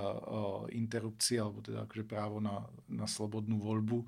interrupcia, 0.75 1.47
alebo 1.47 1.63
teda 1.63 1.87
akože 1.87 2.05
právo 2.11 2.43
na, 2.43 2.67
na 2.91 3.07
slobodnú 3.07 3.63
voľbu, 3.63 4.03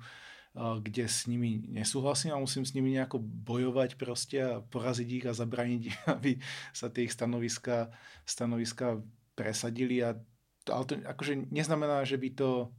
kde 0.53 1.09
s 1.09 1.25
nimi 1.25 1.65
nesúhlasím 1.65 2.37
a 2.37 2.41
musím 2.41 2.61
s 2.61 2.77
nimi 2.77 2.93
nejako 2.93 3.17
bojovať 3.21 3.97
proste 3.97 4.37
a 4.37 4.61
poraziť 4.61 5.09
ich 5.09 5.25
a 5.25 5.33
zabraniť, 5.33 5.81
aby 6.15 6.37
sa 6.69 6.93
tie 6.93 7.09
ich 7.09 7.13
stanoviska, 7.13 7.89
stanoviska 8.21 9.01
presadili. 9.33 10.05
A 10.05 10.13
to, 10.61 10.69
ale 10.69 10.83
to 10.85 10.93
akože 11.01 11.49
neznamená, 11.49 12.05
že 12.05 12.21
by 12.21 12.29
to 12.37 12.69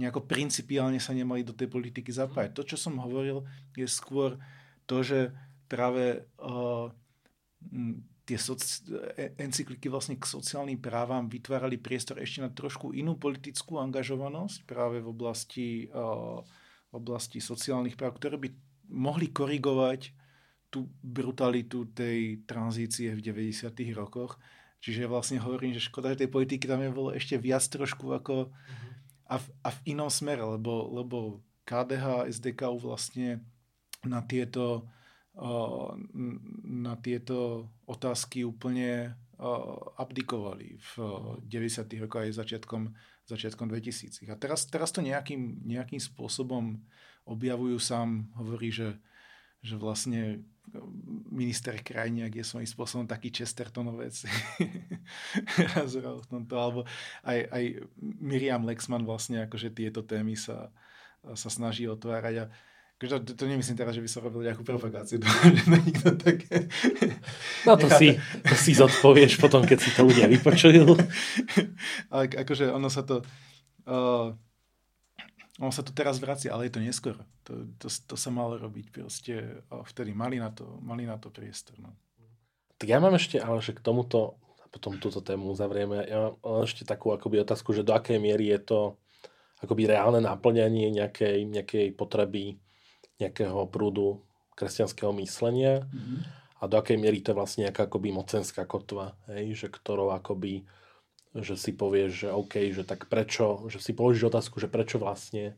nejako 0.00 0.24
principiálne 0.24 0.96
sa 0.96 1.12
nemali 1.12 1.44
do 1.44 1.52
tej 1.52 1.68
politiky 1.68 2.08
zapájať. 2.08 2.56
To, 2.56 2.62
čo 2.64 2.76
som 2.80 2.96
hovoril, 2.96 3.44
je 3.76 3.84
skôr 3.84 4.40
to, 4.88 5.04
že 5.04 5.36
práve 5.68 6.24
uh, 6.40 6.88
tie 8.24 8.38
e, 8.38 9.36
encykliky 9.36 9.92
vlastne 9.92 10.16
k 10.16 10.24
sociálnym 10.24 10.80
právam 10.80 11.28
vytvárali 11.28 11.76
priestor 11.76 12.22
ešte 12.22 12.40
na 12.40 12.48
trošku 12.48 12.96
inú 12.96 13.18
politickú 13.18 13.76
angažovanosť 13.82 14.64
práve 14.64 15.02
v 15.02 15.08
oblasti 15.10 15.68
uh, 15.92 16.40
oblasti 16.92 17.40
sociálnych 17.40 17.96
práv, 17.96 18.20
ktoré 18.20 18.36
by 18.36 18.48
mohli 18.92 19.32
korigovať 19.32 20.12
tú 20.72 20.88
brutalitu 21.04 21.88
tej 21.92 22.44
tranzície 22.48 23.12
v 23.12 23.20
90. 23.20 23.72
rokoch. 23.92 24.40
Čiže 24.80 25.08
vlastne 25.08 25.38
hovorím, 25.40 25.76
že 25.76 25.84
škoda, 25.84 26.12
že 26.12 26.24
tej 26.24 26.32
politiky 26.32 26.64
tam 26.64 26.80
je 26.80 26.90
bolo 26.90 27.10
ešte 27.12 27.36
viac 27.36 27.62
trošku 27.64 28.08
ako 28.12 28.48
mm-hmm. 28.48 28.92
a, 29.28 29.36
v, 29.36 29.46
a 29.62 29.68
v 29.68 29.78
inom 29.96 30.10
smere, 30.10 30.42
lebo, 30.42 30.88
lebo 30.90 31.18
KDH, 31.68 32.28
SDK 32.28 32.60
vlastne 32.80 33.44
na 34.02 34.20
tieto, 34.26 34.90
na 36.66 36.94
tieto 36.98 37.70
otázky 37.86 38.42
úplne 38.42 39.14
abdikovali 39.98 40.78
v 40.78 40.90
90. 41.46 42.02
rokoch 42.02 42.22
aj 42.26 42.38
začiatkom 42.38 42.90
začiatkom 43.26 43.70
2000. 43.70 44.26
A 44.30 44.36
teraz, 44.38 44.66
teraz 44.66 44.90
to 44.90 45.04
nejakým, 45.04 45.62
nejakým 45.62 46.00
spôsobom 46.02 46.80
objavujú 47.22 47.78
sám, 47.78 48.26
hovorí, 48.34 48.74
že, 48.74 48.98
že 49.62 49.78
vlastne 49.78 50.42
minister 51.30 51.74
Krajniak 51.82 52.38
je 52.38 52.44
svojím 52.46 52.70
spôsobom 52.70 53.06
taký 53.06 53.34
Chestertonovec. 53.34 54.14
v 56.22 56.26
tomto, 56.30 56.54
alebo 56.54 56.80
aj, 57.26 57.38
aj 57.50 57.64
Miriam 57.98 58.62
Lexman 58.62 59.02
vlastne 59.02 59.46
akože 59.46 59.74
tieto 59.74 60.06
témy 60.06 60.38
sa, 60.38 60.70
sa 61.34 61.50
snaží 61.50 61.86
otvárať 61.86 62.46
a 62.46 62.50
to, 63.08 63.34
to 63.34 63.44
nemyslím 63.46 63.74
teraz, 63.74 63.96
že 63.96 64.02
by 64.04 64.10
som 64.10 64.22
robil 64.22 64.46
nejakú 64.46 64.62
propagáciu. 64.62 65.18
To, 66.02 66.10
také... 66.18 66.66
No 67.68 67.78
to 67.78 67.86
si, 67.94 68.18
to 68.42 68.54
si 68.58 68.74
zodpovieš 68.74 69.38
potom, 69.38 69.62
keď 69.62 69.78
si 69.78 69.90
to 69.94 70.02
ľudia 70.02 70.26
vypočujú. 70.26 70.98
Ale 72.12 72.22
akože 72.30 72.70
ono 72.70 72.90
sa 72.90 73.06
to... 73.06 73.22
Uh, 73.86 74.34
ono 75.62 75.70
sa 75.70 75.86
to 75.86 75.94
teraz 75.94 76.18
vracia, 76.18 76.50
ale 76.50 76.66
je 76.66 76.74
to 76.74 76.80
neskoro. 76.82 77.22
To, 77.44 77.68
to, 77.76 77.86
to 77.86 78.16
sa 78.16 78.32
malo 78.32 78.56
robiť 78.56 78.86
proste 78.88 79.62
uh, 79.68 79.84
vtedy. 79.84 80.10
Mali 80.10 80.40
na 80.40 80.50
to, 80.50 80.80
mali 80.80 81.06
na 81.06 81.20
to 81.20 81.28
priestor. 81.28 81.76
No. 81.78 81.92
Tak 82.80 82.88
ja 82.88 82.98
mám 82.98 83.14
ešte, 83.14 83.38
ale 83.38 83.62
že 83.62 83.76
k 83.76 83.84
tomuto, 83.84 84.40
potom 84.72 84.96
túto 84.98 85.20
tému 85.20 85.52
uzavrieme, 85.52 86.02
ja 86.08 86.34
mám 86.40 86.64
ešte 86.64 86.82
takú 86.88 87.14
akoby 87.14 87.44
otázku, 87.44 87.76
že 87.76 87.86
do 87.86 87.94
akej 87.94 88.18
miery 88.18 88.50
je 88.50 88.58
to 88.64 88.78
akoby 89.62 89.86
reálne 89.86 90.18
naplňanie 90.18 90.90
nejakej, 90.90 91.46
nejakej 91.46 91.86
potreby 91.94 92.58
nejakého 93.22 93.66
prúdu 93.70 94.22
kresťanského 94.58 95.14
myslenia 95.22 95.86
mm-hmm. 95.86 96.18
a 96.60 96.62
do 96.68 96.76
akej 96.76 96.98
miery 97.00 97.24
to 97.24 97.32
je 97.32 97.38
vlastne 97.38 97.60
nejaká 97.66 97.88
akoby 97.88 98.12
mocenská 98.12 98.68
kotva, 98.68 99.16
hej, 99.32 99.56
že 99.56 99.68
ktorou 99.72 100.12
akoby 100.12 100.66
že 101.32 101.56
si 101.56 101.72
povieš, 101.72 102.10
že 102.12 102.28
OK, 102.28 102.54
že 102.76 102.84
tak 102.84 103.08
prečo, 103.08 103.64
že 103.72 103.80
si 103.80 103.96
položíš 103.96 104.28
otázku, 104.28 104.60
že 104.60 104.68
prečo 104.68 105.00
vlastne 105.00 105.56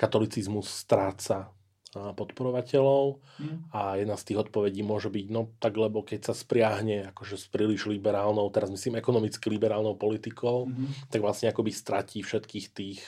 katolicizmus 0.00 0.64
stráca 0.64 1.52
podporovateľov 1.90 3.18
mm. 3.18 3.74
a 3.74 3.98
jedna 3.98 4.14
z 4.14 4.24
tých 4.30 4.38
odpovedí 4.46 4.80
môže 4.86 5.10
byť, 5.10 5.26
no 5.28 5.50
tak 5.58 5.74
lebo 5.74 6.06
keď 6.06 6.30
sa 6.30 6.34
spriahne 6.38 7.10
akože 7.10 7.34
s 7.34 7.50
príliš 7.50 7.90
liberálnou, 7.90 8.46
teraz 8.54 8.70
myslím 8.70 8.96
ekonomicky 8.96 9.50
liberálnou 9.50 9.98
politikou, 9.98 10.70
mm. 10.70 11.10
tak 11.10 11.18
vlastne 11.18 11.50
akoby 11.50 11.74
stratí 11.74 12.22
všetkých 12.22 12.66
tých, 12.70 13.02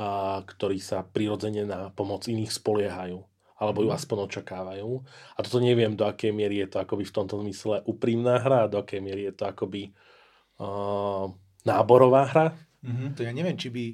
a, 0.00 0.40
ktorí 0.40 0.80
sa 0.80 1.04
prirodzene 1.04 1.68
na 1.68 1.92
pomoc 1.92 2.24
iných 2.24 2.50
spoliehajú 2.50 3.20
alebo 3.54 3.86
ju 3.86 3.90
mm. 3.90 3.96
aspoň 3.96 4.18
očakávajú. 4.26 4.90
A 5.34 5.38
toto 5.46 5.62
neviem, 5.62 5.94
do 5.94 6.04
akej 6.04 6.34
miery 6.34 6.66
je 6.66 6.74
to 6.74 6.82
akoby 6.82 7.06
v 7.06 7.14
tomto 7.14 7.38
zmysle 7.38 7.86
úprimná 7.86 8.42
hra, 8.42 8.66
do 8.66 8.82
akej 8.82 8.98
miery 8.98 9.30
je 9.30 9.34
to 9.38 9.44
akoby 9.46 9.94
uh, 10.58 11.30
náborová 11.62 12.22
hra. 12.30 12.46
Mm-hmm, 12.84 13.10
to 13.14 13.20
ja 13.22 13.32
neviem, 13.32 13.56
či 13.56 13.68
by 13.70 13.84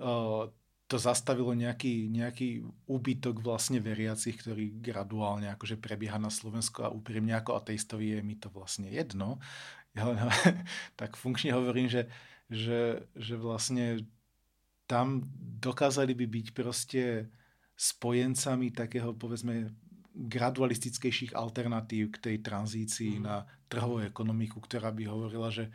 uh, 0.00 0.46
to 0.88 0.96
zastavilo 0.96 1.52
nejaký, 1.52 2.08
nejaký 2.08 2.64
úbytok 2.88 3.44
vlastne 3.44 3.76
veriacich, 3.76 4.40
ktorý 4.40 4.80
graduálne 4.80 5.52
akože 5.52 5.76
prebieha 5.76 6.16
na 6.16 6.32
Slovensku 6.32 6.80
a 6.80 6.94
úprimne 6.94 7.36
ako 7.36 7.60
ateistovi 7.60 8.16
je 8.16 8.20
mi 8.24 8.40
to 8.40 8.48
vlastne 8.48 8.88
jedno. 8.88 9.36
Ja 9.92 10.08
len, 10.08 10.16
tak 11.00 11.20
funkčne 11.20 11.52
hovorím, 11.52 11.92
že, 11.92 12.08
že, 12.48 13.04
že 13.18 13.34
vlastne 13.36 14.06
tam 14.88 15.28
dokázali 15.60 16.16
by 16.16 16.24
byť 16.24 16.46
proste 16.56 17.28
spojencami 17.78 18.74
takého 18.74 19.14
povedzme 19.14 19.70
gradualistickejších 20.18 21.38
alternatív 21.38 22.18
k 22.18 22.18
tej 22.18 22.36
tranzícii 22.42 23.18
mm. 23.18 23.22
na 23.22 23.46
trhovú 23.70 24.02
ekonomiku, 24.02 24.58
ktorá 24.58 24.90
by 24.90 25.06
hovorila, 25.06 25.54
že 25.54 25.70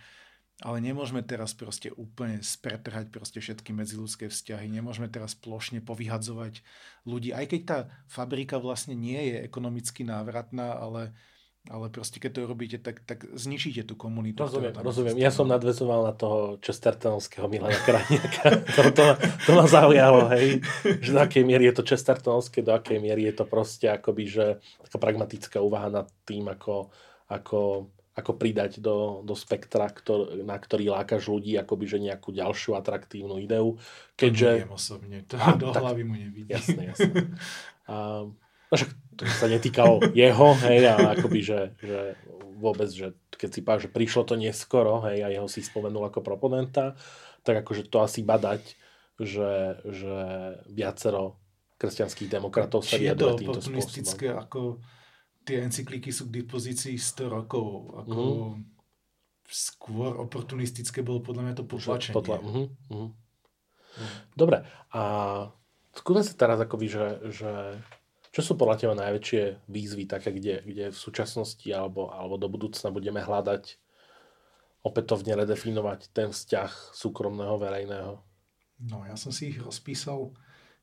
ale 0.62 0.80
nemôžeme 0.80 1.26
teraz 1.26 1.56
proste 1.58 1.89
úplne 1.95 2.43
spretrhať 2.43 3.10
proste 3.10 3.41
všetky 3.41 3.74
medziludské 3.74 4.30
vzťahy. 4.30 4.70
Nemôžeme 4.70 5.10
teraz 5.10 5.34
plošne 5.34 5.82
povyhadzovať 5.82 6.62
ľudí. 7.10 7.34
Aj 7.34 7.43
keď 7.49 7.62
tá 7.66 7.80
fabrika 8.06 8.62
vlastne 8.62 8.93
nie 8.93 9.18
je 9.34 9.43
ekonomicky 9.43 10.06
návratná, 10.06 10.78
ale 10.78 11.18
ale 11.72 11.88
proste 11.88 12.20
keď 12.20 12.32
to 12.36 12.39
robíte, 12.43 12.78
tak, 12.84 12.99
tak 13.07 13.24
zničíte 13.32 13.88
tú 13.88 13.95
komunitu. 13.95 14.43
Rozumiem, 14.43 14.76
rozumiem. 14.76 15.16
Ja 15.16 15.32
som 15.32 15.47
nadvezoval 15.47 16.03
na 16.03 16.11
toho 16.11 16.59
Chestertonského 16.59 17.47
Milana 17.47 17.80
Krajniaka. 17.88 18.68
to, 18.76 18.82
to, 18.91 19.05
to 19.47 19.51
ma 19.55 19.64
zaujalo, 19.64 20.28
hej. 20.36 20.59
Že 20.84 21.11
do 21.16 21.20
akej 21.24 21.43
miery 21.47 21.72
je 21.72 21.76
to 21.80 21.88
Chestertonské, 21.88 22.59
do 22.59 22.76
akej 22.76 22.99
miery 22.99 23.32
je 23.32 23.39
to 23.39 23.45
proste 23.47 23.88
akoby, 23.88 24.28
že 24.28 24.45
taká 24.84 24.97
pragmatická 24.99 25.64
úvaha 25.64 25.88
nad 25.88 26.07
tým, 26.28 26.51
ako, 26.51 26.91
ako 27.32 27.88
ako 28.14 28.38
pridať 28.38 28.78
do, 28.78 29.26
do 29.26 29.34
spektra, 29.34 29.89
ktor, 29.89 30.38
na 30.45 30.53
ktorý 30.53 30.93
lákaš 30.93 31.34
ľudí, 31.34 31.57
akoby 31.57 31.86
že 31.89 31.97
nejakú 31.97 32.30
ďalšiu 32.30 32.78
atraktívnu 32.78 33.41
ideu. 33.41 33.82
Keďže... 34.14 34.45
To 34.45 34.57
neviem 34.61 34.78
osobne, 34.78 35.18
to 35.26 35.36
a, 35.41 35.57
do 35.57 35.74
tak, 35.74 35.82
hlavy 35.82 36.03
mu 36.05 36.14
nevidí. 36.14 36.53
Jasné, 36.53 36.93
jasné. 36.93 37.14
A, 37.84 38.24
no 38.74 38.78
však 38.82 38.91
to 39.13 39.30
sa 39.30 39.45
netýkalo 39.45 40.01
jeho, 40.17 40.49
hej, 40.65 40.89
a 40.89 41.13
akoby, 41.13 41.45
že, 41.45 41.78
že 41.78 42.17
vôbec, 42.57 42.89
že 42.89 43.13
keď 43.38 43.49
si 43.53 43.61
pá, 43.61 43.78
že 43.78 43.93
prišlo 43.93 44.26
to 44.26 44.34
neskoro, 44.34 45.05
hej, 45.05 45.21
a 45.21 45.30
jeho 45.30 45.45
si 45.45 45.61
spomenul 45.61 46.09
ako 46.09 46.26
proponenta, 46.26 46.97
tak 47.45 47.61
akože 47.61 47.86
to 47.86 48.01
asi 48.01 48.26
badať, 48.26 48.74
že, 49.21 49.78
že 49.86 50.15
viacero 50.74 51.38
kresťanských 51.78 52.34
demokratov 52.34 52.82
sa 52.82 52.97
vyjadruje 52.97 53.45
týmto 53.45 53.61
spôsobom. 53.61 54.41
ako 54.41 54.82
tie 55.43 55.61
encykliky 55.61 56.09
sú 56.09 56.32
k 56.32 56.41
dispozícii 56.41 56.95
100 56.95 57.28
rokov. 57.28 57.93
Ako 58.07 58.21
mm. 58.57 58.71
Skôr 59.53 60.17
oportunistické 60.17 61.05
bolo 61.05 61.21
podľa 61.21 61.51
mňa 61.51 61.53
to 61.59 61.65
potlačenie. 61.67 62.15
Potla- 62.15 62.41
mm-hmm. 62.41 62.65
Mm. 62.89 63.11
Dobre, 64.34 64.65
a 64.95 65.01
skúsme 65.93 66.26
sa 66.26 66.34
teraz 66.34 66.57
akoby, 66.57 66.88
že, 66.89 67.05
že 67.30 67.51
čo 68.34 68.41
sú 68.41 68.57
podľa 68.57 68.81
teba 68.81 68.95
najväčšie 68.97 69.69
výzvy 69.69 70.09
také, 70.09 70.34
kde, 70.34 70.65
kde 70.65 70.86
v 70.89 70.97
súčasnosti 70.97 71.69
alebo, 71.69 72.09
alebo 72.09 72.41
do 72.41 72.49
budúcna 72.49 72.89
budeme 72.89 73.21
hľadať 73.21 73.77
opätovne 74.81 75.38
redefinovať 75.38 76.09
ten 76.09 76.34
vzťah 76.34 76.97
súkromného 76.97 77.61
verejného? 77.61 78.17
No, 78.89 79.05
ja 79.05 79.13
som 79.13 79.29
si 79.29 79.53
ich 79.53 79.61
rozpísal 79.61 80.34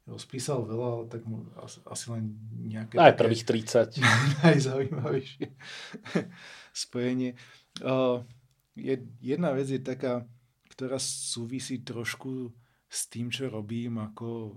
rozpísal 0.08 0.66
veľa, 0.66 0.88
ale 0.90 1.04
tak 1.06 1.22
asi, 1.62 1.78
asi 1.86 2.04
len 2.10 2.24
nejaké... 2.66 2.98
Aj 2.98 3.14
prvých 3.14 3.46
30. 3.46 4.02
najzaujímavejšie 4.46 5.46
spojenie. 6.74 7.38
Uh, 7.78 8.26
je, 8.74 8.98
jedna 9.22 9.54
vec 9.54 9.70
je 9.70 9.78
taká, 9.78 10.26
ktorá 10.72 10.98
súvisí 10.98 11.86
trošku 11.86 12.50
s 12.90 13.06
tým, 13.06 13.30
čo 13.30 13.46
robím 13.46 14.02
ako 14.02 14.56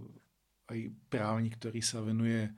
aj 0.73 0.79
právnik, 1.11 1.59
ktorý 1.61 1.83
sa 1.85 2.01
venuje 2.01 2.49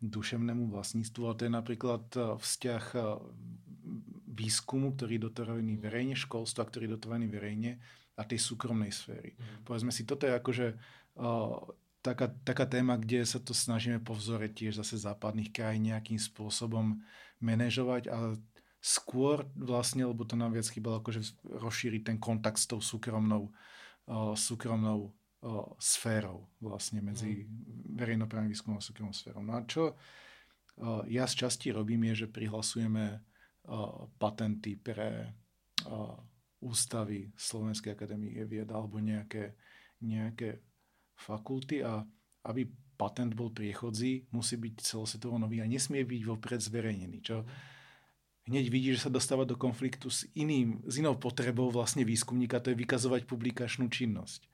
duševnému 0.00 0.74
vlastníctvu. 0.74 1.22
A 1.30 1.36
to 1.38 1.46
je 1.46 1.52
napríklad 1.52 2.04
uh, 2.18 2.34
vzťah 2.34 2.84
uh, 2.98 3.22
výskumu, 4.26 4.96
ktorý 4.96 5.18
je 5.20 5.26
dotovaný 5.30 5.74
verejne, 5.76 6.16
školstva, 6.16 6.66
ktorý 6.66 6.90
je 6.90 6.94
dotovaný 6.96 7.26
verejne 7.28 7.78
a 8.16 8.22
tej 8.24 8.40
súkromnej 8.40 8.90
sféry. 8.90 9.36
Mm. 9.36 9.64
Povedzme 9.64 9.92
si, 9.92 10.08
toto 10.08 10.24
je 10.28 10.32
akože 10.32 10.66
taká, 12.00 12.32
taká 12.44 12.64
téma, 12.64 12.96
kde 12.96 13.24
sa 13.24 13.40
to 13.40 13.52
snažíme 13.52 14.00
po 14.00 14.16
vzore 14.16 14.48
tiež 14.48 14.80
zase 14.80 14.96
západných 15.00 15.52
krajín 15.52 15.92
nejakým 15.92 16.16
spôsobom 16.16 17.00
manažovať 17.40 18.08
a 18.08 18.36
skôr 18.80 19.44
vlastne, 19.56 20.08
lebo 20.08 20.24
to 20.24 20.40
nám 20.40 20.56
viac 20.56 20.68
chýbalo, 20.68 21.04
akože 21.04 21.36
rozšíriť 21.44 22.02
ten 22.12 22.16
kontakt 22.16 22.56
s 22.56 22.68
tou 22.68 22.80
súkromnou, 22.80 23.52
uh, 24.08 24.32
súkromnou 24.32 25.12
sférou 25.80 26.52
vlastne 26.60 27.00
medzi 27.00 27.48
mm. 27.48 27.96
verejnoprávnym 27.96 28.52
výskumom 28.52 28.76
a 28.76 28.84
súkromnou 28.84 29.16
sférou. 29.16 29.40
No 29.40 29.56
a 29.56 29.64
čo 29.64 29.96
ja 31.08 31.24
z 31.28 31.34
časti 31.44 31.72
robím 31.72 32.08
je, 32.12 32.24
že 32.24 32.32
prihlasujeme 32.32 33.20
patenty 34.20 34.76
pre 34.80 35.32
ústavy 36.60 37.32
Slovenskej 37.36 37.96
akadémie 37.96 38.36
vied 38.44 38.68
alebo 38.68 39.00
nejaké, 39.00 39.56
nejaké 40.04 40.60
fakulty 41.16 41.80
a 41.84 42.04
aby 42.48 42.68
patent 43.00 43.32
bol 43.32 43.48
priechodzí, 43.48 44.28
musí 44.32 44.60
byť 44.60 44.74
celosvetovo 44.84 45.40
nový 45.40 45.64
a 45.64 45.68
nesmie 45.68 46.04
byť 46.04 46.20
vopred 46.28 46.60
zverejnený. 46.60 47.24
Čo 47.24 47.48
hneď 48.44 48.66
vidí, 48.68 48.92
že 48.92 49.08
sa 49.08 49.12
dostáva 49.12 49.48
do 49.48 49.56
konfliktu 49.56 50.12
s, 50.12 50.28
iným, 50.36 50.84
s 50.84 51.00
inou 51.00 51.16
potrebou 51.16 51.72
vlastne 51.72 52.04
výskumníka, 52.04 52.60
to 52.60 52.72
je 52.72 52.80
vykazovať 52.80 53.24
publikačnú 53.24 53.88
činnosť. 53.88 54.49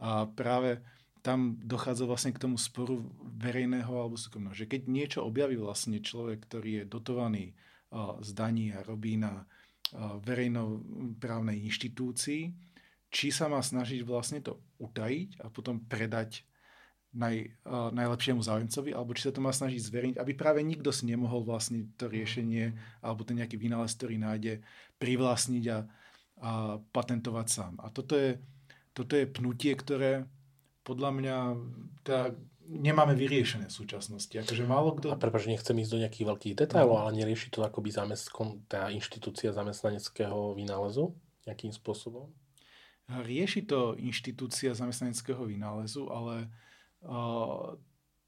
A 0.00 0.24
práve 0.26 0.80
tam 1.20 1.60
dochádza 1.60 2.08
vlastne 2.08 2.32
k 2.32 2.40
tomu 2.40 2.56
sporu 2.56 3.04
verejného 3.20 3.92
alebo 3.92 4.16
súkromného. 4.16 4.56
Že 4.56 4.72
keď 4.72 4.82
niečo 4.88 5.20
objaví 5.20 5.60
vlastne 5.60 6.00
človek, 6.00 6.48
ktorý 6.48 6.70
je 6.80 6.84
dotovaný 6.88 7.52
z 8.24 8.30
daní 8.32 8.72
a 8.72 8.80
robí 8.80 9.20
na 9.20 9.44
verejnoprávnej 10.24 11.60
inštitúcii, 11.68 12.42
či 13.10 13.26
sa 13.34 13.50
má 13.50 13.60
snažiť 13.60 14.06
vlastne 14.06 14.40
to 14.40 14.62
utajiť 14.78 15.42
a 15.42 15.50
potom 15.50 15.82
predať 15.84 16.46
naj, 17.10 17.58
najlepšiemu 17.90 18.38
záujemcovi, 18.38 18.94
alebo 18.94 19.10
či 19.18 19.26
sa 19.26 19.34
to 19.34 19.42
má 19.42 19.50
snažiť 19.50 19.82
zverejniť, 19.82 20.16
aby 20.22 20.32
práve 20.38 20.62
nikto 20.62 20.94
si 20.94 21.10
nemohol 21.10 21.42
vlastne 21.42 21.90
to 21.98 22.06
riešenie 22.06 22.70
alebo 23.02 23.26
ten 23.26 23.42
nejaký 23.42 23.58
vynález, 23.58 23.98
ktorý 23.98 24.14
nájde, 24.22 24.62
privlastniť 25.02 25.64
a, 25.74 25.78
a 25.78 25.80
patentovať 26.94 27.46
sám. 27.50 27.74
A 27.82 27.90
toto 27.90 28.14
je, 28.14 28.38
toto 29.00 29.16
je 29.16 29.24
pnutie, 29.24 29.72
ktoré 29.72 30.28
podľa 30.84 31.10
mňa 31.16 31.36
teda 32.04 32.36
nemáme 32.70 33.16
vyriešené 33.18 33.66
v 33.66 33.74
súčasnosti. 33.74 34.30
Akože 34.30 34.62
málo 34.68 34.94
kto... 34.94 35.10
A 35.10 35.18
prepáč, 35.18 35.50
nechcem 35.50 35.74
ísť 35.80 35.90
do 35.90 36.02
nejakých 36.06 36.28
veľkých 36.28 36.54
detailov, 36.54 36.96
no. 36.96 37.02
ale 37.02 37.16
nerieši 37.18 37.48
to 37.50 37.64
akoby 37.64 37.90
zamest... 37.90 38.30
tá 38.68 38.92
inštitúcia 38.92 39.50
zamestnaneckého 39.50 40.54
vynálezu 40.54 41.16
nejakým 41.48 41.72
spôsobom? 41.74 42.30
Rieši 43.10 43.66
to 43.66 43.98
inštitúcia 43.98 44.70
zamestnaneckého 44.70 45.42
vynálezu, 45.42 46.06
ale 46.14 46.46
uh, 47.02 47.74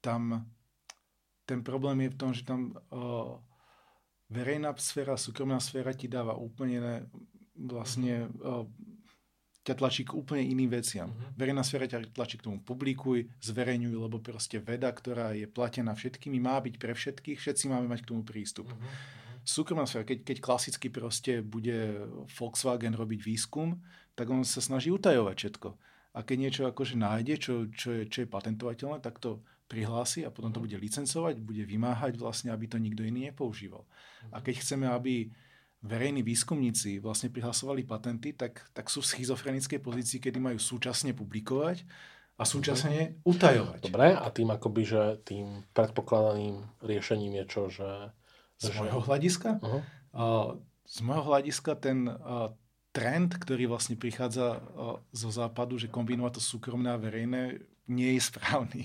tam 0.03 0.43
ten 1.47 1.63
problém 1.63 2.07
je 2.07 2.09
v 2.11 2.19
tom, 2.19 2.31
že 2.35 2.43
tam 2.43 2.75
uh, 2.91 3.39
verejná 4.27 4.75
sféra, 4.75 5.15
súkromná 5.15 5.63
sféra 5.63 5.95
ti 5.95 6.11
dáva 6.11 6.35
úplne 6.35 6.77
ne, 6.83 6.95
vlastne 7.55 8.27
uh, 8.43 8.67
ťa 9.63 9.73
tlačí 9.79 10.03
k 10.03 10.15
úplne 10.15 10.43
iným 10.43 10.75
veciam. 10.75 11.09
Uh-huh. 11.09 11.39
Verejná 11.39 11.63
sféra 11.63 11.87
ťa 11.87 12.11
tlačí 12.11 12.35
k 12.35 12.45
tomu 12.51 12.59
publikuj, 12.59 13.31
zverejňuj, 13.39 13.95
lebo 13.95 14.19
proste 14.19 14.59
veda, 14.59 14.91
ktorá 14.91 15.31
je 15.33 15.47
platená 15.47 15.95
všetkými, 15.95 16.39
má 16.43 16.59
byť 16.59 16.75
pre 16.75 16.91
všetkých, 16.91 17.39
všetci 17.39 17.71
máme 17.71 17.87
mať 17.87 18.03
k 18.03 18.09
tomu 18.11 18.27
prístup. 18.27 18.67
Uh-huh 18.69 19.21
súkromná 19.43 19.83
sféra, 19.83 20.07
keď, 20.07 20.23
keď 20.23 20.37
klasicky 20.39 20.87
proste 20.87 21.43
bude 21.43 22.07
Volkswagen 22.39 22.95
robiť 22.95 23.19
výskum, 23.21 23.83
tak 24.15 24.31
on 24.31 24.47
sa 24.47 24.63
snaží 24.63 24.89
utajovať 24.89 25.35
všetko. 25.35 25.69
A 26.13 26.19
keď 26.23 26.37
niečo 26.39 26.63
akože 26.69 26.95
nájde, 26.95 27.35
čo, 27.41 27.53
čo, 27.73 27.89
je, 27.91 28.03
čo 28.07 28.23
je 28.23 28.31
patentovateľné, 28.31 29.01
tak 29.03 29.19
to 29.19 29.43
prihlási 29.65 30.21
a 30.23 30.29
potom 30.29 30.53
to 30.53 30.61
bude 30.61 30.77
licencovať, 30.77 31.41
bude 31.41 31.65
vymáhať 31.65 32.21
vlastne, 32.21 32.53
aby 32.53 32.69
to 32.69 32.77
nikto 32.77 33.01
iný 33.01 33.33
nepoužíval. 33.33 33.83
A 34.29 34.39
keď 34.39 34.61
chceme, 34.61 34.85
aby 34.85 35.33
verejní 35.83 36.23
výskumníci 36.23 37.03
vlastne 37.03 37.27
prihlasovali 37.27 37.83
patenty, 37.83 38.31
tak, 38.31 38.63
tak 38.71 38.87
sú 38.87 39.03
v 39.03 39.09
schizofrenickej 39.11 39.83
pozícii, 39.83 40.23
kedy 40.23 40.39
majú 40.39 40.57
súčasne 40.57 41.11
publikovať 41.11 41.83
a 42.39 42.43
súčasne 42.47 43.19
utajovať. 43.27 43.79
Dobre, 43.83 44.15
a 44.15 44.25
tým 44.31 44.49
akoby, 44.49 44.81
že 44.87 45.01
tým 45.27 45.67
predpokladaným 45.75 46.63
riešením 46.81 47.43
je 47.43 47.45
čo, 47.45 47.63
že... 47.67 47.89
Z 48.63 48.71
môjho 48.79 49.03
hľadiska? 49.03 49.59
Uh-huh. 49.59 49.81
Uh, 50.15 50.49
z 50.87 50.97
môjho 51.03 51.27
hľadiska 51.27 51.75
ten 51.75 52.07
uh, 52.07 52.55
trend, 52.95 53.35
ktorý 53.35 53.67
vlastne 53.67 53.99
prichádza 53.99 54.63
uh, 54.63 55.03
zo 55.11 55.29
západu, 55.35 55.75
že 55.75 55.91
kombinovať 55.91 56.39
to 56.39 56.41
súkromné 56.41 56.95
a 56.95 56.97
verejné, 56.97 57.59
nie 57.91 58.15
je 58.15 58.21
správny 58.23 58.81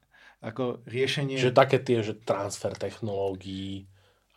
ako 0.52 0.84
riešenie... 0.84 1.40
Že 1.40 1.56
také 1.56 1.80
tie, 1.80 2.04
že 2.04 2.12
transfer 2.12 2.76
technológií 2.76 3.88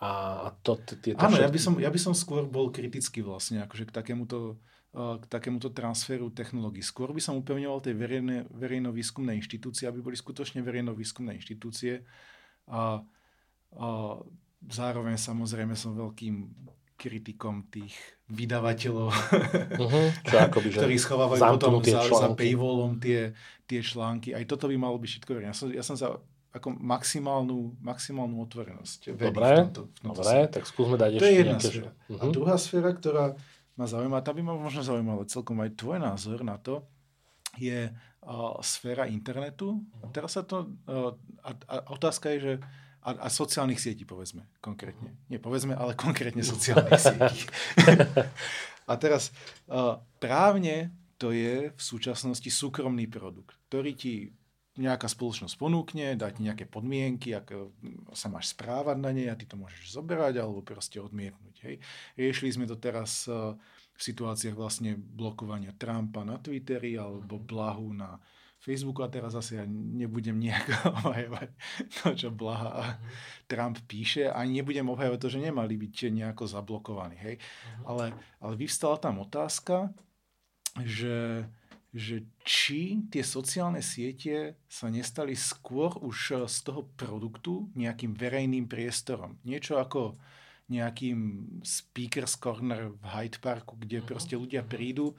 a, 0.03 0.51
to, 0.59 0.75
tieto 0.99 1.23
Áno, 1.23 1.39
ja 1.39 1.47
by, 1.47 1.59
som, 1.59 1.73
ja 1.79 1.87
by 1.87 1.99
som 1.99 2.11
skôr 2.11 2.43
bol 2.43 2.67
kritický 2.67 3.23
vlastne, 3.23 3.63
akože 3.63 3.87
k 3.87 3.91
takémuto, 3.95 4.59
k 4.91 5.23
takémuto 5.31 5.71
transferu 5.71 6.27
technológií. 6.35 6.83
Skôr 6.83 7.15
by 7.15 7.23
som 7.23 7.39
upevňoval 7.39 7.79
tie 7.79 7.95
verejné, 7.95 8.51
verejno-výskumné 8.51 9.39
inštitúcie, 9.39 9.87
aby 9.87 10.03
boli 10.03 10.19
skutočne 10.19 10.59
verejno-výskumné 10.59 11.39
inštitúcie 11.39 12.03
a, 12.67 12.99
a 13.75 13.87
zároveň 14.67 15.15
samozrejme 15.15 15.79
som 15.79 15.95
veľkým 15.95 16.35
kritikom 16.95 17.67
tých 17.67 17.91
vydavateľov, 18.31 19.11
uh-huh. 19.11 20.07
Čo 20.31 20.35
akoby, 20.47 20.67
že 20.71 20.79
ktorí 20.79 20.95
schovávajú 20.95 21.41
potom 21.59 21.83
za, 21.83 22.07
za 22.07 22.29
paywallom 22.33 22.97
tie, 23.03 23.35
tie 23.67 23.83
články. 23.83 24.31
Aj 24.31 24.43
toto 24.47 24.71
by 24.71 24.75
malo 24.79 24.95
byť 24.95 25.09
všetko 25.19 25.31
verejné. 25.35 25.51
Ja 25.51 25.57
som, 25.57 25.67
ja 25.71 25.83
som 25.83 25.95
za 25.99 26.19
ako 26.55 26.71
maximálnu, 26.79 27.75
maximálnu 27.83 28.39
otvorenosť. 28.47 29.19
Dobre, 29.19 29.43
v 29.43 29.59
tomto, 29.67 29.81
v 29.91 29.99
tomto 29.99 30.23
dobre 30.23 30.47
tak 30.47 30.63
skúsme 30.63 30.95
dať 30.95 31.09
to 31.11 31.15
ešte 31.19 31.27
je 31.27 31.35
jedna 31.35 31.55
nejaké... 31.59 31.67
sféra. 31.67 31.91
Uh-huh. 31.91 32.15
A 32.15 32.23
mhm. 32.23 32.31
druhá 32.31 32.55
sféra, 32.55 32.89
ktorá 32.95 33.25
ma 33.75 33.85
zaujíma, 33.91 34.23
tá 34.23 34.31
by 34.31 34.41
ma 34.41 34.53
možno 34.55 34.81
zaujímala 34.87 35.27
celkom 35.27 35.59
aj 35.59 35.75
tvoj 35.75 35.99
názor 35.99 36.47
na 36.47 36.55
to, 36.55 36.87
je 37.59 37.91
uh, 37.91 38.55
sféra 38.63 39.11
internetu. 39.11 39.83
A 39.99 40.07
teraz 40.15 40.39
sa 40.39 40.47
to... 40.47 40.71
Uh, 40.87 41.11
a, 41.43 41.51
a 41.67 41.75
otázka 41.91 42.31
je, 42.35 42.39
že 42.39 42.53
a, 43.05 43.11
a 43.19 43.27
sociálnych 43.27 43.77
sietí, 43.77 44.07
povedzme, 44.07 44.47
konkrétne. 44.63 45.13
Nie 45.27 45.37
povedzme, 45.43 45.75
ale 45.75 45.93
konkrétne 45.93 46.41
sociálnych 46.41 47.03
sietí. 47.11 47.43
a 48.87 48.93
teraz 48.95 49.35
uh, 49.67 49.99
právne 50.23 50.95
to 51.19 51.31
je 51.31 51.71
v 51.71 51.81
súčasnosti 51.81 52.47
súkromný 52.47 53.07
produkt, 53.07 53.55
ktorý 53.71 53.91
ti 53.95 54.35
nejaká 54.75 55.07
spoločnosť 55.07 55.55
ponúkne, 55.55 56.19
dá 56.19 56.27
ti 56.31 56.43
nejaké 56.43 56.67
podmienky, 56.67 57.31
ako 57.31 57.71
sa 58.11 58.27
máš 58.27 58.51
správať 58.51 58.97
na 58.99 59.11
nej 59.15 59.31
a 59.31 59.39
ty 59.39 59.47
to 59.47 59.55
môžeš 59.55 59.95
zoberať 59.95 60.43
alebo 60.43 60.59
proste 60.59 60.99
odmietnúť. 60.99 61.55
Hej. 61.63 61.75
Riešili 62.19 62.51
sme 62.51 62.65
to 62.67 62.75
teraz 62.75 63.23
uh, 63.31 63.55
v 63.95 64.01
situáciách 64.03 64.55
vlastne 64.55 64.99
blokovania 64.99 65.71
Trumpa 65.71 66.27
na 66.27 66.35
Twitteri 66.35 66.99
alebo 66.99 67.39
Blahu 67.39 67.95
na 67.95 68.19
Facebooku 68.59 69.05
a 69.05 69.13
teraz 69.13 69.37
asi 69.37 69.61
ja 69.61 69.65
nebudem 69.69 70.41
nejak 70.41 70.65
obhajovať 71.05 71.49
to, 72.01 72.07
čo 72.17 72.29
Blaha 72.33 72.69
a 72.73 72.83
uh-huh. 72.83 72.97
Trump 73.45 73.77
píše, 73.85 74.27
ani 74.27 74.59
nebudem 74.59 74.89
obhajovať 74.89 75.19
to, 75.21 75.29
že 75.29 75.45
nemali 75.45 75.77
byť 75.77 76.09
nejako 76.09 76.43
zablokovaní. 76.49 77.15
Hej? 77.21 77.35
Uh-huh. 77.37 77.95
Ale, 77.95 78.05
ale 78.41 78.53
vyvstala 78.57 78.97
tam 78.97 79.21
otázka, 79.21 79.93
že, 80.81 81.47
že 81.95 82.27
či 82.43 83.07
tie 83.07 83.23
sociálne 83.23 83.79
siete 83.79 84.59
sa 84.67 84.91
nestali 84.91 85.31
skôr 85.31 85.95
už 86.03 86.43
z 86.51 86.57
toho 86.67 86.91
produktu 86.99 87.71
nejakým 87.71 88.11
verejným 88.11 88.67
priestorom. 88.67 89.39
Niečo 89.47 89.79
ako 89.79 90.19
nejakým 90.67 91.47
speaker's 91.63 92.35
corner 92.35 92.91
v 92.91 93.03
Hyde 93.07 93.39
Parku, 93.39 93.79
kde 93.79 94.03
proste 94.03 94.35
ľudia 94.35 94.59
prídu 94.67 95.15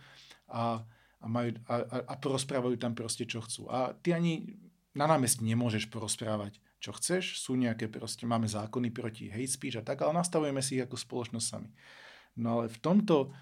a 0.52 0.84
a, 1.20 1.26
majú, 1.26 1.56
a, 1.66 1.74
a, 1.80 1.96
a 2.12 2.14
porozprávajú 2.20 2.76
tam 2.76 2.92
proste, 2.92 3.24
čo 3.24 3.40
chcú. 3.42 3.66
A 3.72 3.96
ty 3.98 4.12
ani 4.12 4.54
na 4.94 5.08
námestí 5.08 5.44
nemôžeš 5.44 5.88
porozprávať, 5.88 6.60
čo 6.80 6.92
chceš. 6.94 7.40
Sú 7.40 7.56
nejaké 7.56 7.88
proste, 7.88 8.28
máme 8.28 8.48
zákony 8.48 8.92
proti 8.92 9.32
hate 9.32 9.50
speech 9.50 9.80
a 9.80 9.82
tak, 9.82 10.04
ale 10.04 10.16
nastavujeme 10.16 10.60
si 10.60 10.78
ich 10.78 10.84
ako 10.84 10.96
spoločnosť 10.96 11.46
sami. 11.46 11.70
No 12.36 12.60
ale 12.60 12.70
v 12.70 12.78
tomto 12.78 13.32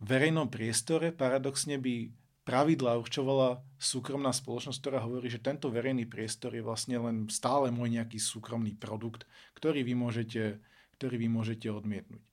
verejnom 0.00 0.48
priestore 0.48 1.10
paradoxne 1.10 1.76
by 1.76 2.08
pravidla 2.44 2.98
určovala 2.98 3.60
súkromná 3.76 4.32
spoločnosť, 4.32 4.80
ktorá 4.80 4.98
hovorí, 5.04 5.28
že 5.28 5.42
tento 5.42 5.68
verejný 5.68 6.08
priestor 6.08 6.56
je 6.56 6.64
vlastne 6.64 6.96
len 6.98 7.16
stále 7.28 7.68
môj 7.68 8.00
nejaký 8.00 8.16
súkromný 8.16 8.74
produkt, 8.76 9.28
ktorý 9.56 9.84
vy 9.84 9.94
môžete, 9.94 10.58
ktorý 10.96 11.16
vy 11.20 11.28
môžete 11.28 11.68
odmietnúť. 11.68 12.24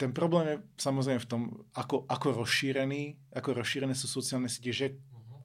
Ten 0.00 0.16
problém 0.16 0.44
je 0.48 0.56
samozrejme 0.80 1.20
v 1.20 1.28
tom, 1.28 1.42
ako, 1.76 2.08
ako, 2.08 2.40
rozšírený, 2.40 3.20
ako 3.36 3.60
rozšírené 3.60 3.92
sú 3.92 4.08
sociálne 4.08 4.48
siete, 4.48 4.72
že 4.72 4.86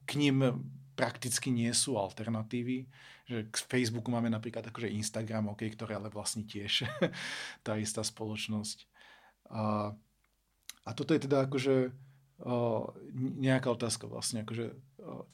k 0.08 0.16
ním 0.16 0.64
prakticky 0.96 1.52
nie 1.52 1.68
sú 1.76 2.00
alternatívy. 2.00 2.88
Že 3.28 3.52
k 3.52 3.56
Facebooku 3.68 4.08
máme 4.08 4.32
napríklad 4.32 4.64
akože 4.72 4.88
Instagram, 4.96 5.52
okay, 5.52 5.68
ktoré 5.68 6.00
ale 6.00 6.08
vlastne 6.08 6.48
tiež 6.48 6.88
tá 7.66 7.76
istá 7.76 8.00
spoločnosť. 8.00 8.88
A, 9.52 9.92
a 10.88 10.90
toto 10.96 11.12
je 11.12 11.20
teda 11.28 11.44
akože 11.44 11.92
o, 12.42 12.92
nejaká 13.38 13.70
otázka 13.72 14.10
vlastne. 14.10 14.42
Akože, 14.44 14.76
o, 15.00 15.24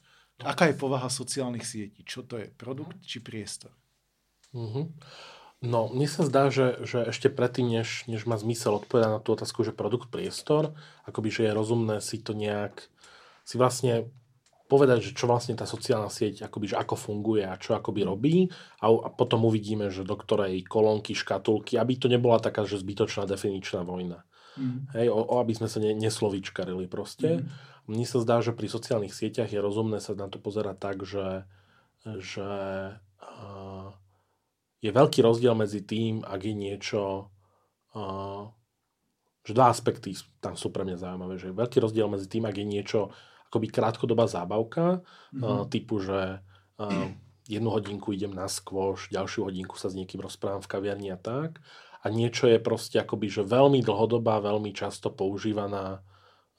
aká 0.43 0.71
je 0.71 0.79
povaha 0.79 1.07
sociálnych 1.07 1.65
sietí? 1.65 2.03
Čo 2.03 2.23
to 2.23 2.39
je? 2.39 2.47
Produkt 2.51 3.01
či 3.03 3.19
priestor? 3.23 3.71
Uh-huh. 4.53 4.91
No, 5.63 5.87
mne 5.87 6.07
sa 6.11 6.27
zdá, 6.27 6.51
že, 6.51 6.83
že 6.83 7.07
ešte 7.07 7.31
predtým, 7.31 7.71
než, 7.71 8.03
než 8.11 8.27
má 8.27 8.35
zmysel 8.35 8.83
odpovedať 8.83 9.09
na 9.15 9.23
tú 9.23 9.31
otázku, 9.31 9.63
že 9.63 9.71
produkt 9.71 10.11
priestor, 10.11 10.75
akoby, 11.07 11.31
že 11.31 11.41
je 11.47 11.51
rozumné 11.55 11.95
si 12.03 12.19
to 12.19 12.35
nejak, 12.35 12.91
si 13.47 13.55
vlastne 13.55 14.11
povedať, 14.67 14.99
že 15.05 15.15
čo 15.15 15.29
vlastne 15.29 15.55
tá 15.55 15.63
sociálna 15.63 16.11
sieť, 16.11 16.43
akoby, 16.49 16.75
že 16.75 16.79
ako 16.81 16.95
funguje 16.99 17.47
a 17.47 17.55
čo 17.55 17.79
akoby 17.79 18.01
robí 18.03 18.35
a, 18.83 18.91
a 18.91 19.09
potom 19.13 19.47
uvidíme, 19.47 19.87
že 19.87 20.03
do 20.03 20.19
ktorej 20.19 20.67
kolónky, 20.67 21.15
škatulky, 21.15 21.79
aby 21.79 21.95
to 21.95 22.11
nebola 22.11 22.43
taká, 22.43 22.67
že 22.67 22.81
zbytočná 22.83 23.23
definičná 23.23 23.87
vojna. 23.87 24.27
Mm. 24.57 24.89
Hej, 24.93 25.07
o, 25.09 25.19
o, 25.19 25.35
aby 25.41 25.53
sme 25.57 25.67
sa 25.67 25.81
ne, 25.81 25.93
neslovičkarili 25.97 26.85
proste. 26.85 27.41
Mm. 27.41 27.47
Mne 27.89 28.05
sa 28.07 28.17
zdá, 28.23 28.39
že 28.39 28.55
pri 28.55 28.71
sociálnych 28.71 29.11
sieťach 29.11 29.51
je 29.51 29.59
rozumné 29.59 29.99
sa 29.99 30.15
na 30.15 30.31
to 30.31 30.39
pozerať 30.39 30.77
tak, 30.79 30.97
že, 31.03 31.43
že 32.05 32.49
uh, 32.95 33.87
je 34.79 34.91
veľký 34.91 35.19
rozdiel 35.19 35.51
medzi 35.51 35.83
tým, 35.83 36.23
ak 36.23 36.41
je 36.47 36.55
niečo, 36.55 37.27
uh, 37.95 38.47
že 39.43 39.51
dva 39.51 39.67
aspekty 39.67 40.15
tam 40.39 40.55
sú 40.55 40.71
pre 40.71 40.87
mňa 40.87 40.95
zaujímavé, 40.95 41.35
že 41.35 41.51
je 41.51 41.59
veľký 41.59 41.77
rozdiel 41.83 42.07
medzi 42.07 42.31
tým, 42.31 42.47
ak 42.47 42.55
je 42.55 42.65
niečo 42.67 42.99
akoby 43.51 43.67
krátkodobá 43.67 44.31
zábavka, 44.31 45.03
mm-hmm. 45.35 45.43
uh, 45.43 45.63
typu, 45.67 45.99
že 45.99 46.39
uh, 46.79 47.11
jednu 47.51 47.67
hodinku 47.67 48.15
idem 48.15 48.31
na 48.31 48.47
skôš, 48.47 49.11
ďalšiu 49.11 49.51
hodinku 49.51 49.75
sa 49.75 49.91
s 49.91 49.97
niekým 49.99 50.23
rozprávam 50.23 50.63
v 50.63 50.71
kaviarni 50.71 51.11
a 51.11 51.19
tak. 51.19 51.59
A 52.03 52.11
niečo 52.11 52.51
je 52.51 52.59
proste 52.59 52.99
akoby, 52.99 53.31
že 53.31 53.47
veľmi 53.47 53.79
dlhodobá, 53.79 54.43
veľmi 54.43 54.75
často 54.75 55.07
používaná, 55.07 56.03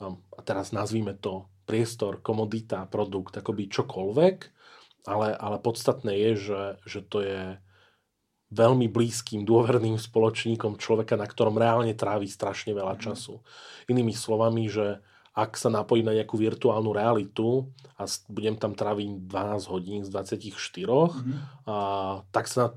um, 0.01 0.17
a 0.33 0.41
teraz 0.41 0.73
nazvíme 0.73 1.15
to 1.21 1.45
priestor, 1.69 2.25
komodita, 2.25 2.89
produkt, 2.89 3.37
akoby 3.37 3.69
čokoľvek, 3.69 4.37
ale, 5.05 5.37
ale 5.37 5.57
podstatné 5.61 6.13
je, 6.17 6.31
že, 6.49 6.63
že 6.89 7.01
to 7.05 7.19
je 7.21 7.43
veľmi 8.55 8.87
blízkym, 8.89 9.43
dôverným 9.43 9.99
spoločníkom 9.99 10.79
človeka, 10.79 11.19
na 11.19 11.27
ktorom 11.27 11.59
reálne 11.59 11.93
trávi 11.93 12.29
strašne 12.31 12.73
veľa 12.73 12.97
mhm. 12.97 13.03
času. 13.03 13.41
Inými 13.91 14.15
slovami, 14.17 14.69
že 14.69 15.05
ak 15.35 15.59
sa 15.59 15.67
napojím 15.67 16.07
na 16.07 16.15
nejakú 16.15 16.39
virtuálnu 16.39 16.95
realitu 16.95 17.67
a 17.99 18.07
budem 18.31 18.55
tam 18.55 18.71
tráviť 18.71 19.27
12 19.27 19.67
hodín 19.67 20.01
z 20.07 20.15
24, 20.15 20.47
mm-hmm. 20.47 21.39
a, 21.67 21.75
tak 22.31 22.47
sa 22.47 22.57
na, 22.63 22.69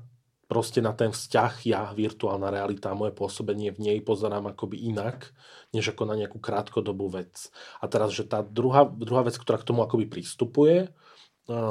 proste 0.48 0.80
na 0.80 0.96
ten 0.96 1.12
vzťah 1.12 1.52
ja, 1.68 1.82
virtuálna 1.92 2.48
realita 2.48 2.96
moje 2.96 3.12
pôsobenie 3.12 3.68
v 3.70 3.80
nej 3.84 3.98
pozerám 4.00 4.48
akoby 4.48 4.88
inak, 4.88 5.28
než 5.76 5.92
ako 5.92 6.08
na 6.08 6.16
nejakú 6.16 6.40
krátkodobú 6.40 7.12
vec. 7.12 7.52
A 7.78 7.86
teraz, 7.86 8.16
že 8.16 8.24
tá 8.24 8.40
druhá, 8.40 8.88
druhá 8.88 9.28
vec, 9.28 9.36
ktorá 9.36 9.60
k 9.60 9.68
tomu 9.68 9.84
akoby 9.84 10.08
pristupuje, 10.08 10.88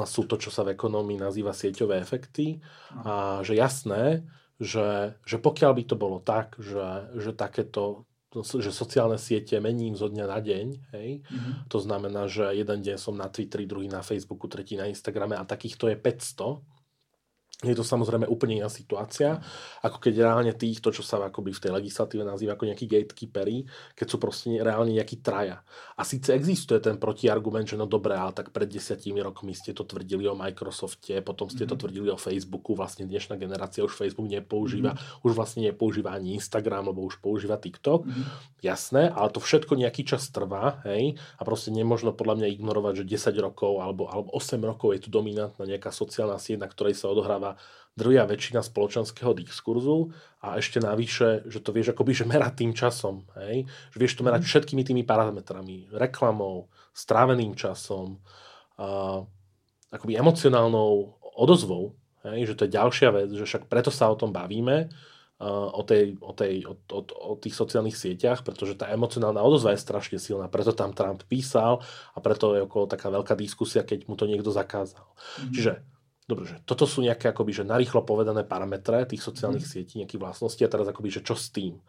sú 0.06 0.26
to, 0.26 0.38
čo 0.38 0.50
sa 0.50 0.66
v 0.66 0.74
ekonómii 0.74 1.18
nazýva 1.18 1.54
sieťové 1.54 2.02
efekty. 2.02 2.58
A 3.02 3.42
že 3.46 3.58
jasné, 3.58 4.26
že, 4.58 5.18
že 5.22 5.36
pokiaľ 5.38 5.72
by 5.74 5.82
to 5.86 5.96
bolo 5.98 6.18
tak, 6.18 6.58
že, 6.58 7.14
že 7.18 7.30
takéto 7.34 8.06
že 8.28 8.68
sociálne 8.76 9.16
siete 9.16 9.56
mením 9.56 9.96
zo 9.96 10.12
dňa 10.12 10.26
na 10.28 10.38
deň, 10.44 10.66
hej? 10.92 11.24
Mm-hmm. 11.24 11.54
to 11.72 11.78
znamená, 11.80 12.28
že 12.28 12.52
jeden 12.52 12.84
deň 12.84 13.00
som 13.00 13.16
na 13.16 13.24
Twitteri, 13.32 13.64
druhý 13.64 13.88
na 13.88 14.04
Facebooku, 14.04 14.52
tretí 14.52 14.76
na 14.76 14.84
Instagrame 14.84 15.32
a 15.32 15.48
takýchto 15.48 15.88
je 15.88 15.96
500, 15.96 16.60
je 17.58 17.74
to 17.74 17.82
samozrejme 17.82 18.22
úplne 18.30 18.62
iná 18.62 18.70
situácia, 18.70 19.42
ako 19.82 19.98
keď 19.98 20.30
reálne 20.30 20.54
týchto, 20.54 20.94
čo 20.94 21.02
sa 21.02 21.18
akoby 21.18 21.50
v 21.50 21.62
tej 21.66 21.74
legislatíve 21.74 22.22
nazýva 22.22 22.54
ako 22.54 22.70
nejakí 22.70 22.86
gatekeepery, 22.86 23.66
keď 23.98 24.06
sú 24.06 24.16
proste 24.22 24.62
reálne 24.62 24.94
nejakí 24.94 25.18
traja. 25.18 25.66
A 25.98 26.06
síce 26.06 26.30
existuje 26.38 26.78
ten 26.78 27.02
protiargument, 27.02 27.66
že 27.66 27.74
no 27.74 27.90
dobré, 27.90 28.14
ale 28.14 28.30
tak 28.30 28.54
pred 28.54 28.70
desiatimi 28.70 29.18
rokmi 29.26 29.58
ste 29.58 29.74
to 29.74 29.82
tvrdili 29.82 30.30
o 30.30 30.38
Microsofte, 30.38 31.18
potom 31.26 31.50
ste 31.50 31.66
mm-hmm. 31.66 31.70
to 31.70 31.74
mhm. 31.74 31.82
tvrdili 31.82 32.08
o 32.14 32.18
Facebooku, 32.18 32.78
vlastne 32.78 33.10
dnešná 33.10 33.34
generácia 33.34 33.82
už 33.82 33.90
Facebook 33.90 34.30
nepoužíva, 34.30 34.94
mm-hmm. 34.94 35.26
už 35.26 35.32
vlastne 35.34 35.66
nepoužíva 35.66 36.14
ani 36.14 36.38
Instagram, 36.38 36.94
lebo 36.94 37.02
už 37.10 37.18
používa 37.18 37.58
TikTok. 37.58 38.06
Mm-hmm. 38.06 38.62
Jasné, 38.62 39.10
ale 39.10 39.34
to 39.34 39.42
všetko 39.42 39.74
nejaký 39.74 40.06
čas 40.06 40.30
trvá, 40.30 40.78
hej, 40.86 41.18
a 41.34 41.42
proste 41.42 41.74
nemôžno 41.74 42.14
podľa 42.14 42.38
mňa 42.38 42.48
ignorovať, 42.54 43.02
že 43.02 43.34
10 43.34 43.34
rokov 43.42 43.82
alebo, 43.82 44.06
alebo 44.06 44.30
8 44.30 44.62
rokov 44.62 44.94
je 44.94 45.02
tu 45.02 45.10
dominantná 45.10 45.66
nejaká 45.66 45.90
sociálna 45.90 46.38
sieť, 46.38 46.62
na 46.62 46.70
ktorej 46.70 46.94
sa 46.94 47.10
odohráva 47.10 47.47
drvia 47.98 48.22
väčšina 48.22 48.62
spoločenského 48.62 49.34
diskurzu 49.34 50.14
a 50.38 50.54
ešte 50.62 50.78
navyše, 50.78 51.42
že 51.50 51.58
to 51.58 51.74
vieš 51.74 51.90
akoby, 51.90 52.14
že 52.14 52.30
merať 52.30 52.62
tým 52.62 52.72
časom, 52.72 53.26
hej? 53.42 53.66
že 53.66 53.96
vieš 53.98 54.14
to 54.14 54.22
merať 54.22 54.46
mhm. 54.46 54.48
všetkými 54.54 54.82
tými 54.86 55.02
parametrami, 55.02 55.90
reklamou, 55.90 56.70
stráveným 56.94 57.58
časom, 57.58 58.22
a, 58.78 59.22
akoby 59.90 60.14
emocionálnou 60.14 61.18
odozvou, 61.34 61.98
hej? 62.30 62.54
že 62.54 62.54
to 62.54 62.70
je 62.70 62.76
ďalšia 62.78 63.08
vec, 63.10 63.28
že 63.34 63.44
však 63.44 63.66
preto 63.66 63.90
sa 63.90 64.06
o 64.06 64.16
tom 64.16 64.30
bavíme, 64.30 64.86
o, 65.38 65.82
tej, 65.86 66.18
o, 66.18 66.34
tej, 66.34 66.66
o, 66.66 66.74
o, 66.74 67.00
o 67.06 67.32
tých 67.38 67.54
sociálnych 67.54 67.94
sieťach, 67.94 68.42
pretože 68.42 68.74
tá 68.74 68.90
emocionálna 68.90 69.38
odozva 69.38 69.70
je 69.70 69.78
strašne 69.86 70.18
silná, 70.18 70.50
preto 70.50 70.74
tam 70.74 70.90
Trump 70.90 71.22
písal 71.30 71.78
a 72.10 72.18
preto 72.18 72.58
je 72.58 72.66
okolo 72.66 72.90
taká 72.90 73.06
veľká 73.06 73.38
diskusia, 73.38 73.86
keď 73.86 74.10
mu 74.10 74.18
to 74.18 74.26
niekto 74.26 74.50
zakázal. 74.50 75.06
Mm-hmm. 75.06 75.54
Čiže 75.54 75.72
Dobre, 76.28 76.44
že 76.44 76.60
toto 76.68 76.84
sú 76.84 77.00
nejaké 77.00 77.32
akoby, 77.32 77.56
že 77.56 77.64
narýchlo 77.64 78.04
povedané 78.04 78.44
parametre 78.44 79.08
tých 79.08 79.24
sociálnych 79.24 79.64
mm. 79.64 79.72
sietí, 79.72 79.94
nejaké 79.96 80.20
vlastnosti 80.20 80.60
a 80.60 80.68
teraz 80.68 80.84
akoby, 80.84 81.08
že 81.08 81.24
čo 81.24 81.32
s 81.32 81.48
tým. 81.48 81.80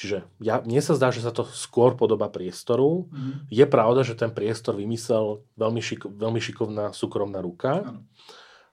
Čiže 0.00 0.24
ja, 0.40 0.64
mne 0.64 0.80
sa 0.80 0.96
zdá, 0.96 1.12
že 1.12 1.20
sa 1.20 1.28
to 1.28 1.44
skôr 1.44 1.92
podoba 1.92 2.32
priestoru. 2.32 3.04
Mm. 3.12 3.52
Je 3.52 3.64
pravda, 3.68 4.00
že 4.00 4.16
ten 4.16 4.32
priestor 4.32 4.80
vymyslel 4.80 5.44
veľmi, 5.60 5.82
šik, 5.84 6.08
veľmi 6.08 6.40
šikovná 6.40 6.96
súkromná 6.96 7.44
ruka. 7.44 7.84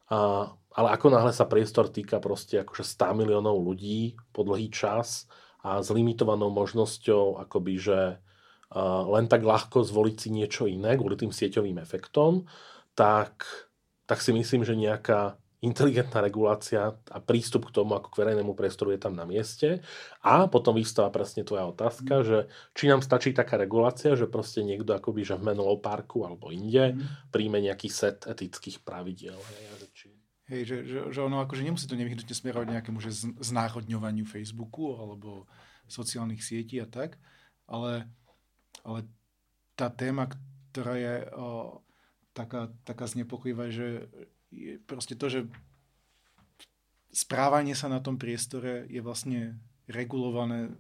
A, 0.08 0.50
ale 0.72 0.88
ako 0.96 1.12
náhle 1.12 1.36
sa 1.36 1.44
priestor 1.44 1.92
týka 1.92 2.24
proste 2.24 2.64
akože 2.64 2.88
100 2.88 3.20
miliónov 3.20 3.60
ľudí 3.60 4.16
po 4.32 4.48
dlhý 4.48 4.72
čas 4.72 5.28
a 5.60 5.84
s 5.84 5.92
limitovanou 5.92 6.48
možnosťou 6.48 7.44
akoby, 7.44 7.76
že 7.76 8.00
uh, 8.16 9.04
len 9.12 9.28
tak 9.28 9.44
ľahko 9.44 9.84
zvoliť 9.84 10.16
si 10.16 10.30
niečo 10.32 10.64
iné 10.72 10.96
kvôli 10.96 11.20
tým 11.20 11.36
sieťovým 11.36 11.76
efektom, 11.84 12.48
tak 12.96 13.44
tak 14.10 14.26
si 14.26 14.34
myslím, 14.34 14.66
že 14.66 14.74
nejaká 14.74 15.38
inteligentná 15.60 16.24
regulácia 16.24 16.96
a 16.96 17.18
prístup 17.20 17.68
k 17.68 17.76
tomu 17.76 18.00
ako 18.00 18.16
k 18.16 18.20
verejnému 18.24 18.56
priestoru 18.56 18.96
je 18.96 19.02
tam 19.04 19.12
na 19.12 19.28
mieste. 19.28 19.84
A 20.24 20.48
potom 20.48 20.72
vystáva 20.72 21.12
presne 21.12 21.44
tvoja 21.44 21.68
otázka, 21.68 22.24
mm. 22.24 22.26
že 22.26 22.38
či 22.72 22.88
nám 22.88 23.04
stačí 23.04 23.36
taká 23.36 23.60
regulácia, 23.60 24.16
že 24.16 24.26
proste 24.26 24.64
niekto 24.64 24.96
akoby, 24.96 25.28
že 25.28 25.36
v 25.36 25.52
Menlo 25.52 25.76
Parku 25.78 26.24
alebo 26.24 26.50
inde 26.50 26.96
mm. 26.96 27.30
príjme 27.30 27.60
nejaký 27.60 27.92
set 27.92 28.24
etických 28.24 28.82
pravidiel. 28.82 29.38
Hej, 30.50 30.62
že, 30.66 30.78
že, 30.82 31.00
že 31.14 31.20
ono 31.22 31.46
akože 31.46 31.62
nemusí 31.62 31.86
to 31.86 31.94
nevyhnutne 31.94 32.34
smerovať 32.34 32.68
nejakému 32.74 32.98
že 32.98 33.14
znárodňovaniu 33.38 34.26
Facebooku 34.26 34.98
alebo 34.98 35.46
sociálnych 35.86 36.42
sietí 36.42 36.82
a 36.82 36.90
tak, 36.90 37.22
ale, 37.70 38.10
ale 38.82 39.06
tá 39.78 39.94
téma, 39.94 40.26
ktorá 40.74 40.98
je 40.98 41.16
o, 41.38 41.84
taká, 42.40 42.72
taká 42.88 43.06
znepokojivá, 43.12 43.68
že 43.68 44.08
je 44.56 44.80
proste 44.88 45.20
to, 45.20 45.28
že 45.28 45.40
správanie 47.12 47.76
sa 47.76 47.92
na 47.92 48.00
tom 48.00 48.16
priestore 48.16 48.88
je 48.88 49.04
vlastne 49.04 49.60
regulované 49.92 50.72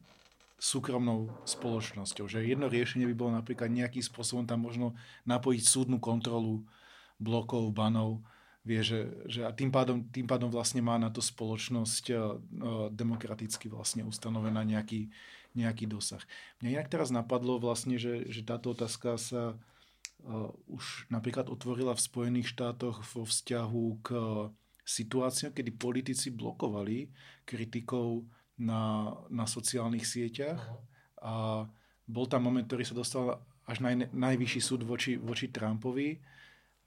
súkromnou 0.59 1.31
spoločnosťou. 1.43 2.27
Že 2.27 2.47
jedno 2.47 2.71
riešenie 2.71 3.07
by 3.11 3.15
bolo 3.15 3.31
napríklad 3.35 3.71
nejakým 3.71 4.03
spôsobom 4.03 4.47
tam 4.47 4.63
možno 4.63 4.95
napojiť 5.27 5.63
súdnu 5.63 5.97
kontrolu 5.99 6.63
blokov, 7.19 7.71
banov, 7.75 8.23
vie, 8.67 8.83
že, 8.83 9.07
že 9.25 9.47
a 9.47 9.51
tým 9.55 9.71
pádom, 9.71 10.03
tým 10.11 10.27
pádom 10.27 10.51
vlastne 10.51 10.83
má 10.83 10.99
na 10.99 11.07
to 11.07 11.23
spoločnosť 11.23 12.11
demokraticky 12.91 13.71
vlastne 13.71 14.03
ustanovená 14.03 14.61
nejaký, 14.67 15.09
nejaký 15.55 15.87
dosah. 15.87 16.21
Mňa 16.59 16.69
inak 16.79 16.91
teraz 16.91 17.09
napadlo 17.09 17.57
vlastne, 17.57 17.95
že, 17.95 18.27
že 18.27 18.43
táto 18.43 18.75
otázka 18.75 19.15
sa 19.15 19.55
už 20.67 21.07
napríklad 21.07 21.47
otvorila 21.47 21.95
v 21.95 22.05
Spojených 22.05 22.51
štátoch 22.51 23.01
vo 23.15 23.23
vzťahu 23.23 23.85
k 24.03 24.07
situáciám, 24.83 25.53
kedy 25.53 25.71
politici 25.77 26.33
blokovali 26.33 27.09
kritikov 27.45 28.25
na, 28.59 29.15
na 29.31 29.45
sociálnych 29.45 30.03
sieťach 30.03 30.59
a 31.21 31.65
bol 32.09 32.25
tam 32.25 32.49
moment, 32.49 32.65
ktorý 32.65 32.83
sa 32.83 32.97
dostal 32.97 33.37
až 33.69 33.85
naj, 33.85 34.09
najvyšší 34.09 34.61
súd 34.65 34.81
voči, 34.81 35.15
voči 35.15 35.53
Trumpovi. 35.53 36.17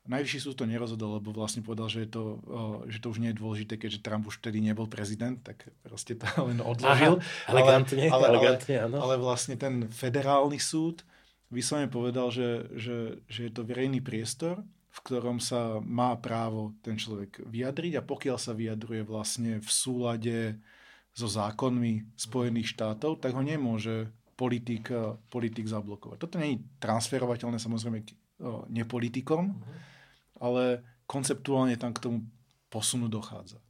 Najvyšší 0.02 0.38
súd 0.42 0.58
to 0.58 0.66
nerozhodol, 0.66 1.22
lebo 1.22 1.30
vlastne 1.30 1.62
povedal, 1.62 1.86
že, 1.86 2.02
je 2.02 2.10
to, 2.10 2.42
že 2.90 2.98
to 2.98 3.06
už 3.14 3.22
nie 3.22 3.30
je 3.30 3.38
dôležité, 3.38 3.78
keďže 3.78 4.02
Trump 4.02 4.26
už 4.26 4.42
vtedy 4.42 4.58
nebol 4.58 4.90
prezident, 4.90 5.38
tak 5.38 5.70
proste 5.86 6.18
to 6.18 6.26
len 6.50 6.58
odložil. 6.58 7.22
Aha, 7.22 7.54
elegantne, 7.54 8.10
ale, 8.10 8.26
ale, 8.26 8.26
elegantne, 8.34 8.76
ale, 8.82 8.96
ale 8.98 9.14
vlastne 9.22 9.54
ten 9.54 9.86
federálny 9.86 10.58
súd 10.58 11.06
vyslovene 11.52 11.92
povedal, 11.92 12.32
že, 12.32 12.72
že, 12.74 13.22
že 13.28 13.40
je 13.46 13.52
to 13.52 13.62
verejný 13.68 14.00
priestor, 14.00 14.64
v 14.92 14.98
ktorom 15.04 15.40
sa 15.40 15.80
má 15.80 16.16
právo 16.16 16.76
ten 16.84 16.96
človek 16.96 17.44
vyjadriť 17.48 18.00
a 18.00 18.04
pokiaľ 18.04 18.36
sa 18.36 18.52
vyjadruje 18.52 19.04
vlastne 19.04 19.60
v 19.60 19.70
súlade 19.70 20.38
so 21.12 21.28
zákonmi 21.28 22.16
Spojených 22.16 22.76
štátov, 22.76 23.20
tak 23.20 23.36
ho 23.36 23.44
nemôže 23.44 24.08
politik, 24.36 24.88
politik 25.28 25.68
zablokovať. 25.68 26.16
Toto 26.20 26.40
nie 26.40 26.56
je 26.56 26.64
transferovateľné 26.80 27.60
samozrejme 27.60 27.98
k 28.04 28.16
nepolitikom, 28.72 29.52
mm-hmm. 29.52 29.78
ale 30.40 30.84
konceptuálne 31.04 31.76
tam 31.76 31.92
k 31.92 32.02
tomu 32.08 32.18
posunu 32.72 33.12
dochádza. 33.12 33.60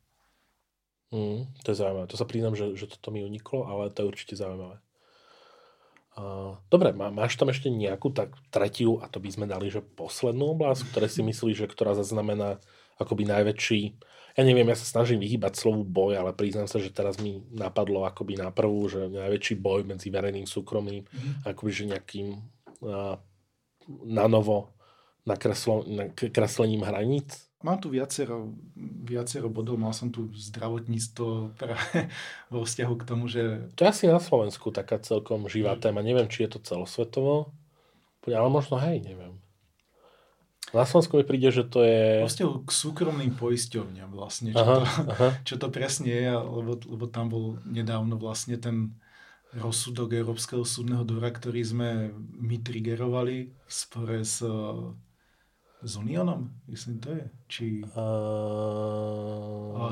Mm, 1.12 1.44
to 1.60 1.74
je 1.74 1.76
zaujímavé. 1.76 2.06
To 2.08 2.16
sa 2.16 2.24
priznám, 2.24 2.54
že, 2.56 2.72
že 2.78 2.88
toto 2.88 3.12
mi 3.12 3.20
uniklo, 3.20 3.68
ale 3.68 3.92
to 3.92 4.06
je 4.06 4.10
určite 4.10 4.34
zaujímavé. 4.38 4.80
Dobre, 6.68 6.92
má, 6.92 7.08
máš 7.08 7.40
tam 7.40 7.48
ešte 7.48 7.72
nejakú 7.72 8.12
tak 8.12 8.36
tretiu, 8.52 9.00
a 9.00 9.08
to 9.08 9.16
by 9.16 9.32
sme 9.32 9.46
dali, 9.48 9.72
že 9.72 9.80
poslednú 9.80 10.52
oblasť, 10.52 10.92
ktoré 10.92 11.06
si 11.08 11.24
myslíš, 11.24 11.64
že 11.64 11.70
ktorá 11.72 11.96
zaznamená 11.96 12.60
akoby 13.00 13.24
najväčší, 13.24 13.82
ja 14.32 14.42
neviem, 14.48 14.64
ja 14.64 14.76
sa 14.76 14.88
snažím 14.88 15.20
vyhýbať 15.20 15.60
slovu 15.60 15.84
boj, 15.84 16.16
ale 16.16 16.32
priznám 16.32 16.64
sa, 16.64 16.80
že 16.80 16.88
teraz 16.88 17.20
mi 17.20 17.44
napadlo 17.52 18.08
akoby 18.08 18.40
na 18.40 18.48
prvú, 18.48 18.88
že 18.88 19.12
najväčší 19.12 19.60
boj 19.60 19.84
medzi 19.84 20.08
verejným 20.08 20.48
súkromným, 20.48 21.04
mm. 21.04 21.32
akoby 21.52 21.70
že 21.72 21.84
nejakým 21.92 22.40
uh, 22.80 23.20
na 24.08 24.26
novo 24.32 24.72
nakreslením 25.28 26.82
hraníc 26.82 27.51
Mám 27.62 27.78
tu 27.78 27.94
viacero, 27.94 28.50
viacero 29.06 29.46
bodov, 29.46 29.78
mal 29.78 29.94
som 29.94 30.10
tu 30.10 30.26
zdravotníctvo 30.34 31.54
práve 31.54 32.10
vo 32.52 32.66
vzťahu 32.66 32.94
k 32.98 33.06
tomu, 33.06 33.30
že... 33.30 33.70
To 33.78 33.86
je 33.86 33.92
asi 33.94 34.04
na 34.10 34.18
Slovensku 34.18 34.74
taká 34.74 34.98
celkom 34.98 35.46
živá 35.46 35.78
téma. 35.78 36.02
Neviem, 36.02 36.26
či 36.26 36.44
je 36.44 36.58
to 36.58 36.60
celosvetovo, 36.60 37.54
ale 38.26 38.48
možno 38.50 38.82
hej, 38.82 38.98
neviem. 39.02 39.38
Na 40.72 40.88
Slovensku 40.88 41.20
mi 41.20 41.24
príde, 41.24 41.52
že 41.52 41.68
to 41.68 41.84
je... 41.84 42.24
Vzťahu 42.24 42.64
k 42.64 42.70
súkromným 42.72 43.36
poisťovňam 43.36 44.10
vlastne, 44.10 44.56
čo, 44.56 44.64
aha, 44.64 44.76
to, 44.80 44.82
aha. 45.12 45.28
čo 45.48 45.54
to 45.60 45.68
presne 45.68 46.08
je, 46.08 46.32
lebo, 46.32 46.80
lebo 46.82 47.04
tam 47.06 47.28
bol 47.28 47.60
nedávno 47.68 48.16
vlastne 48.16 48.56
ten 48.56 48.96
rozsudok 49.52 50.16
Európskeho 50.16 50.64
súdneho 50.64 51.04
dvora, 51.04 51.28
ktorý 51.28 51.60
sme 51.60 51.88
my 52.40 52.56
triggerovali 52.64 53.52
v 53.52 53.70
spore 53.70 54.24
s 54.24 54.40
s 55.82 55.98
Unionom, 55.98 56.46
myslím 56.70 57.02
to 57.02 57.10
je. 57.10 57.26
Či, 57.50 57.82
uh, 57.82 57.90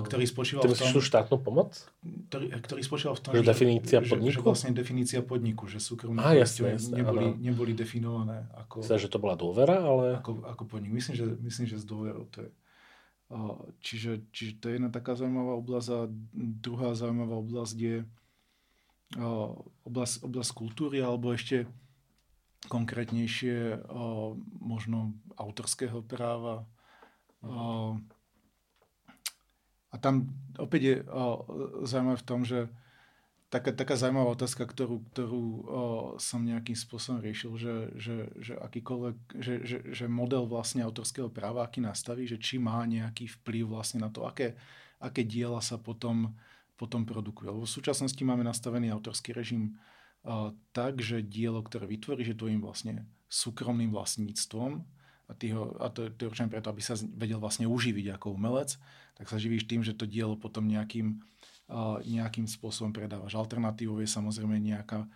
ktorý 0.07 0.23
spočíval 0.23 0.71
v 0.71 0.79
tom... 0.79 1.03
štátnu 1.03 1.43
pomoc? 1.43 1.83
Ktorý, 2.31 2.55
ktorý 2.63 2.87
spočíval 2.87 3.19
v 3.19 3.23
tom, 3.27 3.35
že, 3.35 3.43
že 3.43 3.51
definícia 3.51 3.99
že, 3.99 4.15
podniku? 4.15 4.39
Že 4.39 4.47
vlastne 4.47 4.71
definícia 4.71 5.27
podniku, 5.27 5.67
že 5.67 5.83
súkromné 5.83 6.23
ah, 6.23 6.39
jasne, 6.39 6.79
jasne, 6.79 7.03
neboli, 7.03 7.35
neboli 7.43 7.75
definované 7.75 8.47
ako... 8.55 8.87
Myslím, 8.87 9.03
že 9.03 9.11
to 9.11 9.19
bola 9.19 9.35
dôvera, 9.35 9.83
ale... 9.83 10.23
Ako, 10.23 10.47
ako 10.47 10.71
podnik. 10.71 10.95
Myslím, 10.95 11.19
že, 11.19 11.27
myslím, 11.43 11.67
že 11.67 11.83
s 11.83 11.85
dôverou 11.85 12.31
to 12.31 12.47
je. 12.47 12.55
Čiže, 13.83 14.27
čiže 14.35 14.53
to 14.59 14.71
je 14.71 14.75
jedna 14.79 14.91
taká 14.91 15.15
zaujímavá 15.15 15.55
oblasť 15.59 15.89
a 15.91 16.01
druhá 16.35 16.95
zaujímavá 16.99 17.39
oblasť 17.39 17.77
je 17.79 17.97
oblasť, 19.87 20.23
oblasť 20.23 20.51
kultúry 20.55 21.03
alebo 21.03 21.35
ešte 21.35 21.67
konkrétnejšie 22.69 23.89
o, 23.89 24.37
možno 24.61 25.17
autorského 25.41 26.05
práva. 26.05 26.69
O, 27.41 27.97
a 29.91 29.97
tam 29.97 30.29
opäť 30.61 30.83
je 30.83 30.97
o, 31.09 31.25
zaujímavé 31.89 32.19
v 32.21 32.29
tom, 32.29 32.45
že 32.45 32.69
taká, 33.51 33.73
taká 33.73 33.97
zaujímavá 33.97 34.37
otázka, 34.37 34.69
ktorú, 34.69 35.03
ktorú 35.11 35.43
o, 35.43 35.61
som 36.21 36.45
nejakým 36.45 36.77
spôsobom 36.77 37.25
riešil, 37.25 37.57
že, 37.57 37.75
že, 37.97 38.17
že 38.39 38.55
akýkoľvek, 38.61 39.17
že, 39.41 39.55
že, 39.65 39.79
že 39.91 40.07
model 40.07 40.45
vlastne 40.45 40.85
autorského 40.85 41.33
práva, 41.33 41.65
aký 41.65 41.81
nastaví, 41.81 42.29
že 42.29 42.37
či 42.37 42.61
má 42.61 42.85
nejaký 42.85 43.27
vplyv 43.41 43.73
vlastne 43.73 44.05
na 44.05 44.13
to, 44.13 44.29
aké, 44.29 44.55
aké 45.01 45.25
diela 45.25 45.59
sa 45.65 45.81
potom, 45.81 46.37
potom 46.77 47.03
produkujú. 47.09 47.51
Lebo 47.51 47.65
v 47.65 47.77
súčasnosti 47.77 48.21
máme 48.21 48.47
nastavený 48.47 48.93
autorský 48.93 49.33
režim 49.33 49.81
tak, 50.77 51.01
že 51.01 51.25
dielo, 51.25 51.65
ktoré 51.65 51.89
vytvoríš, 51.89 52.37
je 52.37 52.41
tvojim 52.41 52.61
vlastne 52.61 53.09
súkromným 53.31 53.95
vlastníctvom 53.95 54.85
a, 55.31 55.33
ty 55.39 55.55
ho, 55.55 55.73
a 55.79 55.89
to, 55.89 56.11
to 56.13 56.27
je 56.27 56.31
určené 56.35 56.51
preto, 56.51 56.69
aby 56.69 56.83
sa 56.83 56.99
vedel 57.15 57.39
vlastne 57.39 57.65
uživiť 57.71 58.19
ako 58.19 58.35
umelec, 58.35 58.77
tak 59.15 59.31
sa 59.31 59.39
živíš 59.39 59.71
tým, 59.71 59.87
že 59.87 59.95
to 59.95 60.05
dielo 60.05 60.35
potom 60.35 60.67
nejakým, 60.67 61.23
nejakým 62.05 62.51
spôsobom 62.51 62.91
predávaš. 62.91 63.39
Alternatívou 63.39 64.03
je 64.03 64.11
samozrejme 64.11 64.59
nejaká 64.59 65.07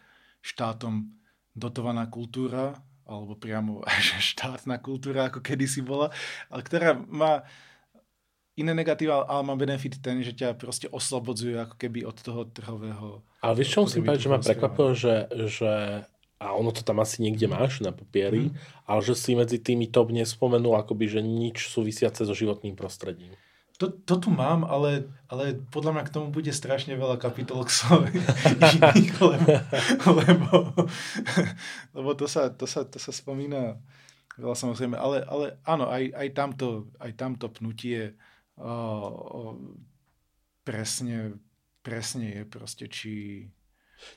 štátom 0.40 1.10
dotovaná 1.52 2.06
kultúra, 2.06 2.78
alebo 3.04 3.36
priamo 3.36 3.82
štátna 4.32 4.78
kultúra, 4.78 5.28
ako 5.28 5.42
kedysi 5.42 5.82
bola, 5.82 6.14
ale 6.48 6.62
ktorá 6.62 6.94
má 6.96 7.42
iné 8.54 8.72
negatíva, 8.74 9.26
ale 9.26 9.42
má 9.42 9.54
benefit 9.58 9.98
ten, 9.98 10.22
že 10.22 10.30
ťa 10.30 10.54
proste 10.54 10.86
oslobodzuje 10.90 11.58
ako 11.58 11.74
keby 11.74 12.06
od 12.06 12.16
toho 12.18 12.46
trhového... 12.46 13.22
Ale 13.42 13.54
vieš, 13.58 13.74
čo 13.74 13.84
musím 13.84 14.06
povedať, 14.06 14.22
že 14.22 14.32
ma 14.32 14.40
prekvapilo, 14.40 14.90
že, 14.94 15.14
že 15.50 15.72
a 16.38 16.46
ono 16.54 16.70
to 16.70 16.84
tam 16.84 17.00
asi 17.00 17.24
niekde 17.24 17.48
máš 17.48 17.80
na 17.80 17.90
papieri, 17.90 18.50
mm. 18.50 18.54
ale 18.84 19.00
že 19.00 19.14
si 19.16 19.32
medzi 19.32 19.58
tými 19.58 19.88
top 19.88 20.12
nespomenul 20.12 20.76
akoby, 20.76 21.08
že 21.08 21.20
nič 21.24 21.72
súvisiace 21.72 22.28
so 22.28 22.34
životným 22.36 22.76
prostredím. 22.78 23.32
To, 23.82 23.90
to 23.90 24.14
tu 24.22 24.30
mám, 24.30 24.62
ale, 24.62 25.10
ale 25.26 25.58
podľa 25.74 25.98
mňa 25.98 26.04
k 26.06 26.14
tomu 26.14 26.30
bude 26.30 26.54
strašne 26.54 26.94
veľa 26.94 27.18
kapitol 27.18 27.66
lebo, 29.34 29.50
lebo, 30.14 30.48
lebo 31.90 32.10
to, 32.14 32.30
sa, 32.30 32.54
to, 32.54 32.70
sa, 32.70 32.86
to 32.86 33.02
sa 33.02 33.10
spomína 33.10 33.82
veľa 34.38 34.54
samozrejme, 34.54 34.94
ale, 34.94 35.26
ale 35.26 35.58
áno, 35.66 35.90
aj, 35.90 36.06
aj, 36.06 36.28
tamto, 36.38 36.86
aj 37.02 37.12
tamto 37.18 37.50
pnutie 37.50 38.14
presne, 40.64 41.32
presne 41.82 42.30
je 42.30 42.44
proste, 42.44 42.88
či, 42.88 43.44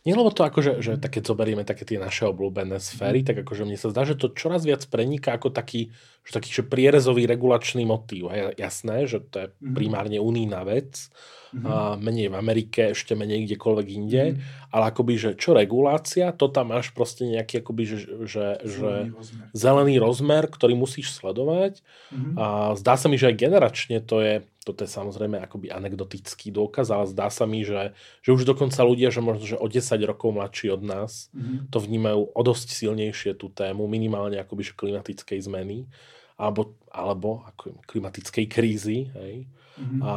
nie 0.06 0.16
lebo 0.16 0.32
to 0.32 0.48
akože, 0.48 0.80
že 0.80 0.98
tak 0.98 1.20
keď 1.20 1.24
zoberieme 1.30 1.64
také 1.68 1.84
tie 1.84 2.00
naše 2.00 2.28
obľúbené 2.30 2.80
sféry, 2.80 3.22
tak 3.22 3.44
akože 3.44 3.68
mne 3.68 3.78
sa 3.80 3.92
zdá, 3.92 4.08
že 4.08 4.16
to 4.16 4.32
čoraz 4.32 4.64
viac 4.64 4.84
preniká 4.88 5.36
ako 5.36 5.52
taký, 5.52 5.92
že 6.24 6.32
taký 6.38 6.50
že 6.50 6.64
prierezový 6.64 7.28
regulačný 7.28 7.84
motív. 7.84 8.32
Hej, 8.32 8.56
jasné, 8.56 9.08
že 9.08 9.24
to 9.24 9.36
je 9.44 9.48
mhm. 9.60 9.74
primárne 9.76 10.18
unijná 10.22 10.64
vec, 10.64 11.12
mm-hmm. 11.54 11.66
a 11.68 11.96
menej 11.96 12.28
v 12.32 12.36
Amerike, 12.36 12.82
ešte 12.92 13.16
menej 13.16 13.48
kdekoľvek 13.48 13.88
inde, 13.88 14.24
mm-hmm. 14.34 14.72
ale 14.74 14.84
akoby, 14.92 15.14
že 15.16 15.30
čo 15.40 15.56
regulácia, 15.56 16.36
to 16.36 16.52
tam 16.52 16.76
máš 16.76 16.92
proste 16.92 17.28
nejaký 17.28 17.64
akoby, 17.64 17.84
že, 17.88 17.98
že, 18.28 18.46
zelený, 18.64 18.68
že 18.68 18.92
rozmer. 19.16 19.46
zelený 19.56 19.96
rozmer, 20.02 20.44
ktorý 20.50 20.74
musíš 20.76 21.16
sledovať 21.16 21.82
mm-hmm. 22.12 22.34
a 22.36 22.46
zdá 22.76 22.94
sa 23.00 23.08
mi, 23.08 23.16
že 23.16 23.32
aj 23.32 23.36
generačne 23.40 23.98
to 24.04 24.20
je 24.20 24.36
toto 24.68 24.84
je 24.84 24.92
samozrejme 24.92 25.40
akoby 25.40 25.72
anekdotický 25.72 26.52
dôkaz, 26.52 26.92
ale 26.92 27.08
zdá 27.08 27.32
sa 27.32 27.48
mi, 27.48 27.64
že, 27.64 27.96
že 28.20 28.36
už 28.36 28.44
dokonca 28.44 28.84
ľudia, 28.84 29.08
že 29.08 29.24
možno 29.24 29.48
že 29.48 29.56
o 29.56 29.64
10 29.64 29.80
rokov 30.04 30.36
mladší 30.36 30.76
od 30.76 30.84
nás, 30.84 31.32
mm-hmm. 31.32 31.72
to 31.72 31.78
vnímajú 31.80 32.22
o 32.36 32.42
dosť 32.44 32.76
silnejšie 32.76 33.40
tú 33.40 33.48
tému, 33.48 33.88
minimálne 33.88 34.36
akoby 34.36 34.68
že 34.68 34.74
klimatickej 34.76 35.40
zmeny, 35.48 35.88
alebo, 36.36 36.76
alebo 36.92 37.48
ako 37.48 37.80
klimatickej 37.88 38.46
krízy. 38.52 39.08
Hej. 39.16 39.48
Mm-hmm. 39.80 40.02
A 40.04 40.14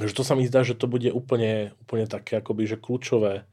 že 0.00 0.12
to 0.16 0.24
sa 0.24 0.32
mi 0.32 0.48
zdá, 0.48 0.64
že 0.64 0.76
to 0.76 0.88
bude 0.88 1.12
úplne, 1.12 1.76
úplne 1.84 2.08
také 2.08 2.40
akoby, 2.40 2.64
že 2.64 2.80
kľúčové 2.80 3.44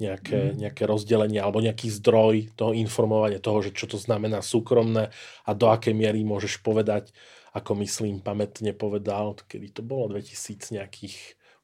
nejaké, 0.00 0.52
mm. 0.52 0.56
nejaké 0.64 0.82
rozdelenie 0.88 1.40
alebo 1.40 1.60
nejaký 1.60 1.92
zdroj 1.92 2.56
toho 2.56 2.72
informovania 2.72 3.36
toho, 3.36 3.60
že 3.60 3.76
čo 3.76 3.84
to 3.84 4.00
znamená 4.00 4.40
súkromné 4.40 5.12
a 5.44 5.50
do 5.52 5.68
akej 5.68 5.92
miery 5.92 6.24
môžeš 6.24 6.64
povedať, 6.64 7.12
ako 7.50 7.82
myslím, 7.82 8.22
pamätne 8.22 8.70
povedal, 8.70 9.34
kedy 9.46 9.74
to 9.74 9.82
bolo, 9.82 10.14
2000 10.14 10.70
nejakých, 10.70 11.16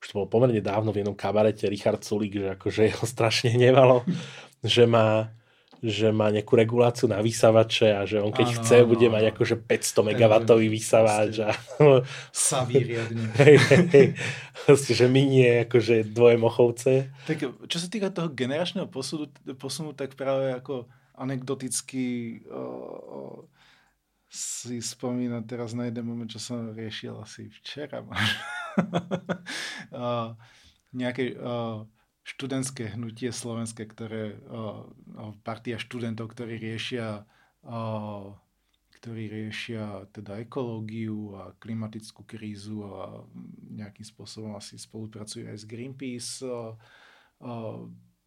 už 0.02 0.06
to 0.10 0.16
bolo 0.18 0.26
pomerne 0.26 0.58
dávno 0.58 0.90
v 0.90 1.02
jednom 1.02 1.14
kabarete, 1.14 1.70
Richard 1.70 2.02
Sulík, 2.02 2.34
že 2.34 2.48
akože 2.58 2.80
jeho 2.90 3.06
strašne 3.06 3.54
hnevalo, 3.54 4.02
že 4.66 4.82
má, 4.90 5.30
že 5.78 6.10
má 6.10 6.34
nejakú 6.34 6.58
reguláciu 6.58 7.06
na 7.06 7.22
vysavače 7.22 7.94
a 7.94 8.02
že 8.02 8.18
on 8.18 8.34
keď 8.34 8.48
ano, 8.50 8.56
chce, 8.58 8.76
ano, 8.82 8.88
bude 8.90 9.06
ano. 9.06 9.14
mať 9.14 9.24
akože 9.30 9.56
500 9.62 10.08
megawatový 10.10 10.66
vysavač. 10.66 11.32
A... 11.46 11.54
Saví 12.34 12.82
riadne. 12.82 13.30
že 14.98 15.06
minie 15.06 15.70
akože 15.70 16.10
dvoje 16.10 16.36
mochovce. 16.40 17.14
Tak 17.30 17.70
čo 17.70 17.78
sa 17.78 17.86
týka 17.86 18.10
toho 18.10 18.26
generačného 18.34 18.90
posunu, 18.90 19.30
posunu 19.54 19.94
tak 19.94 20.18
práve 20.18 20.50
ako 20.50 20.90
anekdoticky 21.16 22.42
o, 22.50 23.46
si 24.26 24.82
spomínam 24.82 25.46
teraz 25.46 25.72
na 25.72 25.84
jeden 25.86 26.06
moment, 26.06 26.30
čo 26.30 26.38
som 26.42 26.74
riešil 26.74 27.22
asi 27.22 27.48
včera. 27.62 28.02
uh, 28.02 28.10
nejaké 31.00 31.36
uh, 31.38 31.86
študentské 32.26 32.98
hnutie 32.98 33.30
slovenské, 33.30 33.86
ktoré, 33.86 34.34
uh, 34.50 34.82
partia 35.46 35.78
študentov, 35.78 36.34
ktorí 36.34 36.58
riešia 36.58 37.22
uh, 37.62 38.34
ktorí 38.96 39.28
riešia 39.28 40.08
teda 40.10 40.40
ekológiu 40.42 41.36
a 41.36 41.52
klimatickú 41.62 42.24
krízu 42.26 42.82
a 42.82 43.22
nejakým 43.70 44.02
spôsobom 44.02 44.58
asi 44.58 44.74
spolupracujú 44.80 45.46
aj 45.46 45.58
s 45.62 45.64
Greenpeace. 45.68 46.42
Uh, 46.42 46.74
uh, 47.44 47.86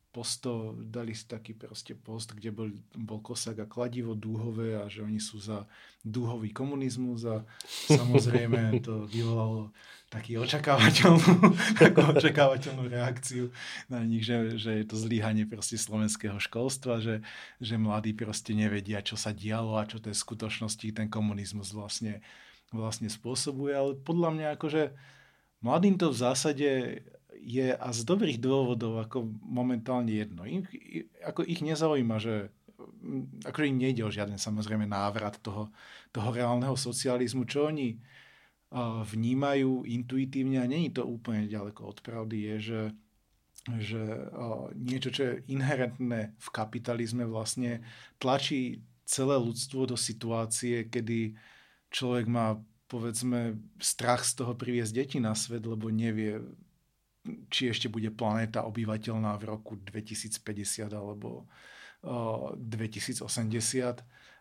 posto, 0.10 0.74
dali 0.74 1.14
si 1.14 1.30
taký 1.30 1.54
proste 1.54 1.94
post, 1.94 2.34
kde 2.34 2.50
bol, 2.50 2.74
bol 2.98 3.22
kosak 3.22 3.62
a 3.62 3.70
kladivo 3.70 4.18
dúhové 4.18 4.74
a 4.74 4.90
že 4.90 5.06
oni 5.06 5.22
sú 5.22 5.38
za 5.38 5.70
dúhový 6.02 6.50
komunizmus 6.50 7.30
a 7.30 7.46
samozrejme 7.94 8.74
to 8.88 9.06
vyvolalo 9.06 9.70
taký 10.10 10.42
očakávateľnú, 10.42 11.54
takú 11.86 12.02
očakávateľnú 12.02 12.90
reakciu 12.90 13.54
na 13.86 14.02
nich, 14.02 14.26
že, 14.26 14.58
že 14.58 14.82
je 14.82 14.86
to 14.90 14.98
zlíhanie 14.98 15.46
proste 15.46 15.78
slovenského 15.78 16.42
školstva, 16.42 16.98
že, 16.98 17.22
že 17.62 17.78
mladí 17.78 18.18
proste 18.18 18.58
nevedia, 18.58 19.06
čo 19.06 19.14
sa 19.14 19.30
dialo 19.30 19.78
a 19.78 19.86
čo 19.86 20.02
to 20.02 20.10
je 20.10 20.18
v 20.18 20.26
skutočnosti 20.26 20.90
ten 20.90 21.06
komunizmus 21.06 21.70
vlastne, 21.70 22.26
vlastne 22.74 23.06
spôsobuje, 23.06 23.78
ale 23.78 23.92
podľa 24.02 24.30
mňa 24.34 24.48
akože 24.58 24.84
mladým 25.62 26.02
to 26.02 26.10
v 26.10 26.18
zásade 26.18 26.70
je 27.40 27.72
a 27.72 27.88
z 27.96 28.02
dobrých 28.04 28.44
dôvodov 28.44 29.00
ako 29.00 29.32
momentálne 29.48 30.12
jedno. 30.12 30.44
Ich, 30.44 30.68
ako 31.24 31.48
ich 31.48 31.64
nezaujíma, 31.64 32.20
že 32.20 32.52
ako 33.48 33.64
im 33.64 33.80
nejde 33.80 34.04
o 34.04 34.12
žiaden 34.12 34.36
samozrejme 34.36 34.84
návrat 34.84 35.40
toho, 35.40 35.72
toho 36.12 36.30
reálneho 36.36 36.76
socializmu, 36.76 37.48
čo 37.48 37.72
oni 37.72 37.96
vnímajú 39.10 39.88
intuitívne 39.88 40.62
a 40.62 40.70
není 40.70 40.94
to 40.94 41.02
úplne 41.02 41.50
ďaleko 41.50 41.90
od 41.90 41.98
pravdy, 42.06 42.38
je, 42.38 42.56
že, 42.60 42.82
že 43.82 44.02
niečo, 44.78 45.10
čo 45.10 45.22
je 45.26 45.34
inherentné 45.50 46.38
v 46.38 46.48
kapitalizme 46.54 47.26
vlastne 47.26 47.82
tlačí 48.22 48.86
celé 49.10 49.42
ľudstvo 49.42 49.90
do 49.90 49.98
situácie, 49.98 50.86
kedy 50.86 51.34
človek 51.90 52.30
má 52.30 52.62
povedzme 52.86 53.58
strach 53.82 54.22
z 54.22 54.38
toho 54.38 54.54
priviesť 54.54 54.94
deti 54.94 55.18
na 55.18 55.34
svet, 55.34 55.66
lebo 55.66 55.90
nevie, 55.90 56.38
či 57.50 57.70
ešte 57.70 57.88
bude 57.92 58.10
planéta 58.14 58.66
obyvateľná 58.66 59.38
v 59.38 59.44
roku 59.50 59.78
2050 59.78 60.90
alebo 60.92 61.46
uh, 62.06 62.54
2080. 62.56 63.26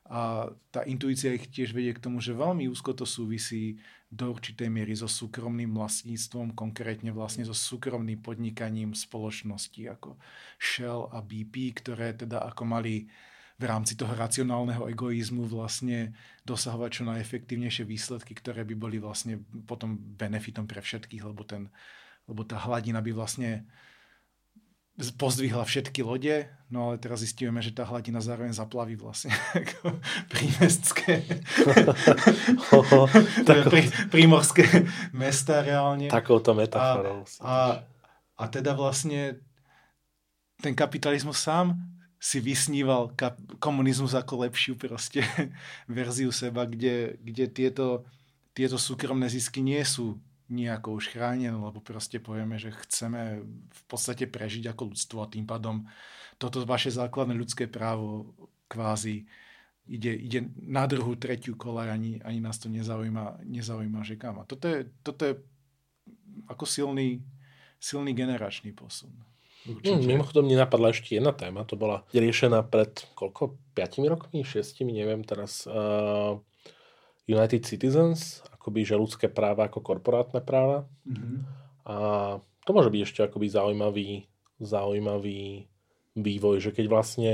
A 0.08 0.48
tá 0.72 0.80
intuícia 0.88 1.36
ich 1.36 1.52
tiež 1.52 1.76
vedie 1.76 1.92
k 1.92 2.00
tomu, 2.00 2.24
že 2.24 2.32
veľmi 2.32 2.64
úzko 2.72 2.96
to 2.96 3.04
súvisí 3.04 3.76
do 4.08 4.32
určitej 4.32 4.72
miery 4.72 4.96
so 4.96 5.04
súkromným 5.04 5.76
vlastníctvom, 5.76 6.56
konkrétne 6.56 7.12
vlastne 7.12 7.44
so 7.44 7.52
súkromným 7.52 8.24
podnikaním 8.24 8.96
spoločnosti 8.96 9.84
ako 9.84 10.16
Shell 10.56 11.12
a 11.12 11.20
BP, 11.20 11.76
ktoré 11.84 12.16
teda 12.16 12.40
ako 12.48 12.64
mali 12.64 13.04
v 13.58 13.64
rámci 13.66 13.98
toho 13.98 14.14
racionálneho 14.14 14.86
egoizmu 14.88 15.44
vlastne 15.50 16.14
dosahovať 16.46 16.90
čo 16.94 17.02
najefektívnejšie 17.04 17.84
výsledky, 17.84 18.32
ktoré 18.32 18.62
by 18.64 18.74
boli 18.78 18.96
vlastne 19.02 19.42
potom 19.66 19.98
benefitom 19.98 20.64
pre 20.64 20.78
všetkých, 20.78 21.26
lebo 21.26 21.42
ten 21.42 21.66
lebo 22.28 22.44
tá 22.44 22.60
hladina 22.60 23.00
by 23.00 23.10
vlastne 23.16 23.64
pozdvihla 24.98 25.62
všetky 25.62 26.02
lode, 26.02 26.50
no 26.74 26.90
ale 26.90 26.98
teraz 26.98 27.22
zistíme, 27.22 27.62
že 27.62 27.70
tá 27.70 27.86
hladina 27.86 28.18
zároveň 28.18 28.50
zaplaví 28.50 28.98
vlastne 28.98 29.30
ako 29.62 29.94
prímestské 30.26 31.22
prí, 33.70 33.82
prímorské 34.10 34.66
mesta 35.14 35.62
reálne. 35.62 36.10
Takouto 36.10 36.50
metaforou. 36.52 37.22
A, 37.38 37.46
a, 37.46 37.56
a 38.34 38.44
teda 38.50 38.74
vlastne 38.74 39.38
ten 40.58 40.74
kapitalizmus 40.74 41.38
sám 41.38 41.78
si 42.18 42.42
vysníval 42.42 43.14
kap- 43.14 43.38
komunizmus 43.62 44.18
ako 44.18 44.42
lepšiu 44.50 44.74
proste 44.74 45.22
verziu 45.86 46.34
seba, 46.34 46.66
kde, 46.66 47.14
kde 47.22 47.46
tieto, 47.46 48.02
tieto 48.50 48.74
súkromné 48.74 49.30
zisky 49.30 49.62
nie 49.62 49.78
sú 49.86 50.18
nejako 50.48 50.96
už 50.96 51.12
chránené, 51.12 51.52
lebo 51.52 51.78
proste 51.84 52.16
povieme, 52.18 52.56
že 52.56 52.72
chceme 52.88 53.44
v 53.68 53.82
podstate 53.88 54.24
prežiť 54.24 54.72
ako 54.72 54.96
ľudstvo 54.96 55.18
a 55.20 55.30
tým 55.30 55.44
pádom 55.44 55.84
toto 56.40 56.64
vaše 56.64 56.88
základné 56.88 57.36
ľudské 57.36 57.68
právo 57.68 58.32
kvázi 58.70 59.28
ide, 59.88 60.12
ide 60.14 60.40
na 60.60 60.84
druhú, 60.84 61.16
tretiu 61.16 61.56
kolaj, 61.56 61.90
ani, 61.90 62.20
ani 62.22 62.40
nás 62.40 62.60
to 62.60 62.68
nezaujíma, 62.68 63.44
nezaujíma 63.44 64.00
že 64.04 64.16
kam. 64.20 64.40
A 64.40 64.48
toto 64.48 64.68
je, 64.68 64.88
toto 65.02 65.22
je 65.24 65.34
ako 66.46 66.64
silný, 66.64 67.24
silný 67.80 68.12
generačný 68.12 68.72
posun. 68.76 69.12
Mm, 69.66 70.06
mimochodom, 70.06 70.46
mne 70.46 70.64
napadla 70.64 70.94
ešte 70.94 71.18
jedna 71.18 71.34
téma, 71.34 71.66
to 71.66 71.74
bola 71.74 72.06
riešená 72.14 72.62
pred 72.64 73.04
koľko? 73.18 73.58
5 73.74 74.06
rokmi, 74.06 74.46
6, 74.46 74.86
neviem 74.86 75.20
teraz. 75.26 75.66
Uh, 75.66 76.40
United 77.28 77.62
Citizens, 77.68 78.40
akoby, 78.56 78.88
že 78.88 78.96
ľudské 78.96 79.28
práva 79.28 79.68
ako 79.68 79.84
korporátne 79.84 80.40
práva. 80.40 80.88
Mm-hmm. 81.04 81.36
A 81.88 81.96
to 82.64 82.70
môže 82.72 82.88
byť 82.88 83.02
ešte 83.04 83.20
akoby 83.24 83.46
zaujímavý, 83.52 84.08
zaujímavý 84.60 85.68
vývoj, 86.16 86.56
že 86.58 86.70
keď 86.72 86.86
vlastne 86.88 87.32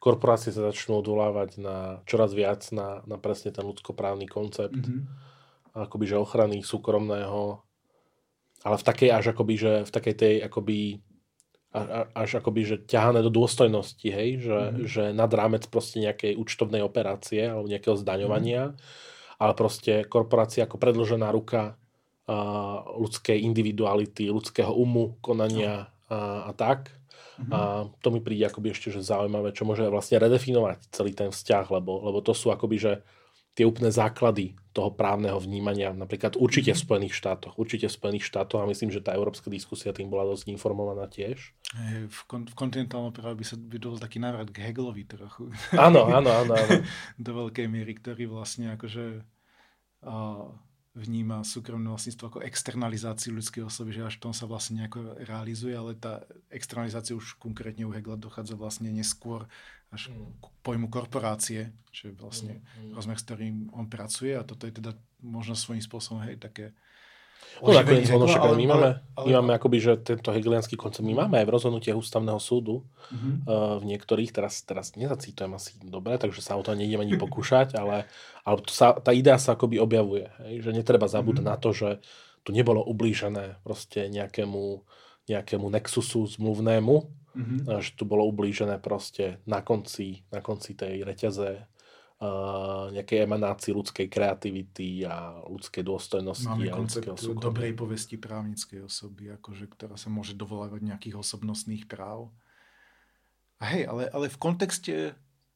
korporácie 0.00 0.52
sa 0.52 0.68
začnú 0.68 1.00
odvolávať 1.00 1.60
na 1.60 2.04
čoraz 2.04 2.36
viac 2.36 2.68
na, 2.72 3.00
na 3.08 3.16
presne 3.16 3.52
ten 3.52 3.64
ľudskoprávny 3.64 4.28
koncept, 4.28 4.76
mm-hmm. 4.76 5.80
akoby, 5.88 6.04
že 6.04 6.20
ochrany 6.20 6.60
súkromného, 6.60 7.64
ale 8.64 8.76
v 8.80 8.84
takej 8.84 9.10
až 9.12 9.24
akoby, 9.32 9.54
že 9.56 9.72
v 9.84 9.90
takej 9.92 10.14
tej 10.16 10.34
akoby 10.44 11.04
až 12.14 12.38
akoby, 12.38 12.62
že 12.62 12.76
ťahané 12.86 13.18
do 13.26 13.34
dôstojnosti, 13.34 14.06
hej, 14.06 14.46
že, 14.46 14.58
mm-hmm. 14.62 14.86
že 14.86 15.02
nad 15.10 15.26
rámec 15.26 15.66
proste 15.66 15.98
nejakej 15.98 16.38
účtovnej 16.38 16.86
operácie 16.86 17.50
alebo 17.50 17.66
nejakého 17.66 17.98
zdaňovania, 17.98 18.70
mm-hmm. 18.70 19.12
Ale 19.44 19.52
proste 19.52 20.08
korporácia 20.08 20.64
ako 20.64 20.80
predložená 20.80 21.28
ruka 21.28 21.76
uh, 21.76 22.80
ľudskej 22.96 23.44
individuality, 23.44 24.32
ľudského 24.32 24.72
umu, 24.72 25.20
konania 25.20 25.92
a, 26.08 26.48
a 26.48 26.52
tak. 26.56 26.88
Mm-hmm. 27.34 27.52
A 27.52 27.58
to 28.00 28.08
mi 28.14 28.24
príde 28.24 28.46
akoby 28.48 28.72
ešte 28.72 28.88
že 28.94 29.04
zaujímavé, 29.04 29.52
čo 29.52 29.68
môže 29.68 29.84
vlastne 29.90 30.22
redefinovať 30.22 30.88
celý 30.88 31.12
ten 31.12 31.28
vzťah, 31.28 31.66
lebo, 31.68 32.00
lebo 32.08 32.24
to 32.24 32.32
sú 32.32 32.48
akoby, 32.54 32.76
že 32.80 32.92
tie 33.54 33.62
úplné 33.62 33.94
základy 33.94 34.58
toho 34.74 34.90
právneho 34.90 35.38
vnímania, 35.38 35.94
napríklad 35.94 36.34
určite 36.34 36.74
v 36.74 36.78
mhm. 36.78 36.84
Spojených 36.86 37.14
štátoch, 37.14 37.54
určite 37.54 37.86
v 37.86 37.94
Spojených 37.94 38.26
štátoch 38.26 38.60
a 38.62 38.70
myslím, 38.70 38.90
že 38.90 39.02
tá 39.02 39.14
európska 39.14 39.46
diskusia 39.46 39.94
tým 39.94 40.10
bola 40.10 40.26
dosť 40.26 40.50
informovaná 40.50 41.06
tiež. 41.06 41.54
V, 42.10 42.20
kon- 42.26 42.50
v 42.50 42.54
kontinentálnom 42.58 43.14
práve 43.14 43.38
by 43.38 43.44
sa 43.46 43.54
vydol 43.54 44.02
taký 44.02 44.18
návrat 44.18 44.50
k 44.50 44.70
Hegelovi 44.70 45.06
trochu. 45.06 45.54
Áno, 45.74 46.10
áno, 46.10 46.30
áno. 46.30 46.52
áno. 46.58 46.74
Do 47.24 47.30
veľkej 47.46 47.66
miery, 47.70 47.94
ktorý 47.94 48.26
vlastne 48.26 48.74
akože 48.74 49.22
vníma 50.94 51.42
súkromné 51.42 51.90
vlastníctvo 51.90 52.24
ako 52.30 52.46
externalizáciu 52.46 53.34
ľudskej 53.34 53.66
osoby, 53.66 53.98
že 53.98 54.06
až 54.06 54.14
v 54.22 54.30
tom 54.30 54.34
sa 54.34 54.46
vlastne 54.46 54.78
nejako 54.78 55.18
realizuje, 55.26 55.74
ale 55.74 55.98
tá 55.98 56.22
externalizácia 56.54 57.18
už 57.18 57.34
konkrétne 57.42 57.82
u 57.82 57.90
Hegla 57.90 58.14
dochádza 58.14 58.54
vlastne 58.54 58.94
neskôr 58.94 59.50
až 59.90 60.14
mm. 60.14 60.38
k 60.38 60.44
pojmu 60.62 60.86
korporácie, 60.86 61.74
čo 61.90 62.10
je 62.10 62.14
vlastne 62.14 62.62
mm. 62.78 62.94
rozmer, 62.94 63.18
s 63.18 63.26
ktorým 63.26 63.74
on 63.74 63.90
pracuje 63.90 64.38
a 64.38 64.46
toto 64.46 64.70
je 64.70 64.78
teda 64.78 64.94
možno 65.18 65.58
svojím 65.58 65.82
spôsobom 65.82 66.22
hej, 66.22 66.38
také 66.38 66.70
No 67.62 67.70
nakoniec 67.70 68.10
ono 68.10 68.26
však, 68.26 68.42
ale, 68.42 68.56
my 68.58 68.66
máme, 68.66 68.88
ale, 69.16 69.24
my 69.24 69.32
máme 69.40 69.52
akoby, 69.56 69.78
že 69.80 69.92
tento 70.02 70.34
hegelianský 70.34 70.74
koncept, 70.74 71.06
my 71.06 71.14
máme 71.24 71.40
aj 71.40 71.46
v 71.46 71.54
rozhodnutiach 71.54 71.96
ústavného 71.96 72.40
súdu 72.42 72.82
uh-huh. 72.82 73.16
uh, 73.46 73.76
v 73.78 73.94
niektorých, 73.94 74.34
teraz, 74.34 74.60
teraz 74.66 74.98
nezacítujem 74.98 75.54
asi 75.54 75.78
dobre, 75.80 76.18
takže 76.18 76.42
sa 76.42 76.58
o 76.58 76.62
to 76.66 76.74
nejdem 76.74 77.00
ani 77.00 77.14
pokúšať, 77.14 77.74
ale, 77.80 78.10
ale 78.42 78.56
to 78.60 78.72
sa, 78.74 78.98
tá 78.98 79.14
idea 79.14 79.38
sa 79.38 79.54
akoby 79.54 79.78
objavuje, 79.78 80.28
hej, 80.44 80.66
že 80.66 80.70
netreba 80.74 81.06
zabúdať 81.06 81.44
uh-huh. 81.46 81.56
na 81.56 81.62
to, 81.62 81.70
že 81.70 81.88
tu 82.44 82.50
nebolo 82.52 82.84
ublížené 82.84 83.56
proste 83.64 84.12
nejakému, 84.12 84.84
nejakému 85.32 85.66
nexusu 85.72 86.28
zmluvnému, 86.36 86.94
uh-huh. 87.00 87.80
že 87.80 87.96
tu 87.96 88.04
bolo 88.04 88.28
ublížené 88.28 88.76
proste 88.82 89.40
na 89.48 89.64
konci, 89.64 90.26
na 90.28 90.44
konci 90.44 90.76
tej 90.76 91.06
reťaze 91.06 91.64
nejakej 92.90 93.24
emanácii 93.24 93.72
ľudskej 93.74 94.06
kreativity 94.10 95.06
a 95.08 95.42
ľudskej 95.46 95.82
dôstojnosti. 95.84 96.46
Máme 96.46 96.70
a 96.70 96.76
koncept 96.76 97.06
dobrej 97.38 97.72
povesti 97.74 98.16
právnickej 98.20 98.84
osoby, 98.84 99.34
akože, 99.36 99.70
ktorá 99.72 99.96
sa 99.96 100.12
môže 100.12 100.36
dovolávať 100.36 100.84
nejakých 100.84 101.20
osobnostných 101.20 101.88
práv. 101.88 102.30
A 103.62 103.70
hej, 103.72 103.86
ale, 103.88 104.10
ale 104.10 104.26
v 104.28 104.38
kontexte 104.40 104.94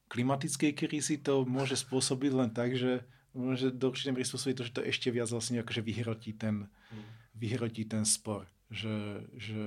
klimatickej 0.09 0.71
krízy 0.73 1.21
to 1.21 1.45
môže 1.45 1.77
spôsobiť 1.85 2.31
len 2.33 2.49
tak, 2.49 2.73
že 2.73 3.05
môže 3.37 3.69
do 3.69 3.93
určitej 3.93 4.11
miery 4.17 4.25
spôsobiť 4.25 4.55
to, 4.57 4.65
že 4.65 4.75
to 4.75 4.81
ešte 4.81 5.07
viac 5.13 5.29
vlastne 5.29 5.61
akože 5.61 5.81
vyhrotí 5.85 6.33
ten, 6.33 6.65
mm. 6.65 7.05
vyhrotí 7.37 7.85
ten 7.85 8.03
spor. 8.03 8.49
Že, 8.73 9.25
že 9.37 9.61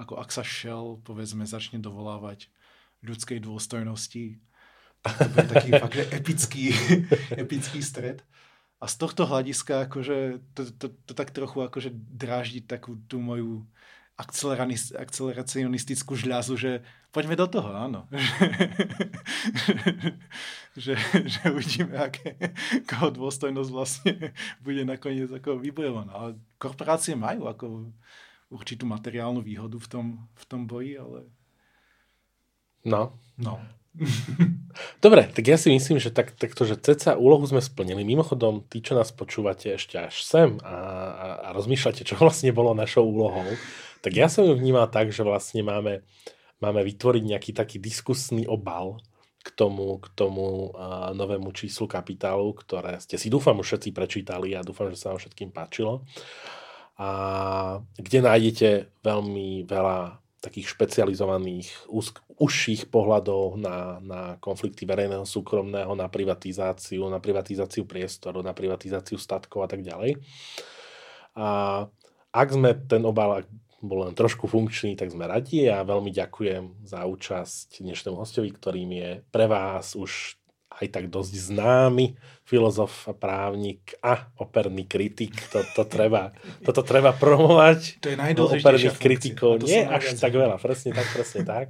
ako 0.00 0.20
ak 0.20 0.32
sa 0.32 0.44
Shell, 0.44 1.00
povedzme, 1.04 1.44
začne 1.44 1.80
dovolávať 1.80 2.48
ľudskej 3.04 3.44
dôstojnosti, 3.44 4.40
to 5.12 5.28
bude 5.30 5.48
taký 5.50 5.70
fakt, 5.76 5.94
že 5.94 6.04
epický, 6.10 6.62
epický 7.42 7.82
stred. 7.82 8.22
A 8.76 8.84
z 8.88 8.94
tohto 9.00 9.24
hľadiska 9.24 9.88
akože 9.88 10.40
to, 10.52 10.62
to, 10.76 10.86
to 11.08 11.12
tak 11.16 11.32
trochu 11.32 11.64
akože 11.64 11.90
dráždi 11.94 12.60
takú 12.60 13.00
tú 13.08 13.24
moju 13.24 13.64
akceleracionistickú 14.16 16.16
žľazu, 16.16 16.56
že 16.56 16.80
poďme 17.12 17.36
do 17.36 17.46
toho, 17.52 17.68
áno. 17.68 18.08
že, 20.76 20.96
že 21.24 21.40
uvidíme, 21.52 22.00
aké, 22.00 22.36
koho 22.88 23.12
dôstojnosť 23.12 23.70
vlastne 23.72 24.32
bude 24.64 24.88
nakoniec 24.88 25.28
ako 25.28 25.60
vybojovaná. 25.60 26.12
Ale 26.16 26.30
korporácie 26.56 27.12
majú 27.12 27.44
ako 27.44 27.92
určitú 28.48 28.88
materiálnu 28.88 29.44
výhodu 29.44 29.76
v 29.76 29.88
tom, 29.88 30.06
v 30.32 30.44
tom 30.48 30.64
boji, 30.64 30.96
ale... 30.96 31.28
No. 32.88 33.20
No. 33.36 33.60
Dobre, 35.00 35.28
tak 35.30 35.44
ja 35.44 35.56
si 35.56 35.72
myslím, 35.72 36.00
že 36.00 36.12
tak, 36.12 36.36
takto, 36.36 36.64
že 36.68 36.76
ceca 36.80 37.16
úlohu 37.16 37.44
sme 37.44 37.60
splnili. 37.60 38.04
Mimochodom, 38.04 38.64
tí, 38.68 38.80
čo 38.80 38.96
nás 38.96 39.12
počúvate 39.12 39.74
ešte 39.74 39.96
až 40.00 40.22
sem 40.24 40.60
a, 40.62 40.76
a, 41.12 41.26
a 41.46 41.48
rozmýšľate, 41.56 42.02
čo 42.04 42.14
vlastne 42.20 42.52
bolo 42.52 42.76
našou 42.76 43.04
úlohou, 43.08 43.46
tak 44.04 44.12
ja 44.14 44.30
som 44.30 44.46
ju 44.46 44.54
vnímal 44.54 44.86
tak, 44.92 45.10
že 45.10 45.26
vlastne 45.26 45.66
máme, 45.66 46.06
máme 46.62 46.80
vytvoriť 46.86 47.22
nejaký 47.26 47.50
taký 47.56 47.76
diskusný 47.82 48.46
obal 48.46 49.02
k 49.46 49.48
tomu, 49.54 50.02
k 50.02 50.06
tomu 50.18 50.74
uh, 50.74 51.14
novému 51.14 51.54
číslu 51.54 51.86
kapitálu, 51.86 52.50
ktoré 52.54 52.98
ste 52.98 53.14
si 53.14 53.30
dúfam 53.30 53.54
už 53.62 53.78
všetci 53.78 53.94
prečítali 53.94 54.58
a 54.58 54.66
dúfam, 54.66 54.90
že 54.90 54.98
sa 54.98 55.14
vám 55.14 55.22
všetkým 55.22 55.54
páčilo. 55.54 56.02
A 56.98 57.10
kde 57.94 58.18
nájdete 58.24 58.68
veľmi 59.04 59.68
veľa 59.68 60.25
takých 60.40 60.72
špecializovaných, 60.76 61.88
užších 62.36 62.92
pohľadov 62.92 63.56
na, 63.56 63.98
na 64.04 64.20
konflikty 64.38 64.84
verejného, 64.84 65.24
súkromného, 65.24 65.96
na 65.96 66.06
privatizáciu, 66.06 67.08
na 67.08 67.18
privatizáciu 67.18 67.88
priestoru, 67.88 68.44
na 68.44 68.52
privatizáciu 68.52 69.16
statkov 69.16 69.64
a 69.64 69.68
tak 69.68 69.82
ďalej. 69.82 70.20
A 71.36 71.48
ak 72.36 72.48
sme 72.52 72.76
ten 72.76 73.02
obal 73.08 73.48
bol 73.84 74.08
len 74.08 74.16
trošku 74.16 74.48
funkčný, 74.48 74.96
tak 74.96 75.12
sme 75.12 75.28
radi 75.28 75.68
a 75.68 75.84
veľmi 75.84 76.08
ďakujem 76.08 76.84
za 76.88 77.04
účasť 77.04 77.84
dnešnému 77.84 78.16
hostovi, 78.16 78.48
ktorým 78.50 78.90
je 78.92 79.10
pre 79.28 79.46
vás 79.46 79.92
už 79.92 80.40
aj 80.76 80.86
tak 80.92 81.04
dosť 81.08 81.32
známy 81.52 82.16
filozof 82.46 83.10
a 83.10 83.14
právnik 83.16 83.98
a 84.04 84.30
operný 84.38 84.86
kritik. 84.86 85.34
To, 85.50 85.66
to 85.74 85.82
treba, 85.88 86.30
toto 86.66 86.86
treba 86.86 87.10
promovať. 87.16 87.98
To 88.04 88.08
je 88.12 88.16
najdôležitejšia 88.16 88.62
Operných 88.62 88.98
kritikov 89.02 89.50
nie 89.66 89.82
až 89.82 90.14
tak 90.14 90.36
veľa. 90.36 90.60
Presne 90.62 90.94
tak, 90.94 91.06
presne 91.10 91.42
tak. 91.42 91.66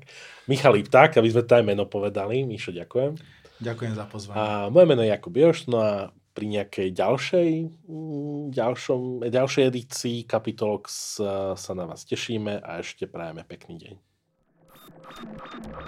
Michal 0.51 0.77
Ipták, 0.77 1.17
aby 1.17 1.29
sme 1.33 1.43
to 1.49 1.53
aj 1.57 1.65
meno 1.65 1.89
povedali. 1.89 2.45
Mišo, 2.45 2.77
ďakujem. 2.77 3.17
Ďakujem 3.57 3.93
za 3.97 4.05
pozvanie. 4.05 4.37
A 4.37 4.69
moje 4.69 4.85
meno 4.85 5.01
je 5.01 5.09
Jakub 5.09 5.33
Još, 5.33 5.65
no 5.73 5.81
a 5.81 5.93
pri 6.37 6.45
nejakej 6.53 6.93
ďalšej, 6.93 7.51
mm, 7.89 8.53
ďalšom, 8.53 9.25
ďalšej 9.33 9.65
edícii 9.73 10.29
Capitolox 10.29 11.17
sa 11.57 11.73
na 11.73 11.85
vás 11.89 12.05
tešíme 12.05 12.61
a 12.61 12.85
ešte 12.85 13.09
prajeme 13.09 13.41
pekný 13.49 13.81
deň. 13.81 14.16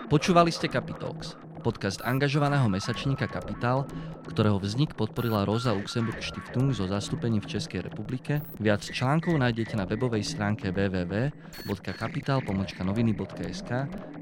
Počúvali 0.09 0.49
ste 0.49 0.72
Capitalx, 0.72 1.37
podcast 1.61 2.01
angažovaného 2.01 2.64
mesačníka 2.70 3.29
Kapitál, 3.29 3.85
ktorého 4.24 4.57
vznik 4.57 4.97
podporila 4.97 5.45
Rosa 5.45 5.76
Luxemburg 5.76 6.24
Stiftung 6.24 6.72
so 6.72 6.89
zastúpením 6.89 7.45
v 7.45 7.53
Českej 7.59 7.83
republike. 7.85 8.41
Viac 8.57 8.89
článkov 8.89 9.37
nájdete 9.37 9.76
na 9.76 9.85
webovej 9.85 10.24
stránke 10.24 10.72
www.kapital.noviny.sk, 10.72 13.70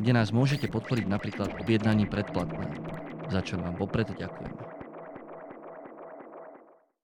kde 0.00 0.10
nás 0.10 0.34
môžete 0.34 0.66
podporiť 0.66 1.06
napríklad 1.06 1.54
objednaním 1.60 2.10
predplatného, 2.10 2.74
za 3.30 3.46
čo 3.46 3.62
vám 3.62 3.78
vopred 3.78 4.10
ďakujem. 4.10 4.75